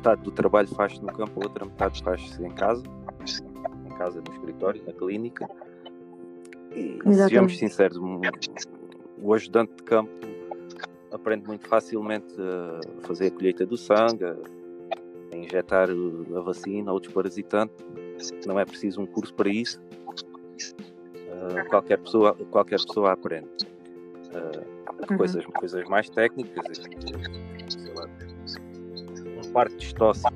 metade 0.04 0.22
do 0.22 0.32
trabalho 0.32 0.68
faz-se 0.68 1.02
no 1.02 1.08
campo, 1.08 1.40
a 1.42 1.46
outra 1.46 1.66
metade 1.66 2.04
faz-se 2.04 2.44
em 2.44 2.52
casa, 2.52 2.84
em 3.86 3.90
casa, 3.96 4.22
no 4.22 4.34
escritório, 4.34 4.84
na 4.86 4.94
clínica. 4.94 5.50
E 6.76 6.96
Exatamente. 6.96 7.24
sejamos 7.24 7.58
sinceros, 7.58 7.98
o 9.18 9.34
ajudante 9.34 9.74
de 9.76 9.84
campo 9.84 10.12
aprende 11.12 11.48
muito 11.48 11.68
facilmente 11.68 12.36
a 12.40 13.06
fazer 13.06 13.28
a 13.28 13.32
colheita 13.32 13.66
do 13.66 13.78
sangue, 13.78 14.26
a 14.26 15.36
injetar 15.36 15.88
a 15.90 16.40
vacina 16.42 16.92
ou 16.92 17.00
desparasitante. 17.00 17.74
Não 18.46 18.60
é 18.60 18.66
preciso 18.66 19.02
um 19.02 19.06
curso 19.06 19.34
para 19.34 19.50
isso. 19.50 19.80
Uh, 21.16 21.70
qualquer, 21.70 21.98
pessoa, 21.98 22.34
qualquer 22.52 22.80
pessoa 22.80 23.12
aprende. 23.12 23.48
Uh, 24.34 24.73
uhum. 25.10 25.18
coisas, 25.18 25.46
coisas 25.46 25.88
mais 25.88 26.10
técnicas, 26.10 26.78
sei 26.78 27.94
lá, 27.94 28.08
um 29.44 29.52
parte 29.52 29.76
distóxico. 29.76 30.34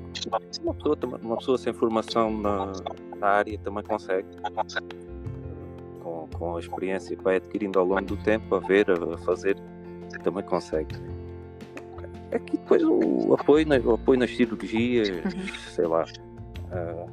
Uma 0.62 0.74
pessoa, 0.74 0.98
uma 1.22 1.36
pessoa 1.36 1.58
sem 1.58 1.72
formação 1.72 2.30
na, 2.30 2.72
na 3.18 3.26
área 3.26 3.58
também 3.58 3.82
consegue 3.84 4.26
com, 6.02 6.28
com 6.36 6.56
a 6.56 6.60
experiência 6.60 7.16
que 7.16 7.22
vai 7.22 7.36
adquirindo 7.36 7.78
ao 7.78 7.84
longo 7.84 8.02
do 8.02 8.16
tempo, 8.18 8.54
a 8.54 8.60
ver, 8.60 8.90
a 8.90 9.18
fazer, 9.18 9.56
também 10.22 10.42
consegue. 10.44 10.94
Aqui 12.32 12.58
depois 12.58 12.82
o 12.82 13.34
apoio, 13.34 13.66
o 13.86 13.94
apoio 13.94 14.18
nas 14.18 14.34
cirurgias, 14.36 15.08
uhum. 15.08 15.46
sei 15.70 15.86
lá, 15.86 16.04
uh, 16.04 17.10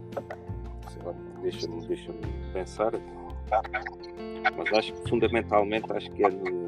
deixa-me 1.42 1.86
deixa 1.88 2.14
pensar, 2.52 2.92
mas 4.58 4.74
acho 4.74 4.94
que 4.94 5.10
fundamentalmente 5.10 5.86
acho 5.94 6.12
que 6.12 6.24
é 6.26 6.30
no, 6.30 6.65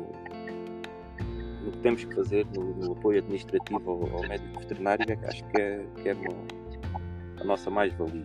no 1.68 1.72
que 1.74 1.78
temos 1.80 2.04
que 2.04 2.16
fazer 2.16 2.48
no, 2.56 2.74
no 2.76 2.94
apoio 2.94 3.20
administrativo 3.20 3.82
ao, 3.90 4.18
ao, 4.18 4.28
médico 4.28 4.60
veterinário, 4.60 5.06
é 5.10 5.28
acho 5.28 5.44
que 5.50 5.62
é, 5.62 5.86
que 6.02 6.10
é 6.10 6.16
a 7.42 7.44
nossa 7.44 7.70
mais-valia. 7.70 8.24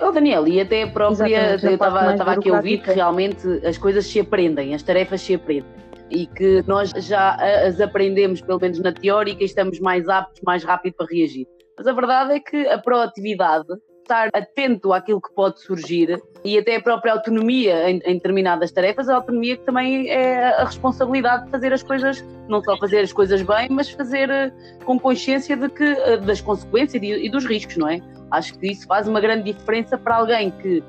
Oh, 0.00 0.10
Daniel, 0.10 0.48
e 0.48 0.60
até 0.60 0.82
a 0.82 0.90
própria, 0.90 1.56
eu 1.62 1.74
estava 1.74 2.32
aqui 2.32 2.50
a 2.50 2.56
ouvir 2.56 2.82
que 2.82 2.92
realmente 2.92 3.46
as 3.64 3.78
coisas 3.78 4.06
se 4.06 4.18
aprendem, 4.18 4.74
as 4.74 4.82
tarefas 4.82 5.20
se 5.20 5.34
aprendem 5.34 5.70
e 6.10 6.26
que 6.26 6.62
nós 6.66 6.90
já 6.90 7.34
as 7.66 7.80
aprendemos, 7.80 8.40
pelo 8.40 8.60
menos 8.60 8.78
na 8.78 8.92
teórica, 8.92 9.42
e 9.42 9.46
estamos 9.46 9.80
mais 9.80 10.08
aptos, 10.08 10.40
mais 10.44 10.64
rápido 10.64 10.94
para 10.94 11.06
reagir. 11.06 11.46
Mas 11.76 11.86
a 11.86 11.92
verdade 11.92 12.32
é 12.34 12.40
que 12.40 12.66
a 12.68 12.78
proatividade, 12.78 13.68
estar 14.06 14.30
atento 14.32 14.92
àquilo 14.92 15.20
que 15.20 15.32
pode 15.34 15.60
surgir 15.60 16.22
e 16.44 16.56
até 16.56 16.76
a 16.76 16.80
própria 16.80 17.12
autonomia 17.12 17.90
em, 17.90 18.00
em, 18.04 18.14
determinadas 18.14 18.70
tarefas, 18.70 19.08
a 19.08 19.16
autonomia 19.16 19.56
que 19.56 19.64
também 19.64 20.08
é 20.08 20.48
a 20.60 20.64
responsabilidade 20.64 21.46
de 21.46 21.50
fazer 21.50 21.72
as 21.72 21.82
coisas, 21.82 22.24
não 22.48 22.62
só 22.62 22.76
fazer 22.78 23.00
as 23.00 23.12
coisas 23.12 23.42
bem, 23.42 23.68
mas 23.68 23.90
fazer 23.90 24.30
eh, 24.30 24.52
com 24.84 24.98
consciência 24.98 25.56
de 25.56 25.68
que, 25.68 25.84
eh, 25.84 26.18
das 26.18 26.40
consequências 26.40 27.02
e, 27.02 27.28
dos 27.28 27.44
riscos, 27.44 27.76
não 27.76 27.88
é? 27.88 28.00
Acho 28.30 28.56
que 28.58 28.70
isso 28.70 28.86
faz 28.86 29.08
uma 29.08 29.20
grande 29.20 29.52
diferença 29.52 29.98
para 29.98 30.16
alguém 30.16 30.52
que 30.52 30.82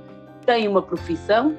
tem 0.46 0.68
uma 0.68 0.82
profissão 0.82 1.56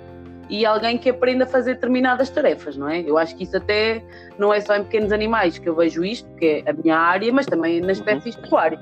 e 0.49 0.65
alguém 0.65 0.97
que 0.97 1.11
aprenda 1.11 1.45
a 1.45 1.47
fazer 1.47 1.75
determinadas 1.75 2.31
tarefas, 2.31 2.77
não 2.77 2.89
é? 2.89 3.01
Eu 3.01 3.19
acho 3.19 3.37
que 3.37 3.43
isso 3.43 3.57
até 3.57 4.03
não 4.39 4.55
é 4.55 4.61
só 4.61 4.77
em 4.77 4.85
pequenos 4.85 5.13
animais 5.13 5.59
que 5.59 5.69
eu 5.69 5.75
vejo 5.75 6.05
isto, 6.05 6.29
que 6.37 6.63
é 6.65 6.71
a 6.71 6.73
minha 6.73 6.97
área, 6.97 7.33
mas 7.33 7.47
também 7.47 7.81
nas 7.81 7.99
uhum. 7.99 8.05
espécies 8.05 8.37
pecuárias. 8.37 8.81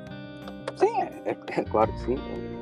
Sim, 0.76 1.00
é, 1.00 1.30
é, 1.30 1.36
é, 1.48 1.64
claro 1.64 1.90
que 1.92 2.00
sim. 2.00 2.55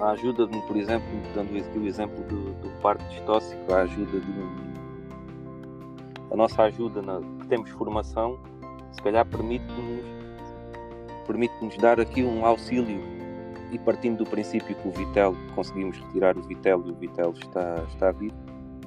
A 0.00 0.12
ajuda, 0.12 0.46
de, 0.46 0.60
por 0.62 0.76
exemplo, 0.76 1.06
dando 1.34 1.56
aqui 1.58 1.78
o 1.78 1.86
exemplo 1.86 2.22
do, 2.24 2.52
do 2.54 2.70
parque 2.80 3.04
distóxico, 3.10 3.72
a 3.72 3.82
ajuda 3.82 4.20
de 4.20 4.70
a 6.30 6.36
nossa 6.36 6.62
ajuda 6.62 7.02
na 7.02 7.20
que 7.40 7.48
temos 7.48 7.70
formação, 7.70 8.38
se 8.92 9.02
calhar 9.02 9.26
permite-nos 9.26 10.20
permite-nos 11.26 11.76
dar 11.76 12.00
aqui 12.00 12.22
um 12.22 12.44
auxílio 12.44 13.00
e 13.70 13.78
partindo 13.78 14.24
do 14.24 14.30
princípio 14.30 14.74
que 14.74 14.88
o 14.88 14.90
Vitel, 14.90 15.34
conseguimos 15.54 15.96
retirar 15.98 16.36
o 16.36 16.42
Vitel 16.42 16.82
e 16.86 16.90
o 16.90 16.94
Vitel 16.94 17.32
está, 17.38 17.84
está 17.88 18.10
vivo, 18.10 18.34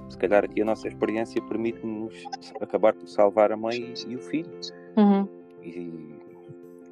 se 0.09 0.17
calhar 0.17 0.43
aqui 0.43 0.61
a 0.61 0.65
nossa 0.65 0.87
experiência 0.87 1.41
permite-nos 1.41 2.13
acabar 2.59 2.93
por 2.93 3.07
salvar 3.07 3.51
a 3.51 3.57
mãe 3.57 3.93
e, 4.07 4.11
e 4.11 4.15
o 4.15 4.19
filho. 4.19 4.49
Uhum. 4.97 5.27
E, 5.61 6.15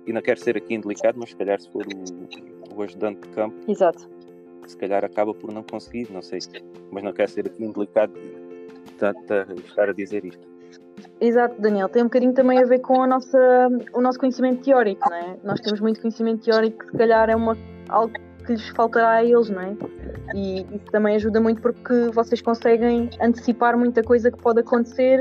e 0.07 0.13
não 0.13 0.21
quero 0.21 0.39
ser 0.39 0.57
aqui 0.57 0.73
indelicado, 0.73 1.19
mas 1.19 1.29
se 1.29 1.35
calhar 1.35 1.59
se 1.59 1.69
for 1.69 1.85
o, 1.85 2.75
o 2.75 2.81
ajudante 2.81 3.21
de 3.21 3.29
campo, 3.29 3.55
Exato. 3.69 4.09
Se 4.71 4.77
calhar 4.77 5.03
acaba 5.03 5.33
por 5.33 5.51
não 5.51 5.63
conseguir, 5.63 6.11
não 6.11 6.21
sei, 6.21 6.39
mas 6.91 7.03
não 7.03 7.13
quero 7.13 7.29
ser 7.29 7.45
aqui 7.45 7.63
indelicado 7.63 8.13
tanto 8.97 9.33
a 9.33 9.45
estar 9.53 9.89
a 9.89 9.93
dizer 9.93 10.25
isto. 10.25 10.51
Exato, 11.19 11.59
Daniel. 11.59 11.89
Tem 11.89 12.01
um 12.01 12.05
bocadinho 12.05 12.33
também 12.33 12.59
a 12.59 12.65
ver 12.65 12.79
com 12.79 13.01
a 13.01 13.07
nossa, 13.07 13.69
o 13.93 14.01
nosso 14.01 14.19
conhecimento 14.19 14.63
teórico, 14.63 15.09
não 15.09 15.17
é? 15.17 15.37
Nós 15.43 15.59
temos 15.59 15.79
muito 15.79 15.99
conhecimento 16.01 16.43
teórico 16.43 16.79
que 16.79 16.91
se 16.91 16.97
calhar 16.97 17.29
é 17.29 17.35
uma, 17.35 17.57
algo 17.89 18.13
que 18.45 18.53
lhes 18.53 18.69
faltará 18.69 19.11
a 19.11 19.23
eles, 19.23 19.49
não 19.49 19.61
é? 19.61 19.75
E 20.35 20.61
isso 20.61 20.85
também 20.91 21.15
ajuda 21.15 21.39
muito 21.39 21.61
porque 21.61 22.09
vocês 22.13 22.41
conseguem 22.41 23.09
antecipar 23.21 23.77
muita 23.77 24.03
coisa 24.03 24.31
que 24.31 24.37
pode 24.37 24.61
acontecer 24.61 25.19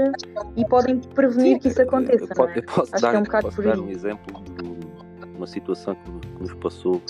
e 0.56 0.64
podem 0.66 0.98
prevenir 0.98 1.54
Sim, 1.54 1.58
que 1.58 1.68
isso 1.68 1.82
aconteça. 1.82 2.32
Eu, 2.36 2.48
é? 2.48 2.58
eu 2.58 2.62
posso 2.62 2.94
Acho 2.94 3.02
dar, 3.02 3.10
que 3.10 3.16
é 3.16 3.18
um 3.18 3.22
bocado 3.22 3.46
posso 3.46 3.62
dar 3.62 3.78
um 3.78 3.88
exemplo 3.88 4.44
de 4.54 5.36
uma 5.36 5.46
situação 5.46 5.94
que 5.94 6.42
nos 6.42 6.54
passou 6.54 7.00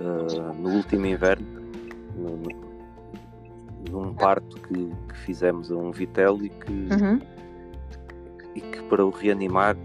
uh, 0.00 0.54
no 0.54 0.70
último 0.70 1.06
inverno, 1.06 1.46
no, 2.16 2.38
num 3.90 4.14
parto 4.14 4.60
que, 4.62 4.74
que, 5.08 5.18
fizemos 5.18 5.70
a 5.70 5.76
um 5.76 5.90
vitel 5.90 6.38
e 6.42 6.48
que. 6.48 6.72
Uhum 6.72 7.38
e 8.58 8.60
que 8.60 8.82
para 8.84 9.04
o 9.04 9.10
reanimar 9.10 9.76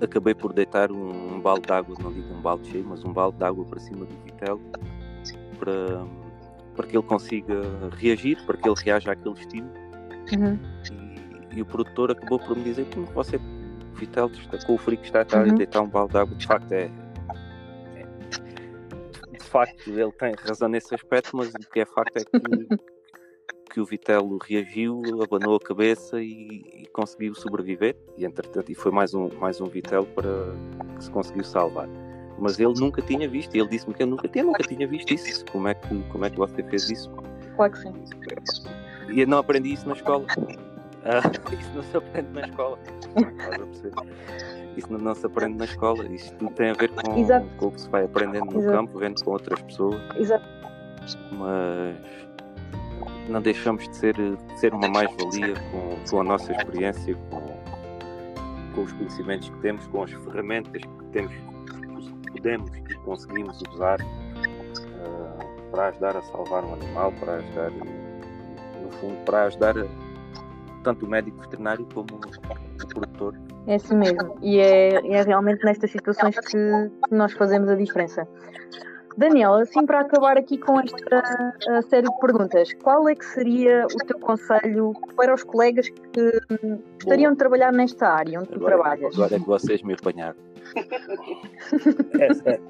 acabei 0.00 0.34
por 0.34 0.52
deitar 0.52 0.90
um, 0.90 1.36
um 1.36 1.40
balde 1.40 1.66
de 1.66 1.72
água, 1.72 1.96
não 2.02 2.12
digo 2.12 2.34
um 2.34 2.40
balde 2.40 2.68
cheio, 2.68 2.84
mas 2.86 3.04
um 3.04 3.12
balde 3.12 3.38
de 3.38 3.44
água 3.44 3.64
para 3.64 3.80
cima 3.80 4.04
do 4.04 4.14
Vitel 4.24 4.60
para, 5.58 6.04
para 6.74 6.86
que 6.86 6.96
ele 6.96 7.06
consiga 7.06 7.62
reagir, 7.96 8.38
para 8.44 8.56
que 8.56 8.68
ele 8.68 8.76
reaja 8.84 9.12
àquele 9.12 9.34
estímulo. 9.38 9.72
Uhum. 10.36 10.58
E, 11.52 11.58
e, 11.58 11.62
o 11.62 11.64
produtor 11.64 12.10
acabou 12.10 12.38
por 12.38 12.56
me 12.56 12.64
dizer 12.64 12.84
que 12.86 12.98
você, 12.98 13.40
Vitel, 13.94 14.30
com 14.66 14.74
o 14.74 14.78
frio 14.78 14.98
que 14.98 15.06
está 15.06 15.20
a 15.20 15.22
estar 15.22 15.46
uhum. 15.46 15.54
deitar 15.54 15.80
um 15.80 15.88
balde 15.88 16.12
de 16.12 16.18
água, 16.18 16.34
de 16.36 16.46
facto 16.46 16.72
é, 16.72 16.90
facto, 19.58 19.90
ele 19.90 20.12
tem 20.12 20.34
razão 20.38 20.68
nesse 20.68 20.94
aspecto, 20.94 21.36
mas 21.36 21.48
o 21.48 21.70
que 21.70 21.80
é 21.80 21.86
facto 21.86 22.16
é 22.16 22.24
que 22.24 22.96
que 23.76 23.80
o 23.80 23.84
Vitelo 23.84 24.38
reagiu, 24.42 25.02
abanou 25.22 25.56
a 25.56 25.60
cabeça 25.60 26.18
e, 26.18 26.64
e, 26.74 26.86
conseguiu 26.94 27.34
sobreviver. 27.34 27.94
E 28.16 28.24
entretanto, 28.24 28.72
e 28.72 28.74
foi 28.74 28.90
mais 28.90 29.12
um, 29.12 29.28
mais 29.38 29.60
um 29.60 29.66
Vitelo 29.66 30.06
para 30.06 30.30
que 30.96 31.04
se 31.04 31.10
conseguiu 31.10 31.44
salvar. 31.44 31.86
Mas 32.38 32.58
ele 32.58 32.72
nunca 32.80 33.02
tinha 33.02 33.28
visto, 33.28 33.54
ele 33.54 33.68
disse-me 33.68 33.92
que 33.92 34.02
eu 34.02 34.06
nunca 34.06 34.28
tinha, 34.28 34.44
nunca 34.44 34.62
tinha 34.62 34.88
visto 34.88 35.12
isso. 35.12 35.44
Como 35.52 35.68
é, 35.68 35.74
que, 35.74 36.02
como 36.10 36.24
é 36.24 36.30
que 36.30 36.38
você 36.38 36.62
fez 36.62 36.88
isso? 36.88 37.10
Claro 37.54 37.72
que 37.72 37.78
sim. 37.80 37.92
E 39.12 39.20
eu 39.20 39.26
não 39.26 39.38
aprendi 39.38 39.74
isso 39.74 39.86
na 39.86 39.94
escola. 39.94 40.24
Ah, 41.04 41.20
isso 41.52 41.70
não 41.74 41.82
se 41.82 41.96
aprende 41.98 42.30
na 42.32 42.46
escola. 42.46 42.78
Isso 44.76 44.92
não, 44.92 44.98
não, 44.98 45.14
se 45.14 45.24
aprende 45.24 45.56
na 45.56 45.64
escola. 45.64 46.04
Tudo 46.38 46.50
tem 46.52 46.70
a 46.70 46.74
ver 46.74 46.90
com, 46.90 47.02
com 47.56 47.66
o 47.66 47.72
que 47.72 47.80
se 47.80 47.88
vai 47.88 48.04
aprendendo 48.04 48.46
no 48.46 48.58
Exato. 48.58 48.76
campo, 48.76 48.98
vendo 48.98 49.24
com 49.24 49.30
outras 49.30 49.62
pessoas. 49.62 50.00
Exato. 50.16 50.44
Mas 51.32 51.96
não 53.28 53.40
deixamos 53.40 53.88
de 53.88 53.96
ser, 53.96 54.14
de 54.14 54.60
ser 54.60 54.74
uma 54.74 54.88
mais-valia 54.88 55.54
com, 55.70 56.10
com 56.10 56.20
a 56.20 56.24
nossa 56.24 56.52
experiência, 56.52 57.16
com, 57.30 57.40
com 58.74 58.82
os 58.82 58.92
conhecimentos 58.92 59.48
que 59.48 59.58
temos, 59.58 59.86
com 59.88 60.02
as 60.02 60.12
ferramentas 60.12 60.82
que 60.82 61.04
temos, 61.12 61.32
podemos 62.46 62.70
e 62.76 62.94
conseguimos 63.04 63.60
usar 63.72 64.00
uh, 64.00 65.70
para 65.70 65.88
ajudar 65.88 66.16
a 66.16 66.22
salvar 66.22 66.64
um 66.64 66.74
animal, 66.74 67.12
para 67.18 67.36
ajudar, 67.36 67.70
no 67.70 68.90
fundo, 69.00 69.16
para 69.24 69.44
ajudar 69.44 69.74
tanto 70.86 71.04
o 71.04 71.08
médico 71.08 71.36
veterinário 71.40 71.84
como 71.92 72.06
o 72.06 72.88
produtor. 72.94 73.34
É 73.66 73.74
assim 73.74 73.96
mesmo, 73.96 74.38
e 74.40 74.60
é, 74.60 74.94
é 75.14 75.22
realmente 75.22 75.64
nestas 75.64 75.90
situações 75.90 76.38
que 76.38 76.56
nós 77.10 77.32
fazemos 77.32 77.68
a 77.68 77.74
diferença. 77.74 78.26
Daniel, 79.16 79.54
assim 79.54 79.84
para 79.84 80.00
acabar 80.00 80.38
aqui 80.38 80.56
com 80.58 80.78
esta 80.78 81.82
série 81.88 82.06
de 82.06 82.20
perguntas, 82.20 82.72
qual 82.74 83.08
é 83.08 83.16
que 83.16 83.24
seria 83.24 83.86
o 83.86 84.06
teu 84.06 84.20
conselho 84.20 84.92
para 85.16 85.34
os 85.34 85.42
colegas 85.42 85.88
que 85.88 86.32
gostariam 86.94 87.32
de 87.32 87.38
trabalhar 87.38 87.72
nesta 87.72 88.08
área 88.08 88.38
onde 88.38 88.50
tu 88.50 88.56
agora, 88.56 88.74
trabalhas? 88.74 89.14
Agora 89.14 89.34
é 89.34 89.38
que 89.40 89.46
vocês 89.46 89.82
me 89.82 89.94
apanharam. 89.94 90.36
essa, 92.20 92.60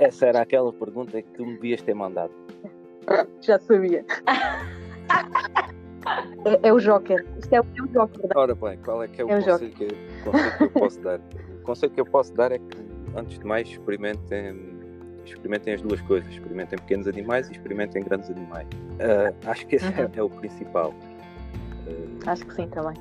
essa, 0.00 0.26
era 0.26 0.40
aquela 0.40 0.72
pergunta 0.72 1.20
que 1.20 1.30
tu 1.32 1.44
me 1.44 1.54
devias 1.54 1.82
ter 1.82 1.94
mandado. 1.94 2.32
Já 3.42 3.58
sabia. 3.58 4.04
é, 6.44 6.68
é, 6.68 6.72
o 6.72 6.78
Joker. 6.78 7.24
Isto 7.38 7.54
é 7.54 7.60
o 7.60 7.64
meu 7.64 7.86
Joker. 7.86 8.30
Ora 8.34 8.54
bem, 8.54 8.78
qual 8.78 9.02
é 9.02 9.08
que 9.08 9.20
é 9.20 9.24
o, 9.24 9.30
é 9.30 9.38
o 9.38 9.44
conselho, 9.44 9.72
que, 9.72 9.88
conselho 10.24 10.56
que 10.56 10.62
eu 10.62 10.70
posso 10.70 11.00
dar? 11.00 11.20
O 11.20 11.62
conselho 11.62 11.92
que 11.92 12.00
eu 12.00 12.06
posso 12.06 12.34
dar 12.34 12.52
é 12.52 12.58
que, 12.58 12.78
antes 13.16 13.38
de 13.38 13.46
mais, 13.46 13.68
experimentem 13.68 14.78
experimentem 15.24 15.74
as 15.74 15.82
duas 15.82 16.00
coisas, 16.02 16.30
experimentem 16.32 16.78
pequenos 16.78 17.06
animais 17.06 17.48
e 17.48 17.52
experimentem 17.52 18.02
grandes 18.02 18.30
animais. 18.30 18.66
Uh, 18.66 19.34
acho 19.46 19.66
que 19.66 19.76
esse 19.76 19.84
uhum. 19.84 19.92
é, 19.92 20.10
é, 20.16 20.22
o 20.22 20.30
principal. 20.30 20.94
Uh, 21.86 22.18
acho 22.26 22.46
que 22.46 22.54
sim 22.54 22.66
também. 22.68 22.94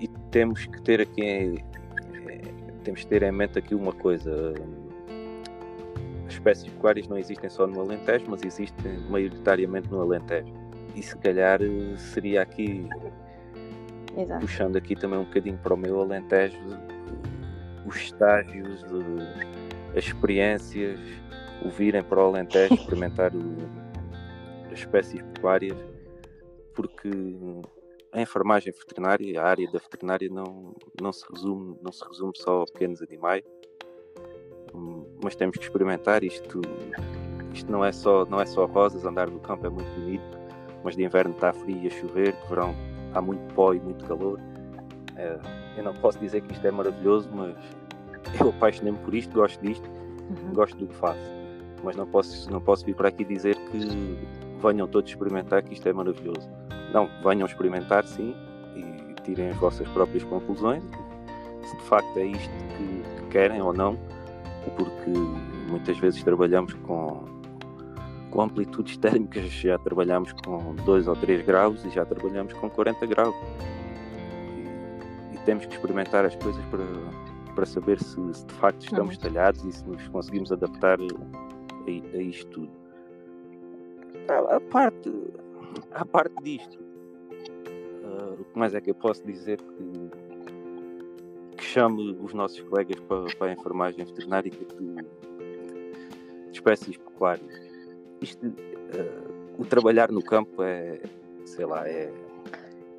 E 0.00 0.08
temos 0.30 0.66
que 0.66 0.82
ter 0.82 1.00
aqui 1.00 1.22
é, 1.22 1.62
temos 2.84 3.00
que 3.00 3.06
ter 3.06 3.22
em 3.22 3.32
mente 3.32 3.58
aqui 3.58 3.74
uma 3.74 3.92
coisa. 3.92 4.54
espécies 6.28 6.70
pecuárias 6.74 7.08
não 7.08 7.18
existem 7.18 7.48
só 7.48 7.66
no 7.66 7.80
Alentejo, 7.80 8.26
mas 8.28 8.44
existem 8.44 8.98
maioritariamente 9.08 9.90
no 9.90 10.00
Alentejo. 10.02 10.52
E 10.94 11.02
se 11.02 11.16
calhar 11.18 11.60
seria 11.96 12.42
aqui, 12.42 12.88
Exato. 14.16 14.40
puxando 14.40 14.76
aqui 14.76 14.94
também 14.94 15.18
um 15.18 15.24
bocadinho 15.24 15.58
para 15.58 15.74
o 15.74 15.76
meu 15.76 16.00
Alentejo, 16.00 16.58
os 17.86 17.96
estágios, 17.96 18.84
as 19.96 20.04
experiências, 20.04 20.98
o 21.64 21.68
virem 21.68 22.02
para 22.02 22.22
o 22.22 22.28
Alentejo, 22.28 22.74
experimentar 22.74 23.34
o, 23.34 23.56
as 24.72 24.78
espécies 24.78 25.20
pecuárias, 25.34 25.76
porque 26.74 27.10
a 28.12 28.20
enfermagem 28.20 28.72
veterinária, 28.72 29.42
a 29.42 29.44
área 29.44 29.70
da 29.70 29.78
veterinária 29.78 30.28
não, 30.30 30.74
não, 31.00 31.12
se, 31.12 31.24
resume, 31.32 31.76
não 31.82 31.90
se 31.90 32.04
resume 32.06 32.32
só 32.36 32.62
a 32.62 32.64
pequenos 32.66 33.02
animais, 33.02 33.42
mas 35.22 35.34
temos 35.34 35.56
que 35.56 35.64
experimentar 35.64 36.22
isto. 36.22 36.60
Isto 37.52 37.70
não 37.70 37.84
é 37.84 37.92
só, 37.92 38.24
não 38.26 38.40
é 38.40 38.46
só 38.46 38.66
rosas, 38.66 39.04
andar 39.04 39.30
no 39.30 39.38
campo 39.40 39.66
é 39.66 39.70
muito 39.70 39.88
bonito, 40.00 40.33
mas 40.84 40.94
de 40.94 41.02
inverno 41.02 41.34
está 41.34 41.52
frio 41.52 41.78
e 41.82 41.86
a 41.86 41.90
chover, 41.90 42.32
de 42.32 42.48
verão 42.48 42.74
há 43.14 43.20
muito 43.20 43.54
pó 43.54 43.72
e 43.72 43.80
muito 43.80 44.04
calor. 44.04 44.38
É, 45.16 45.38
eu 45.78 45.82
não 45.82 45.94
posso 45.94 46.18
dizer 46.18 46.42
que 46.42 46.52
isto 46.52 46.66
é 46.66 46.70
maravilhoso, 46.70 47.28
mas 47.32 47.56
eu 48.38 48.50
apaixonei-me 48.50 48.98
por 48.98 49.14
isto, 49.14 49.32
gosto 49.32 49.60
disto, 49.60 49.88
uhum. 49.88 50.52
gosto 50.52 50.76
do 50.76 50.86
que 50.86 50.94
faço. 50.94 51.34
Mas 51.82 51.96
não 51.96 52.06
posso, 52.06 52.50
não 52.50 52.60
posso 52.60 52.84
vir 52.84 52.94
para 52.94 53.08
aqui 53.08 53.24
dizer 53.24 53.56
que 53.70 54.18
venham 54.62 54.86
todos 54.86 55.10
experimentar 55.10 55.62
que 55.62 55.72
isto 55.72 55.88
é 55.88 55.92
maravilhoso. 55.92 56.48
Não, 56.92 57.08
venham 57.22 57.46
experimentar 57.46 58.04
sim 58.06 58.34
e 58.76 59.14
tirem 59.22 59.50
as 59.50 59.56
vossas 59.56 59.88
próprias 59.88 60.22
conclusões. 60.24 60.82
Se 61.62 61.76
de 61.76 61.82
facto 61.84 62.18
é 62.18 62.26
isto 62.26 62.52
que, 62.76 63.22
que 63.22 63.26
querem 63.30 63.60
ou 63.60 63.72
não, 63.72 63.98
porque 64.76 65.10
muitas 65.68 65.98
vezes 65.98 66.22
trabalhamos 66.22 66.72
com, 66.74 67.24
com 68.34 68.42
amplitudes 68.42 68.96
térmicas, 68.98 69.44
já 69.44 69.78
trabalhamos 69.78 70.32
com 70.32 70.74
2 70.84 71.06
ou 71.06 71.16
3 71.16 71.46
graus 71.46 71.84
e 71.84 71.90
já 71.90 72.04
trabalhamos 72.04 72.52
com 72.54 72.68
40 72.68 73.06
graus. 73.06 73.34
E, 75.32 75.36
e 75.36 75.38
temos 75.46 75.64
que 75.64 75.74
experimentar 75.74 76.26
as 76.26 76.34
coisas 76.34 76.62
para, 76.66 76.84
para 77.54 77.64
saber 77.64 78.02
se, 78.02 78.20
se 78.34 78.44
de 78.44 78.54
facto 78.54 78.82
estamos 78.82 79.14
uhum. 79.14 79.22
talhados 79.22 79.64
e 79.64 79.72
se 79.72 79.86
nos 79.86 80.06
conseguimos 80.08 80.50
adaptar 80.50 80.98
a, 81.00 82.16
a 82.16 82.20
isto 82.20 82.50
tudo. 82.50 82.70
A, 84.28 84.56
a 84.56 84.60
parte, 84.60 85.12
a 85.92 86.04
parte 86.04 86.34
disto, 86.42 86.78
uh, 86.78 88.40
o 88.40 88.44
que 88.44 88.58
mais 88.58 88.74
é 88.74 88.80
que 88.80 88.90
eu 88.90 88.94
posso 88.94 89.24
dizer 89.24 89.60
que 89.60 90.34
que 91.56 91.62
chame 91.62 92.18
os 92.20 92.34
nossos 92.34 92.60
colegas 92.62 92.98
para, 93.00 93.26
para 93.36 93.46
a 93.46 93.52
enfermagem 93.52 94.04
veterinária 94.04 94.50
de, 94.50 94.58
de 94.66 96.52
espécies 96.52 96.96
pecuárias. 96.96 97.63
Isto, 98.24 98.46
uh, 98.46 98.54
o 99.58 99.64
trabalhar 99.66 100.10
no 100.10 100.22
campo 100.22 100.62
é, 100.62 100.98
sei 101.44 101.66
lá, 101.66 101.86
é, 101.86 102.10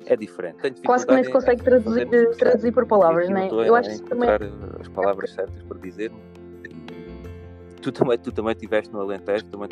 é 0.06 0.16
diferente. 0.16 0.72
Quase 0.84 1.04
que 1.04 1.14
nem 1.14 1.24
se 1.24 1.30
consegue 1.30 1.62
traduzir, 1.64 2.08
traduzir 2.38 2.72
por 2.72 2.86
palavras, 2.86 3.28
não 3.28 3.38
é? 3.38 3.48
Eu 3.68 3.74
acho 3.74 3.90
que 3.90 4.08
também. 4.08 4.28
as 4.80 4.88
palavras 4.88 5.32
certas 5.32 5.62
para 5.64 5.78
dizer. 5.78 6.12
Tu 7.82 7.92
também, 7.92 8.18
tu 8.18 8.32
também 8.32 8.52
estiveste 8.52 8.92
no 8.92 9.00
Alentejo, 9.00 9.44
também 9.46 9.68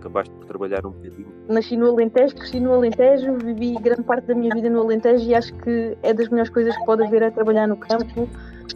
acabaste 0.00 0.34
por 0.34 0.46
trabalhar 0.46 0.84
um 0.86 0.90
bocadinho? 0.90 1.28
Nasci 1.48 1.76
no 1.76 1.90
Alentejo, 1.90 2.34
cresci 2.34 2.58
no 2.58 2.72
Alentejo, 2.72 3.36
vivi 3.36 3.74
grande 3.74 4.02
parte 4.02 4.26
da 4.26 4.34
minha 4.34 4.52
vida 4.54 4.68
no 4.68 4.80
Alentejo 4.80 5.28
e 5.28 5.34
acho 5.34 5.54
que 5.56 5.96
é 6.02 6.12
das 6.12 6.28
melhores 6.28 6.50
coisas 6.50 6.76
que 6.76 6.84
pode 6.84 7.04
haver 7.04 7.22
é 7.22 7.30
trabalhar 7.30 7.66
no 7.66 7.76
campo, 7.76 8.28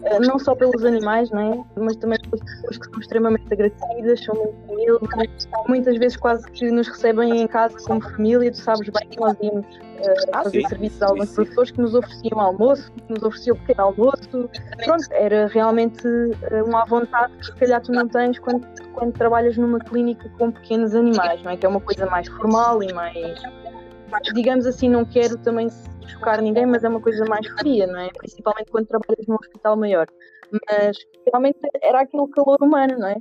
eh, 0.02 0.20
não 0.20 0.38
só 0.38 0.54
pelos 0.54 0.84
animais, 0.84 1.30
não 1.30 1.40
é? 1.52 1.80
mas 1.80 1.96
também 1.96 2.18
pessoas 2.40 2.78
que 2.78 2.90
são 2.90 3.00
extremamente 3.00 3.52
agradecidas, 3.52 4.24
são 4.24 4.34
muito 4.34 4.64
humildes, 4.68 5.48
muitas 5.68 5.96
vezes 5.98 6.16
quase 6.16 6.50
que 6.50 6.70
nos 6.70 6.88
recebem 6.88 7.42
em 7.42 7.46
casa 7.46 7.76
como 7.86 8.00
família, 8.00 8.50
tu 8.50 8.58
sabes 8.58 8.88
bem 8.88 9.08
que 9.08 9.18
nós 9.18 9.36
íamos 9.40 9.66
uh, 9.66 10.30
ah, 10.32 10.42
fazer 10.44 10.62
sim, 10.62 10.68
serviços 10.68 11.02
a 11.02 11.06
alguns 11.06 11.30
professores 11.30 11.70
que 11.70 11.80
nos 11.80 11.94
ofereciam 11.94 12.40
almoço, 12.40 12.92
que 12.92 13.12
nos 13.12 13.22
ofereciam 13.22 13.56
pequeno 13.56 13.82
almoço, 13.82 14.50
pronto, 14.84 15.06
era 15.12 15.46
realmente 15.48 16.06
uh, 16.06 16.64
uma 16.66 16.84
vontade 16.84 17.32
que 17.38 17.46
se 17.46 17.54
calhar 17.54 17.80
tu 17.80 17.92
não 17.92 18.08
tens 18.08 18.38
quando, 18.38 18.66
quando 18.92 19.12
trabalhas 19.12 19.56
numa 19.56 19.78
clínica 19.78 20.28
com 20.38 20.50
pequenos 20.50 20.94
animais, 20.94 21.42
não 21.42 21.50
é? 21.50 21.56
Que 21.56 21.66
é 21.66 21.68
uma 21.68 21.80
coisa 21.80 22.06
mais 22.06 22.28
formal 22.28 22.82
e 22.82 22.92
mais, 22.92 23.42
digamos 24.34 24.66
assim, 24.66 24.88
não 24.88 25.04
quero 25.04 25.38
também 25.38 25.68
chocar 26.06 26.40
ninguém, 26.40 26.66
mas 26.66 26.84
é 26.84 26.88
uma 26.88 27.00
coisa 27.00 27.24
mais 27.26 27.46
fria, 27.58 27.86
não 27.86 27.98
é? 27.98 28.08
Principalmente 28.16 28.70
quando 28.70 28.86
trabalhas 28.86 29.26
num 29.26 29.34
hospital 29.34 29.76
maior. 29.76 30.06
Mas 30.70 30.96
realmente 31.26 31.58
era 31.82 32.00
aquele 32.00 32.28
calor 32.28 32.58
humano, 32.60 32.98
não 32.98 33.08
é? 33.08 33.16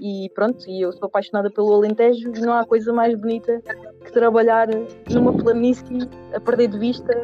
E 0.00 0.30
pronto, 0.34 0.68
e 0.68 0.82
eu 0.82 0.92
sou 0.92 1.06
apaixonada 1.06 1.50
pelo 1.50 1.72
Alentejo 1.74 2.32
e 2.34 2.40
não 2.40 2.52
há 2.54 2.64
coisa 2.64 2.92
mais 2.92 3.14
bonita 3.14 3.60
que 4.04 4.12
trabalhar 4.12 4.68
numa 5.10 5.32
planície 5.32 6.08
a 6.34 6.40
perder 6.40 6.68
de 6.68 6.78
vista 6.78 7.14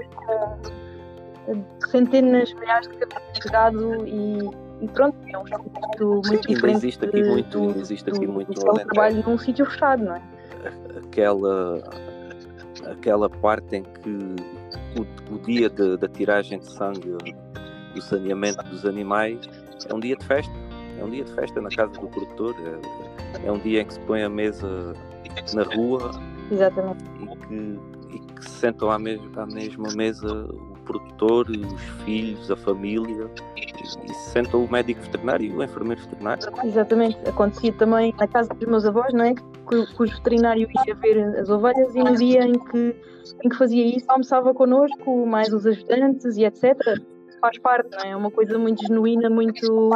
centenas, 1.91 2.53
milhares 2.55 2.89
de 2.89 2.97
cabeças 2.99 3.39
de 3.41 3.49
gado 3.49 4.07
e, 4.07 4.39
e, 4.83 4.89
pronto, 4.89 5.17
é 5.33 5.39
um 5.39 5.45
muito, 5.45 6.29
muito 6.29 6.49
diferente. 6.49 6.77
Existe 6.77 7.05
aqui 7.05 7.23
muito, 7.23 7.73
do, 7.73 7.81
existe 7.81 8.11
aqui 8.11 8.27
do, 8.27 8.33
muito 8.33 8.53
do 8.53 8.75
trabalho 8.75 9.23
num 9.27 9.39
sítio 9.39 9.67
fechado, 9.67 10.05
não 10.05 10.17
é? 10.17 10.23
Aquela, 11.05 11.83
aquela 12.91 13.31
parte 13.31 13.77
em 13.77 13.83
que 13.83 14.11
o, 14.99 15.35
o 15.35 15.39
dia 15.39 15.71
de, 15.71 15.97
da 15.97 16.09
tiragem 16.09 16.59
de 16.59 16.71
sangue, 16.71 17.17
do 17.95 18.03
saneamento 18.03 18.63
dos 18.65 18.85
animais, 18.85 19.39
é 19.89 19.95
um 19.95 20.01
dia 20.01 20.17
de 20.17 20.25
festa. 20.25 20.53
É 20.99 21.05
um 21.05 21.11
dia 21.11 21.25
de 21.25 21.33
festa 21.33 21.61
na 21.61 21.69
casa 21.69 21.93
do 21.93 22.09
produtor. 22.09 22.55
É, 22.59 23.47
é 23.47 23.53
um 23.53 23.59
dia 23.59 23.83
em 23.83 23.87
que 23.87 23.95
se 23.95 24.01
põe 24.01 24.23
a 24.23 24.29
mesa 24.29 24.95
na 25.55 25.63
rua. 25.63 26.11
Exatamente. 26.51 27.05
E 27.21 27.37
que, 27.47 28.17
e 28.17 28.19
que 28.19 28.45
se 28.45 28.51
sentam 28.51 28.91
à, 28.91 28.99
mes 28.99 29.21
à 29.37 29.47
mesma 29.47 29.89
mesa 29.95 30.27
o 30.27 30.79
produtor, 30.85 31.47
os 31.51 32.05
filhos, 32.05 32.51
a 32.51 32.57
família 32.57 33.31
e, 33.57 33.87
se 33.87 34.31
sentam 34.33 34.65
o 34.65 34.71
médico 34.71 35.01
veterinário 35.03 35.47
e 35.47 35.55
o 35.55 35.63
enfermeiro 35.63 36.01
veterinário. 36.01 36.43
Exatamente. 36.65 37.17
Acontecia 37.29 37.73
também 37.75 38.15
na 38.19 38.27
casa 38.27 38.49
dos 38.53 38.69
meus 38.69 38.85
avós, 38.85 39.13
não 39.13 39.25
é? 39.25 39.35
Que, 39.35 39.87
que 39.95 40.89
ia 40.89 40.95
ver 40.95 41.39
as 41.39 41.49
ovelhas 41.49 41.95
e 41.95 42.03
no 42.03 42.17
dia 42.17 42.43
em 42.43 42.59
que, 42.59 42.97
em 43.45 43.49
que 43.49 43.57
fazia 43.57 43.85
isso 43.85 44.07
almoçava 44.09 44.53
connosco, 44.53 45.27
mais 45.27 45.53
os 45.53 45.67
ajudantes 45.67 46.37
e 46.37 46.45
etc 46.45 46.99
faz 47.41 47.59
parte, 47.59 47.91
não 47.91 48.05
é? 48.05 48.11
É 48.11 48.17
uma 48.17 48.31
coisa 48.31 48.59
muito 48.59 48.83
genuína, 48.87 49.29
muito 49.31 49.91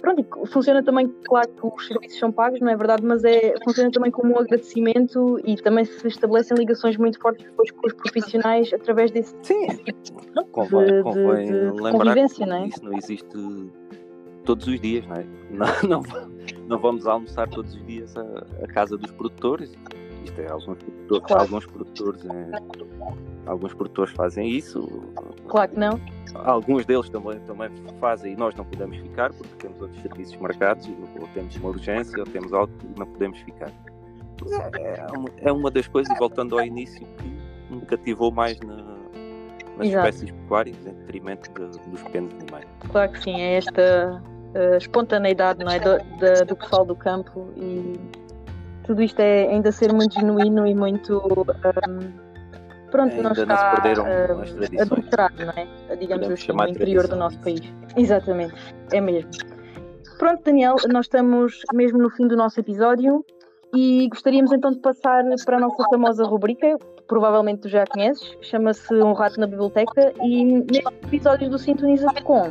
pronto, 0.00 0.46
funciona 0.46 0.82
também, 0.82 1.12
claro 1.24 1.48
que 1.48 1.66
os 1.66 1.86
serviços 1.86 2.18
são 2.18 2.32
pagos, 2.32 2.60
não 2.60 2.70
é 2.70 2.76
verdade, 2.76 3.04
mas 3.04 3.24
é, 3.24 3.54
funciona 3.64 3.90
também 3.90 4.10
como 4.10 4.34
um 4.34 4.38
agradecimento 4.38 5.40
e 5.44 5.56
também 5.56 5.84
se 5.84 6.06
estabelecem 6.06 6.56
ligações 6.56 6.96
muito 6.96 7.18
fortes 7.18 7.44
depois 7.44 7.70
com 7.70 7.86
os 7.86 7.92
profissionais 7.92 8.72
através 8.72 9.10
desse 9.10 9.34
Sim, 9.42 9.66
convém, 10.52 10.86
de, 10.86 11.02
convém 11.02 11.46
de, 11.46 11.72
de 11.72 11.80
lembrar 11.80 12.28
que 12.28 12.46
não 12.46 12.56
é? 12.56 12.66
isso 12.68 12.84
não 12.84 12.92
existe 12.94 13.28
todos 14.44 14.66
os 14.66 14.80
dias, 14.80 15.06
não 15.06 15.16
é? 15.16 15.26
Não, 15.50 15.66
não, 15.88 16.02
não 16.68 16.78
vamos 16.78 17.06
almoçar 17.06 17.48
todos 17.48 17.74
os 17.74 17.86
dias 17.86 18.14
à, 18.16 18.22
à 18.62 18.66
casa 18.68 18.96
dos 18.96 19.10
produtores. 19.12 19.72
É, 20.36 20.50
alguns 20.50 20.78
produtores, 20.78 21.26
claro. 21.26 21.42
alguns 21.42 21.66
produtores, 21.66 22.24
é, 22.24 23.48
alguns 23.48 23.74
produtores 23.74 24.12
fazem 24.12 24.48
isso. 24.48 24.86
Claro 25.46 25.70
que 25.70 25.78
não 25.78 26.00
Alguns 26.34 26.84
deles 26.84 27.08
também, 27.08 27.38
também 27.40 27.70
fazem 28.00 28.32
e 28.32 28.36
nós 28.36 28.54
não 28.54 28.64
podemos 28.64 28.96
ficar 28.98 29.32
porque 29.32 29.54
temos 29.58 29.80
outros 29.80 30.00
serviços 30.02 30.36
marcados, 30.36 30.88
ou 31.18 31.28
temos 31.34 31.56
uma 31.56 31.68
urgência, 31.70 32.18
ou 32.18 32.26
temos 32.26 32.52
algo 32.52 32.72
que 32.78 32.98
não 32.98 33.06
podemos 33.06 33.38
ficar. 33.40 33.72
É, 34.78 35.48
é, 35.48 35.52
uma 35.52 35.70
das 35.70 35.88
coisas, 35.88 36.16
voltando 36.18 36.58
ao 36.58 36.64
início, 36.64 37.06
que 37.18 37.74
me 37.74 37.80
cativou 37.86 38.30
mais 38.30 38.58
na, 38.60 38.76
nas 39.76 39.88
Exato. 39.88 40.08
espécies 40.08 40.30
pecuárias, 40.30 40.76
em 40.86 40.92
detrimento 40.92 41.50
de, 41.52 41.90
dos 41.90 42.02
pequenos 42.02 42.32
animais. 42.34 42.66
Claro 42.90 43.12
que 43.12 43.22
sim, 43.22 43.40
é 43.40 43.56
esta 43.56 44.22
uh, 44.54 44.76
espontaneidade 44.76 45.64
não 45.64 45.72
é, 45.72 45.80
do, 45.80 45.98
do, 45.98 46.46
do 46.46 46.56
pessoal 46.56 46.84
do 46.84 46.94
campo 46.94 47.48
e 47.56 47.98
tudo 48.88 49.02
isto 49.02 49.20
é 49.20 49.46
ainda 49.48 49.70
ser 49.70 49.92
muito 49.92 50.14
genuíno 50.14 50.66
e 50.66 50.74
muito. 50.74 51.18
Um, 51.18 52.10
pronto, 52.90 53.14
Ainda 53.14 53.22
não 53.22 53.32
está 53.32 53.46
não 53.46 53.56
se 53.56 53.82
perderam 53.82 54.04
uh, 54.04 54.40
as 54.40 54.50
tradições. 54.52 54.80
adulterado, 54.80 55.44
não 55.44 55.52
é? 55.52 55.96
Digamos 55.96 56.26
Podemos 56.26 56.42
assim, 56.42 56.52
no 56.52 56.68
interior 56.68 57.06
do 57.06 57.16
nosso 57.16 57.38
país. 57.40 57.60
Exatamente, 57.96 58.54
é 58.90 59.00
mesmo. 59.00 59.30
Pronto, 60.18 60.42
Daniel, 60.42 60.76
nós 60.90 61.04
estamos 61.04 61.60
mesmo 61.74 61.98
no 61.98 62.08
fim 62.08 62.26
do 62.26 62.34
nosso 62.34 62.58
episódio 62.58 63.24
e 63.74 64.08
gostaríamos 64.08 64.52
então 64.52 64.70
de 64.70 64.78
passar 64.78 65.22
para 65.44 65.58
a 65.58 65.60
nossa 65.60 65.84
famosa 65.90 66.24
rubrica, 66.24 66.78
provavelmente 67.06 67.60
tu 67.60 67.68
já 67.68 67.84
conheces, 67.86 68.36
chama-se 68.40 68.94
Um 68.94 69.12
Rato 69.12 69.38
na 69.38 69.46
Biblioteca 69.46 70.14
e 70.24 70.44
neste 70.44 70.88
episódio 71.04 71.50
do 71.50 71.58
Sintoniza 71.58 72.08
com 72.24 72.50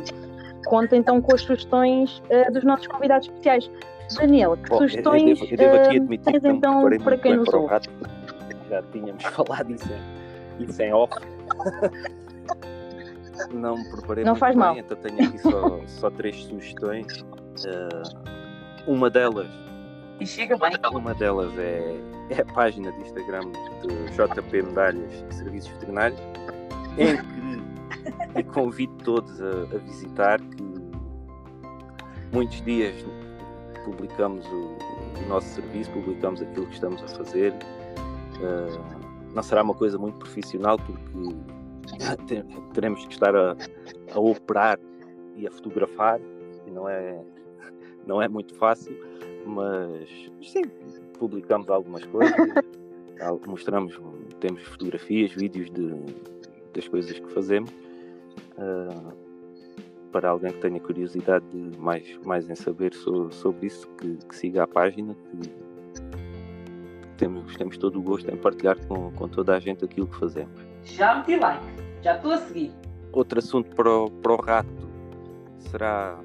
conta 0.66 0.96
então 0.96 1.20
com 1.20 1.34
as 1.34 1.40
sugestões 1.42 2.22
uh, 2.30 2.52
dos 2.52 2.62
nossos 2.62 2.86
convidados 2.86 3.26
especiais. 3.26 3.68
Daniel, 4.16 4.56
que 4.56 4.68
Bom, 4.68 4.78
sugestões 4.78 5.40
eu 5.40 5.56
devo, 5.56 5.76
eu 5.76 5.90
devo 5.90 6.14
uh, 6.14 6.18
tens 6.18 6.44
então 6.44 6.98
para 7.02 7.18
quem 7.18 7.36
nos 7.36 7.52
ouve? 7.52 7.74
Já 8.68 8.82
tínhamos 8.92 9.22
falado 9.34 9.72
isso 9.72 9.88
isso 10.58 10.82
em 10.82 10.92
off. 10.92 11.14
não 13.52 13.76
me 13.76 13.90
preparei 13.90 14.24
não 14.24 14.34
faz 14.34 14.54
bem, 14.54 14.64
mal. 14.64 14.76
então 14.76 14.96
tenho 14.96 15.28
aqui 15.28 15.38
só, 15.38 15.80
só 15.86 16.10
três 16.10 16.36
sugestões. 16.44 17.06
Uh, 17.64 18.28
uma 18.86 19.10
delas 19.10 19.48
E 20.20 20.26
chega 20.26 20.56
bem. 20.56 20.72
Uma 20.92 21.14
delas 21.14 21.56
é, 21.58 21.96
é 22.30 22.40
a 22.40 22.44
página 22.52 22.90
de 22.92 23.00
Instagram 23.02 23.40
de 23.82 24.06
JP 24.12 24.62
Medalhas 24.62 25.24
e 25.30 25.34
Serviços 25.34 25.70
Veterinários, 25.72 26.20
em 26.98 27.16
que 27.16 28.42
convido 28.44 28.94
todos 29.04 29.40
a, 29.40 29.50
a 29.74 29.78
visitar, 29.78 30.40
que 30.40 30.68
muitos 32.32 32.60
dias 32.62 32.94
publicamos 33.90 34.46
o, 34.46 34.76
o, 35.24 35.28
nosso 35.28 35.48
serviço, 35.48 35.90
publicamos 35.92 36.42
aquilo 36.42 36.66
que 36.66 36.74
estamos 36.74 37.02
a 37.02 37.08
fazer. 37.08 37.52
Uh, 38.36 39.34
não 39.34 39.42
será 39.42 39.62
uma 39.62 39.74
coisa 39.74 39.98
muito 39.98 40.18
profissional, 40.18 40.78
porque 40.78 41.36
teremos 42.74 43.04
que 43.06 43.12
estar 43.12 43.34
a, 43.34 43.56
a 44.12 44.20
operar 44.20 44.78
e 45.36 45.46
a 45.46 45.50
fotografar, 45.50 46.20
e 46.66 46.70
não 46.70 46.88
é, 46.88 47.24
não 48.06 48.20
é 48.20 48.28
muito 48.28 48.54
fácil, 48.54 48.94
mas 49.46 50.08
sim, 50.42 50.62
publicamos 51.18 51.68
algumas 51.70 52.04
coisas, 52.06 52.36
mostramos, 53.46 53.98
temos 54.40 54.62
fotografias, 54.64 55.32
vídeos 55.32 55.70
de, 55.70 55.94
das 56.74 56.86
coisas 56.88 57.18
que 57.18 57.28
fazemos. 57.32 57.70
Uh, 58.58 59.27
para 60.12 60.30
alguém 60.30 60.52
que 60.52 60.60
tenha 60.60 60.80
curiosidade 60.80 61.44
de 61.50 61.78
mais, 61.78 62.18
mais 62.24 62.48
em 62.48 62.54
saber 62.54 62.94
so, 62.94 63.30
sobre 63.30 63.66
isso, 63.66 63.88
que, 63.98 64.16
que, 64.16 64.36
siga 64.36 64.64
a 64.64 64.66
página, 64.66 65.14
que 65.14 65.50
temos, 67.16 67.56
temos 67.56 67.76
todo 67.76 67.98
o 67.98 68.02
gosto 68.02 68.30
em 68.30 68.36
partilhar 68.36 68.76
com, 68.86 69.10
com 69.12 69.28
toda 69.28 69.56
a 69.56 69.60
gente 69.60 69.84
aquilo 69.84 70.06
que 70.06 70.16
fazemos. 70.16 70.52
Já 70.84 71.16
meti 71.16 71.36
like, 71.36 71.64
já 72.02 72.16
estou 72.16 72.32
a 72.32 72.38
seguir. 72.38 72.72
Outro 73.12 73.38
assunto 73.38 73.74
para 73.74 73.90
o, 73.90 74.10
para 74.10 74.32
o 74.32 74.36
rato 74.36 74.88
será, 75.58 76.18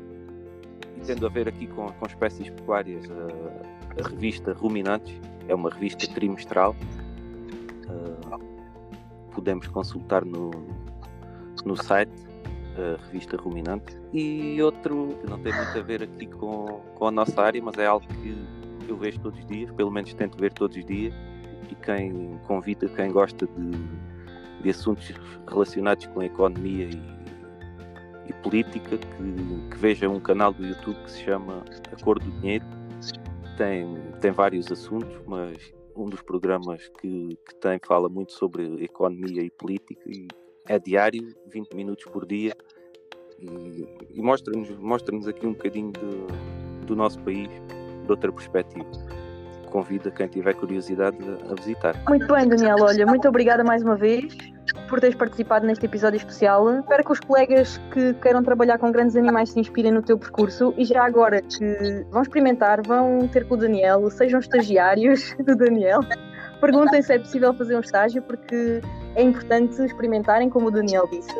tendo 1.06 1.26
a 1.26 1.30
ver 1.30 1.48
aqui 1.48 1.68
com, 1.68 1.92
com 1.92 2.06
espécies 2.06 2.50
pecuárias, 2.50 3.06
a, 3.10 4.02
a 4.02 4.08
revista 4.08 4.54
Ruminantes, 4.54 5.20
é 5.48 5.56
uma 5.56 5.70
revista 5.70 6.08
trimestral. 6.14 6.76
Uh, 7.88 8.40
podemos 9.34 9.68
consultar 9.68 10.24
no, 10.24 10.52
no 11.66 11.76
site 11.76 12.33
a 12.78 13.06
revista 13.06 13.38
Ruminante. 13.38 13.96
E 14.12 14.62
outro 14.62 15.18
que 15.22 15.30
não 15.30 15.40
tem 15.40 15.54
muito 15.54 15.78
a 15.78 15.82
ver 15.82 16.04
aqui 16.04 16.28
com, 16.28 16.82
com 16.96 17.08
a 17.08 17.12
nossa 17.12 17.42
área, 17.42 17.62
mas 17.62 17.78
é 17.78 17.86
algo 17.86 18.06
que 18.08 18.36
eu 18.88 18.98
vejo 18.98 19.20
todos 19.20 19.40
os 19.40 19.46
dias, 19.46 19.72
pelo 19.72 19.92
menos 19.92 20.14
tento 20.14 20.38
ver 20.38 20.54
todos 20.54 20.78
os 20.78 20.86
dias. 20.86 21.14
E 21.70 21.76
quem 21.76 22.38
convida, 22.46 22.88
quem 22.90 23.12
gosta 23.12 23.48
de, 23.48 23.72
de 24.62 24.70
assuntos 24.70 25.12
relacionados 25.48 26.06
com 26.08 26.20
a 26.20 26.26
economia 26.26 26.86
e, 26.86 28.30
e 28.30 28.34
política, 28.42 28.98
que, 28.98 29.70
que, 29.70 29.78
veja 29.78 30.10
um 30.10 30.20
canal 30.20 30.54
do 30.54 30.66
YouTube 30.66 30.98
que 31.04 31.12
se 31.12 31.24
chama 31.24 31.64
A 31.92 32.04
Cor 32.04 32.20
do 32.20 32.30
Dinheiro. 32.40 32.66
Tem, 33.58 33.96
tem 34.20 34.32
vários 34.32 34.72
assuntos, 34.72 35.16
mas 35.28 35.74
um 35.96 36.10
dos 36.10 36.22
programas 36.22 36.90
que, 37.00 37.38
que 37.48 37.56
tem 37.56 37.80
fala 37.86 38.10
muito 38.10 38.34
sobre 38.34 38.84
economia 38.84 39.44
e 39.44 39.52
política 39.52 40.02
e 40.08 40.28
é 40.68 40.80
diário, 40.80 41.34
20 41.52 41.76
minutos 41.76 42.06
por 42.06 42.26
dia, 42.26 42.56
e, 43.40 43.88
e 44.12 44.22
mostra-nos 44.22 44.70
mostra 44.78 45.16
aqui 45.30 45.46
um 45.46 45.54
bocadinho 45.54 45.92
de, 45.92 46.86
do 46.86 46.96
nosso 46.96 47.20
país, 47.20 47.50
de 48.06 48.10
outra 48.10 48.32
perspectiva. 48.32 48.90
Convido 49.70 50.12
quem 50.12 50.28
tiver 50.28 50.54
curiosidade 50.54 51.18
a 51.50 51.56
visitar. 51.56 51.96
Muito 52.08 52.32
bem, 52.32 52.48
Daniel. 52.48 52.78
Olha, 52.80 53.08
muito 53.08 53.28
obrigada 53.28 53.64
mais 53.64 53.82
uma 53.82 53.96
vez 53.96 54.38
por 54.88 55.00
teres 55.00 55.16
participado 55.16 55.66
neste 55.66 55.86
episódio 55.86 56.18
especial. 56.18 56.70
Espero 56.80 57.04
que 57.04 57.12
os 57.12 57.20
colegas 57.20 57.80
que 57.92 58.14
queiram 58.16 58.44
trabalhar 58.44 58.78
com 58.78 58.92
grandes 58.92 59.16
animais 59.16 59.50
se 59.50 59.60
inspirem 59.60 59.92
no 59.92 60.04
teu 60.04 60.18
percurso 60.18 60.76
e 60.78 60.86
já 60.86 61.04
agora 61.04 61.42
que 61.42 62.06
vão 62.12 62.22
experimentar, 62.22 62.86
vão 62.86 63.28
ter 63.28 63.48
com 63.48 63.56
o 63.56 63.58
Daniel, 63.58 64.08
sejam 64.12 64.40
estagiários 64.40 65.36
do 65.44 65.56
Daniel 65.56 66.02
perguntem 66.64 67.02
se 67.02 67.14
é 67.14 67.20
possível 67.20 67.54
fazer 67.54 67.76
um 67.76 67.82
estágio, 67.82 68.22
porque 68.22 68.82
é 69.16 69.24
importante 69.24 69.82
experimentarem, 69.84 70.50
como 70.50 70.68
o 70.68 70.72
Daniel 70.72 71.08
disse, 71.12 71.34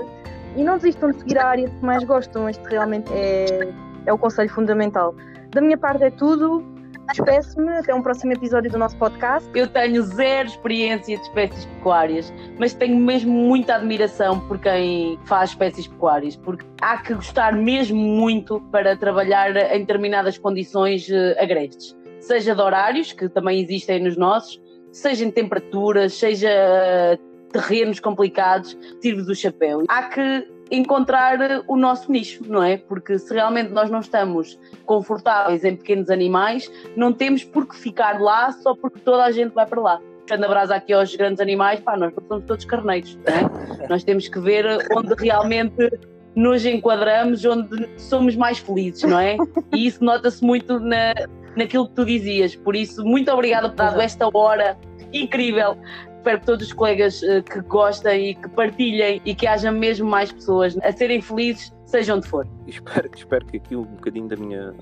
e 0.56 0.64
não 0.64 0.78
desistam 0.78 1.12
de 1.12 1.20
seguir 1.20 1.38
a 1.38 1.48
área 1.48 1.70
que 1.70 1.86
mais 1.86 2.04
gostam. 2.04 2.48
Este 2.48 2.64
realmente 2.68 3.12
é, 3.14 3.70
é 4.06 4.14
o 4.14 4.18
conselho 4.18 4.50
fundamental. 4.50 5.16
Da 5.50 5.62
minha 5.62 5.78
parte 5.78 6.04
é 6.04 6.12
tudo. 6.12 6.64
Despeço-me 7.10 7.70
até 7.78 7.94
um 7.94 8.02
próximo 8.02 8.32
episódio 8.32 8.72
do 8.72 8.78
nosso 8.78 8.96
podcast. 8.98 9.48
Eu 9.54 9.68
tenho 9.68 10.02
zero 10.04 10.48
experiência 10.48 11.18
de 11.18 11.24
espécies 11.24 11.66
pecuárias, 11.66 12.34
mas 12.58 12.74
tenho 12.74 12.98
mesmo 12.98 13.32
muita 13.32 13.76
admiração 13.76 14.40
por 14.48 14.58
quem 14.58 15.20
faz 15.26 15.50
espécies 15.50 15.86
pecuárias, 15.86 16.38
porque 16.38 16.66
há 16.82 16.98
que 16.98 17.14
gostar 17.14 17.54
mesmo 17.54 18.00
muito 18.00 18.62
para 18.72 18.96
trabalhar 18.96 19.54
em 19.76 19.80
determinadas 19.80 20.38
condições 20.38 21.10
eh, 21.10 21.36
agrestes. 21.38 21.96
Seja 22.22 22.56
de 22.56 22.62
horários, 22.62 23.12
que 23.12 23.28
também 23.28 23.62
existem 23.62 24.02
nos 24.02 24.16
nossos, 24.16 24.62
seja 24.90 25.26
em 25.26 25.32
temperaturas, 25.32 26.14
seja 26.14 27.20
terrenos 27.54 28.00
complicados, 28.00 28.78
tire 29.00 29.22
do 29.22 29.34
chapéu. 29.36 29.84
Há 29.88 30.04
que 30.04 30.48
encontrar 30.72 31.38
o 31.68 31.78
nosso 31.78 32.12
nicho, 32.12 32.44
não 32.48 32.64
é? 32.64 32.78
Porque 32.78 33.18
se 33.20 33.34
realmente 33.34 33.72
nós 33.72 33.90
não 33.90 34.00
estamos 34.00 34.60
confortáveis 34.86 35.64
em 35.64 35.76
pequenos 35.76 36.10
animais, 36.10 36.70
não 36.98 37.14
temos 37.14 37.44
por 37.44 37.68
que 37.68 37.76
ficar 37.76 38.20
lá 38.20 38.52
só 38.52 38.76
porque 38.76 39.00
toda 39.00 39.24
a 39.24 39.32
gente 39.32 39.54
vai 39.54 39.66
para 39.66 39.80
lá. 39.80 40.02
Quando 40.28 40.46
abraça 40.46 40.76
aqui 40.76 40.92
aos 40.92 41.16
grandes 41.16 41.40
animais, 41.40 41.80
pá, 41.80 41.96
nós 41.96 42.14
não 42.16 42.24
somos 42.28 42.46
todos 42.46 42.66
carneiros, 42.66 43.18
não 43.28 43.34
é? 43.34 43.48
nós 43.88 44.04
temos 44.04 44.28
que 44.28 44.40
ver 44.40 44.66
onde 44.96 45.14
realmente 45.16 45.90
nos 46.36 46.66
enquadramos, 46.66 47.46
onde 47.46 47.88
somos 48.00 48.36
mais 48.36 48.58
felizes, 48.58 49.04
não 49.04 49.20
é? 49.20 49.38
E 49.74 49.86
isso 49.86 50.04
nota-se 50.04 50.44
muito 50.44 50.80
na, 50.80 51.14
naquilo 51.56 51.88
que 51.88 51.94
tu 51.94 52.06
dizias. 52.06 52.56
Por 52.56 52.76
isso, 52.76 53.06
muito 53.06 53.32
obrigada 53.32 53.70
por 53.70 53.76
dar 53.76 54.00
esta 54.00 54.28
hora 54.34 54.78
incrível. 55.12 55.78
Espero 56.24 56.40
que 56.40 56.46
todos 56.46 56.68
os 56.68 56.72
colegas 56.72 57.22
uh, 57.22 57.44
que 57.44 57.60
gostem 57.60 58.30
e 58.30 58.36
que 58.36 58.48
partilhem 58.48 59.22
e 59.26 59.36
que 59.36 59.46
haja 59.46 59.70
mesmo 59.70 60.10
mais 60.10 60.32
pessoas 60.32 60.78
a 60.78 60.90
serem 60.94 61.22
felizes, 61.22 61.76
seja 61.86 62.16
onde 62.16 62.30
for. 62.30 62.48
Espero, 62.66 63.10
espero 63.14 63.46
que 63.46 63.58
aqui 63.58 63.76
um 63.76 63.84
bocadinho 63.84 64.30
da 64.30 64.38
minha, 64.38 64.74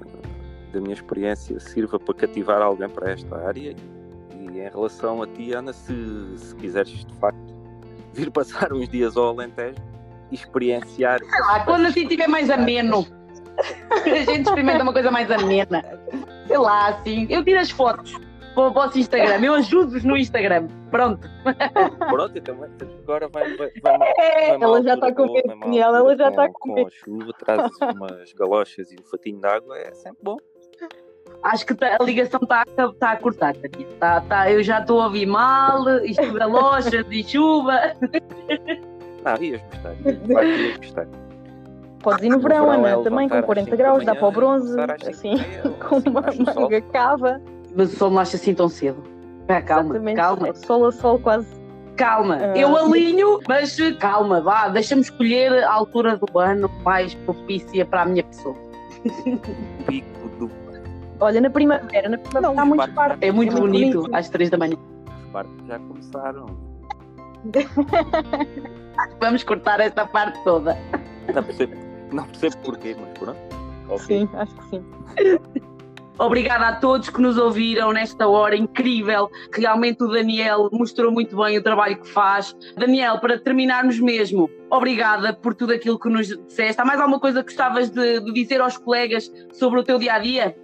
da 0.72 0.80
minha 0.80 0.94
experiência 0.94 1.60
sirva 1.60 2.00
para 2.00 2.14
cativar 2.14 2.62
alguém 2.62 2.88
para 2.88 3.14
esta 3.14 3.36
área. 3.44 3.76
E 4.40 4.60
em 4.60 4.70
relação 4.70 5.24
a 5.24 5.26
ti, 5.26 5.52
Ana, 5.52 5.74
se, 5.74 5.92
se 6.38 6.56
quiseres 6.58 7.04
de 7.04 7.14
facto 7.16 7.56
vir 8.14 8.30
passar 8.30 8.72
uns 8.72 8.88
dias 8.88 9.18
ao 9.18 9.30
Alentejo 9.30 9.82
e 10.30 10.36
experienciar. 10.36 11.22
Sei 11.22 11.40
lá, 11.40 11.66
quando 11.66 11.88
assim 11.88 12.04
estiver 12.04 12.28
mais 12.28 12.52
ameno. 12.52 13.04
a 13.90 14.10
gente 14.10 14.42
experimenta 14.42 14.84
uma 14.84 14.94
coisa 14.94 15.10
mais 15.10 15.32
amena. 15.32 15.84
Sei 16.46 16.58
lá, 16.60 16.90
assim. 16.90 17.26
Eu 17.32 17.44
tiro 17.44 17.60
as 17.60 17.72
fotos 17.72 18.16
para 18.54 18.64
o 18.64 18.72
vosso 18.72 19.00
Instagram. 19.00 19.44
Eu 19.44 19.56
ajudo-vos 19.56 20.04
no 20.04 20.18
Instagram. 20.18 20.68
Pronto. 20.90 21.28
Pronto, 22.10 22.38
então 22.38 22.58
agora 23.04 23.28
vai. 23.30 23.56
vai, 23.56 23.72
vai, 23.82 23.98
vai 23.98 24.14
é, 24.20 24.50
ela 24.50 24.84
já 24.84 24.94
está 24.94 25.14
com 25.14 25.32
medo, 25.32 25.48
Daniela, 25.48 25.98
ela 25.98 26.18
já 26.18 26.30
está 26.30 26.50
com 26.50 26.74
medo. 26.74 26.82
Com 26.82 26.88
a 26.88 26.92
chuva, 26.92 27.34
traz 27.40 27.72
umas 27.82 28.34
galochas 28.34 28.92
e 28.92 28.96
um 29.00 29.04
fatinho 29.04 29.40
de 29.40 29.48
água, 29.48 29.78
é 29.78 29.94
sempre 29.94 30.20
bom. 30.22 30.38
Acho 31.44 31.66
que 31.66 31.74
tá, 31.74 31.98
a 32.00 32.04
ligação 32.04 32.40
está 32.44 32.64
tá 33.00 33.12
a 33.12 33.18
cortar. 33.18 33.56
Tá, 34.00 34.22
tá, 34.22 34.52
eu 34.52 34.62
já 34.62 34.80
estou 34.80 35.02
a 35.02 35.06
ouvir 35.06 35.26
mal, 35.26 35.88
isto 36.06 36.22
de 36.22 36.38
galochas 36.38 37.06
e 37.10 37.24
chuva. 37.24 37.94
Não, 39.24 39.38
ias 39.42 39.62
gostar. 39.62 39.96
Vai, 40.28 40.48
ias 40.48 40.78
gostar. 40.78 41.08
Podes 42.04 42.24
ir 42.24 42.30
no 42.30 42.40
verão, 42.40 42.70
Ana, 42.70 42.90
é 42.90 43.04
também 43.04 43.30
com 43.30 43.42
40 43.42 43.76
graus, 43.76 44.04
dá 44.04 44.16
para 44.16 44.28
o 44.28 44.32
bronze, 44.32 44.76
assim, 45.08 45.36
com 45.88 45.98
uma 46.10 46.22
manga 46.22 46.82
cava. 46.82 47.42
Mas 47.76 47.94
o 47.94 47.98
sol 47.98 48.10
não 48.10 48.20
acha 48.20 48.36
assim 48.38 48.54
tão 48.54 48.70
cedo. 48.70 49.04
Ah, 49.48 49.62
calma, 49.62 49.96
Exatamente. 49.96 50.16
calma. 50.16 50.56
Sol 50.56 50.86
a 50.86 50.92
sol 50.92 51.20
quase. 51.20 51.62
Calma, 51.96 52.38
ah. 52.38 52.58
eu 52.58 52.76
alinho, 52.76 53.40
mas 53.48 53.78
calma, 54.00 54.42
vá, 54.42 54.70
deixa-me 54.70 55.02
escolher 55.02 55.64
a 55.64 55.72
altura 55.72 56.18
do 56.18 56.40
ano 56.40 56.70
mais 56.84 57.14
propícia 57.14 57.86
para 57.86 58.04
a 58.04 58.06
minha 58.06 58.24
pessoa. 58.24 58.56
Pico 59.86 60.30
do. 60.40 60.50
Olha, 61.20 61.42
na 61.42 61.50
primavera, 61.50 62.10
na 62.10 62.18
primavera 62.18 62.42
não, 62.42 62.52
está 62.52 62.66
muito 62.66 62.94
parque. 62.94 63.26
É 63.26 63.32
muito, 63.32 63.56
é 63.56 63.60
muito 63.60 63.72
bonito, 63.72 63.98
bonito, 64.00 64.16
às 64.16 64.30
três 64.30 64.50
da 64.50 64.58
manhã. 64.58 64.76
Os 65.06 65.32
parques 65.32 65.68
já 65.68 65.80
começaram. 65.80 66.46
Vamos 69.20 69.44
cortar 69.44 69.80
esta 69.80 70.06
parte 70.06 70.42
toda. 70.44 70.78
Não 71.34 71.44
percebo, 71.44 71.76
não 72.12 72.24
percebo 72.26 72.58
porquê, 72.58 72.96
mas 73.00 73.18
pronto. 73.18 73.40
Okay. 73.90 74.20
Sim, 74.20 74.30
acho 74.34 74.56
que 74.56 74.70
sim. 74.70 74.86
Obrigada 76.22 76.68
a 76.68 76.76
todos 76.76 77.10
que 77.10 77.20
nos 77.20 77.36
ouviram 77.36 77.92
nesta 77.92 78.28
hora 78.28 78.56
incrível. 78.56 79.28
Realmente 79.52 80.04
o 80.04 80.08
Daniel 80.08 80.70
mostrou 80.72 81.12
muito 81.12 81.36
bem 81.36 81.58
o 81.58 81.64
trabalho 81.64 82.00
que 82.00 82.08
faz. 82.08 82.56
Daniel, 82.78 83.20
para 83.20 83.40
terminarmos 83.40 84.00
mesmo, 84.00 84.48
obrigada 84.70 85.34
por 85.34 85.56
tudo 85.56 85.74
aquilo 85.74 85.98
que 85.98 86.10
nos 86.10 86.28
disseste. 86.28 86.80
Há 86.80 86.86
mais 86.86 87.00
alguma 87.00 87.20
coisa 87.20 87.40
que 87.44 87.48
gostavas 87.48 87.90
de, 87.90 88.20
de 88.20 88.32
dizer 88.34 88.62
aos 88.62 88.78
colegas 88.78 89.34
sobre 89.52 89.80
o 89.80 89.84
teu 89.84 89.98
dia 89.98 90.14
a 90.14 90.20
dia? 90.20 90.56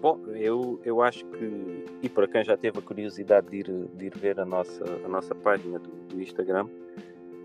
Bom, 0.00 0.18
eu, 0.28 0.80
eu 0.82 1.02
acho 1.02 1.22
que, 1.26 1.84
e 2.02 2.08
para 2.08 2.26
quem 2.26 2.42
já 2.42 2.56
teve 2.56 2.78
a 2.78 2.82
curiosidade 2.82 3.46
de 3.50 3.58
ir, 3.58 3.88
de 3.94 4.06
ir 4.06 4.12
ver 4.16 4.40
a 4.40 4.46
nossa, 4.46 4.84
a 5.04 5.08
nossa 5.08 5.34
página 5.34 5.78
do, 5.80 5.90
do 6.14 6.22
Instagram, 6.22 6.66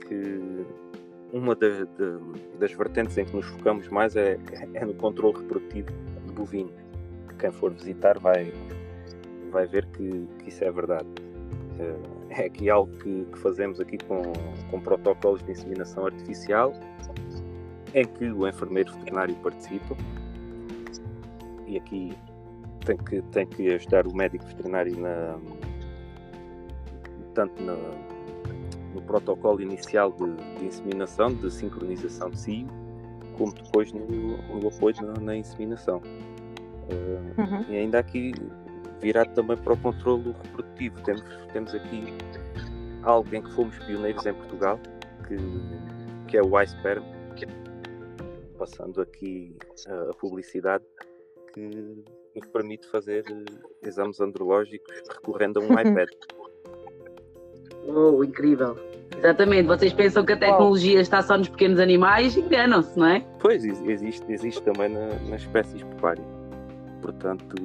que 0.07 0.65
uma 1.33 1.53
de, 1.55 1.85
de, 1.85 2.57
das 2.57 2.71
vertentes 2.71 3.17
em 3.17 3.25
que 3.25 3.35
nos 3.35 3.47
focamos 3.47 3.89
mais 3.89 4.15
é, 4.15 4.39
é 4.73 4.85
no 4.85 4.93
controle 4.93 5.39
reprodutivo 5.39 5.91
bovino 6.33 6.71
quem 7.39 7.51
for 7.51 7.71
visitar 7.71 8.19
vai, 8.19 8.53
vai 9.51 9.65
ver 9.65 9.85
que, 9.87 10.27
que 10.39 10.49
isso 10.49 10.63
é 10.63 10.71
verdade. 10.71 11.07
Uh, 11.79 12.19
é 12.29 12.45
aqui 12.45 12.69
algo 12.69 12.91
que, 12.97 13.25
que, 13.25 13.39
fazemos 13.39 13.79
aqui 13.79 13.97
com, 14.05 14.21
com 14.69 14.79
protocolos 14.81 15.41
de 15.43 15.51
inseminação 15.51 16.05
artificial, 16.05 16.73
em 17.93 18.05
que 18.05 18.25
o 18.25 18.47
enfermeiro 18.47 18.93
veterinário 18.93 19.35
participa 19.37 19.95
e 21.69 21.77
aqui 21.77 22.17
tem 22.85 22.97
que, 22.97 23.21
tem 23.31 23.45
que 23.45 23.73
ajudar 23.73 24.07
o 24.07 24.15
médico 24.15 24.45
veterinário 24.45 24.99
na, 24.99 25.39
tanto 27.35 27.61
na, 27.63 27.75
no 28.93 29.01
protocolo 29.03 29.61
inicial 29.61 30.11
de, 30.11 30.57
de, 30.57 30.65
inseminação, 30.65 31.33
de 31.33 31.51
sincronização 31.51 32.31
de 32.31 32.39
cio, 32.39 32.67
como 33.37 33.53
depois 33.53 33.93
no, 33.93 34.05
no 34.59 34.67
apoio 34.67 34.95
na, 35.01 35.13
na 35.21 35.35
inseminação. 35.35 36.01
Uh, 36.89 37.41
uhum. 37.41 37.65
E 37.69 37.77
ainda 37.77 37.99
aqui 37.99 38.33
virado 39.01 39.33
também 39.33 39.57
para 39.57 39.73
o 39.73 39.77
controle 39.77 40.35
reprodutivo. 40.43 41.01
Temos, 41.03 41.23
temos 41.53 41.75
aqui 41.75 42.13
algo 43.03 43.33
em 43.35 43.41
que 43.41 43.51
fomos 43.51 43.77
pioneiros 43.79 44.25
em 44.25 44.33
Portugal, 44.33 44.79
que, 45.27 45.37
que 46.27 46.37
é 46.37 46.41
o 46.41 46.59
iSperm, 46.61 47.03
passando 48.57 49.01
aqui 49.01 49.55
a 49.87 50.13
publicidade, 50.15 50.83
que 51.53 51.61
nos 52.35 52.47
permite 52.51 52.87
fazer 52.87 53.23
exames 53.83 54.19
andrológicos 54.19 54.93
recorrendo 55.09 55.59
a 55.59 55.63
um 55.63 55.79
iPad. 55.79 56.09
Oh, 57.87 58.23
incrível! 58.23 58.75
Exatamente, 59.17 59.67
vocês 59.67 59.91
pensam 59.91 60.23
que 60.23 60.33
a 60.33 60.37
tecnologia 60.37 61.01
está 61.01 61.21
só 61.21 61.37
nos 61.37 61.49
pequenos 61.49 61.79
animais, 61.79 62.37
enganam-se, 62.37 62.97
não 62.97 63.07
é? 63.07 63.25
Pois, 63.39 63.65
existe, 63.65 64.31
existe 64.31 64.61
também 64.61 64.89
na, 64.89 65.07
nas 65.29 65.41
espécies 65.41 65.81
pecuárias. 65.83 66.38
Portanto, 67.01 67.55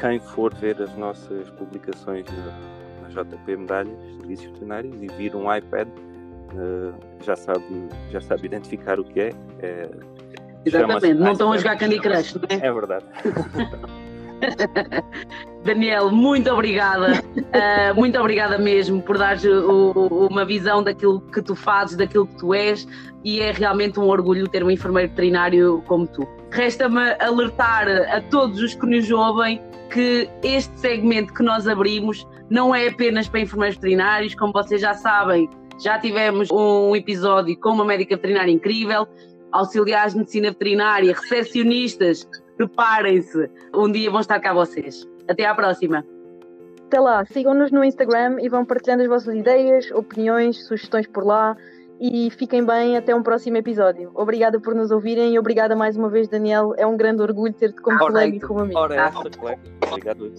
quem 0.00 0.18
for 0.18 0.54
ver 0.54 0.80
as 0.80 0.94
nossas 0.96 1.48
publicações 1.50 2.26
na, 2.26 3.08
na 3.08 3.22
JP 3.22 3.56
Medalhas, 3.56 3.98
Serviços 4.18 4.46
Veterinários, 4.46 5.02
e 5.02 5.06
vir 5.08 5.34
um 5.34 5.54
iPad, 5.54 5.88
uh, 5.88 6.94
já, 7.22 7.36
sabe, 7.36 7.88
já 8.10 8.20
sabe 8.20 8.46
identificar 8.46 8.98
o 8.98 9.04
que 9.04 9.20
é. 9.20 9.32
é 9.60 9.90
Exatamente, 10.64 11.14
não 11.14 11.32
estão 11.32 11.52
a 11.52 11.58
jogar 11.58 11.76
Candy 11.76 11.98
Crush, 11.98 12.36
não 12.36 12.46
é? 12.48 12.66
É 12.66 12.72
verdade. 12.72 13.04
Daniel, 15.64 16.10
muito 16.10 16.50
obrigada, 16.50 17.22
uh, 17.22 17.94
muito 17.94 18.18
obrigada 18.18 18.58
mesmo 18.58 19.00
por 19.02 19.16
dar 19.16 19.36
uma 19.94 20.44
visão 20.44 20.82
daquilo 20.82 21.20
que 21.20 21.40
tu 21.40 21.54
fazes, 21.54 21.96
daquilo 21.96 22.26
que 22.26 22.36
tu 22.36 22.52
és, 22.52 22.86
e 23.24 23.40
é 23.40 23.52
realmente 23.52 24.00
um 24.00 24.08
orgulho 24.08 24.48
ter 24.48 24.64
um 24.64 24.70
enfermeiro 24.70 25.08
veterinário 25.10 25.82
como 25.86 26.06
tu. 26.06 26.26
Resta-me 26.52 27.16
alertar 27.18 27.88
a 28.14 28.20
todos 28.20 28.60
os 28.60 28.74
que 28.74 28.84
nos 28.84 29.10
ouvem 29.10 29.58
que 29.90 30.28
este 30.42 30.78
segmento 30.78 31.32
que 31.32 31.42
nós 31.42 31.66
abrimos 31.66 32.26
não 32.50 32.74
é 32.74 32.88
apenas 32.88 33.26
para 33.26 33.40
enfermeiros 33.40 33.76
veterinários, 33.76 34.34
como 34.34 34.52
vocês 34.52 34.78
já 34.78 34.92
sabem, 34.92 35.48
já 35.80 35.98
tivemos 35.98 36.50
um 36.50 36.94
episódio 36.94 37.58
com 37.58 37.70
uma 37.70 37.86
médica 37.86 38.16
veterinária 38.16 38.52
incrível, 38.52 39.08
auxiliares 39.50 40.12
de 40.12 40.18
medicina 40.18 40.50
veterinária, 40.50 41.14
recepcionistas, 41.14 42.28
preparem-se, 42.58 43.48
um 43.74 43.90
dia 43.90 44.10
vão 44.10 44.20
estar 44.20 44.38
cá 44.38 44.52
vocês. 44.52 45.08
Até 45.26 45.46
à 45.46 45.54
próxima. 45.54 46.04
Até 46.86 47.00
lá, 47.00 47.24
sigam-nos 47.24 47.72
no 47.72 47.82
Instagram 47.82 48.36
e 48.42 48.50
vão 48.50 48.66
partilhando 48.66 49.04
as 49.04 49.08
vossas 49.08 49.34
ideias, 49.34 49.90
opiniões, 49.92 50.66
sugestões 50.66 51.06
por 51.06 51.24
lá 51.24 51.56
e 52.02 52.28
fiquem 52.30 52.66
bem 52.66 52.96
até 52.96 53.14
um 53.14 53.22
próximo 53.22 53.56
episódio. 53.58 54.10
Obrigada 54.16 54.58
por 54.58 54.74
nos 54.74 54.90
ouvirem 54.90 55.34
e 55.34 55.38
obrigada 55.38 55.76
mais 55.76 55.96
uma 55.96 56.08
vez, 56.08 56.26
Daniel. 56.26 56.74
É 56.76 56.84
um 56.84 56.96
grande 56.96 57.22
orgulho 57.22 57.52
ter-te 57.52 57.80
como 57.80 57.96
colega 57.96 58.36
e 58.36 58.40
como 58.40 58.58
amigo. 58.58 58.76
Ora, 58.76 58.96
essa, 58.96 59.30
colega. 59.38 59.60
Obrigado. 59.86 60.32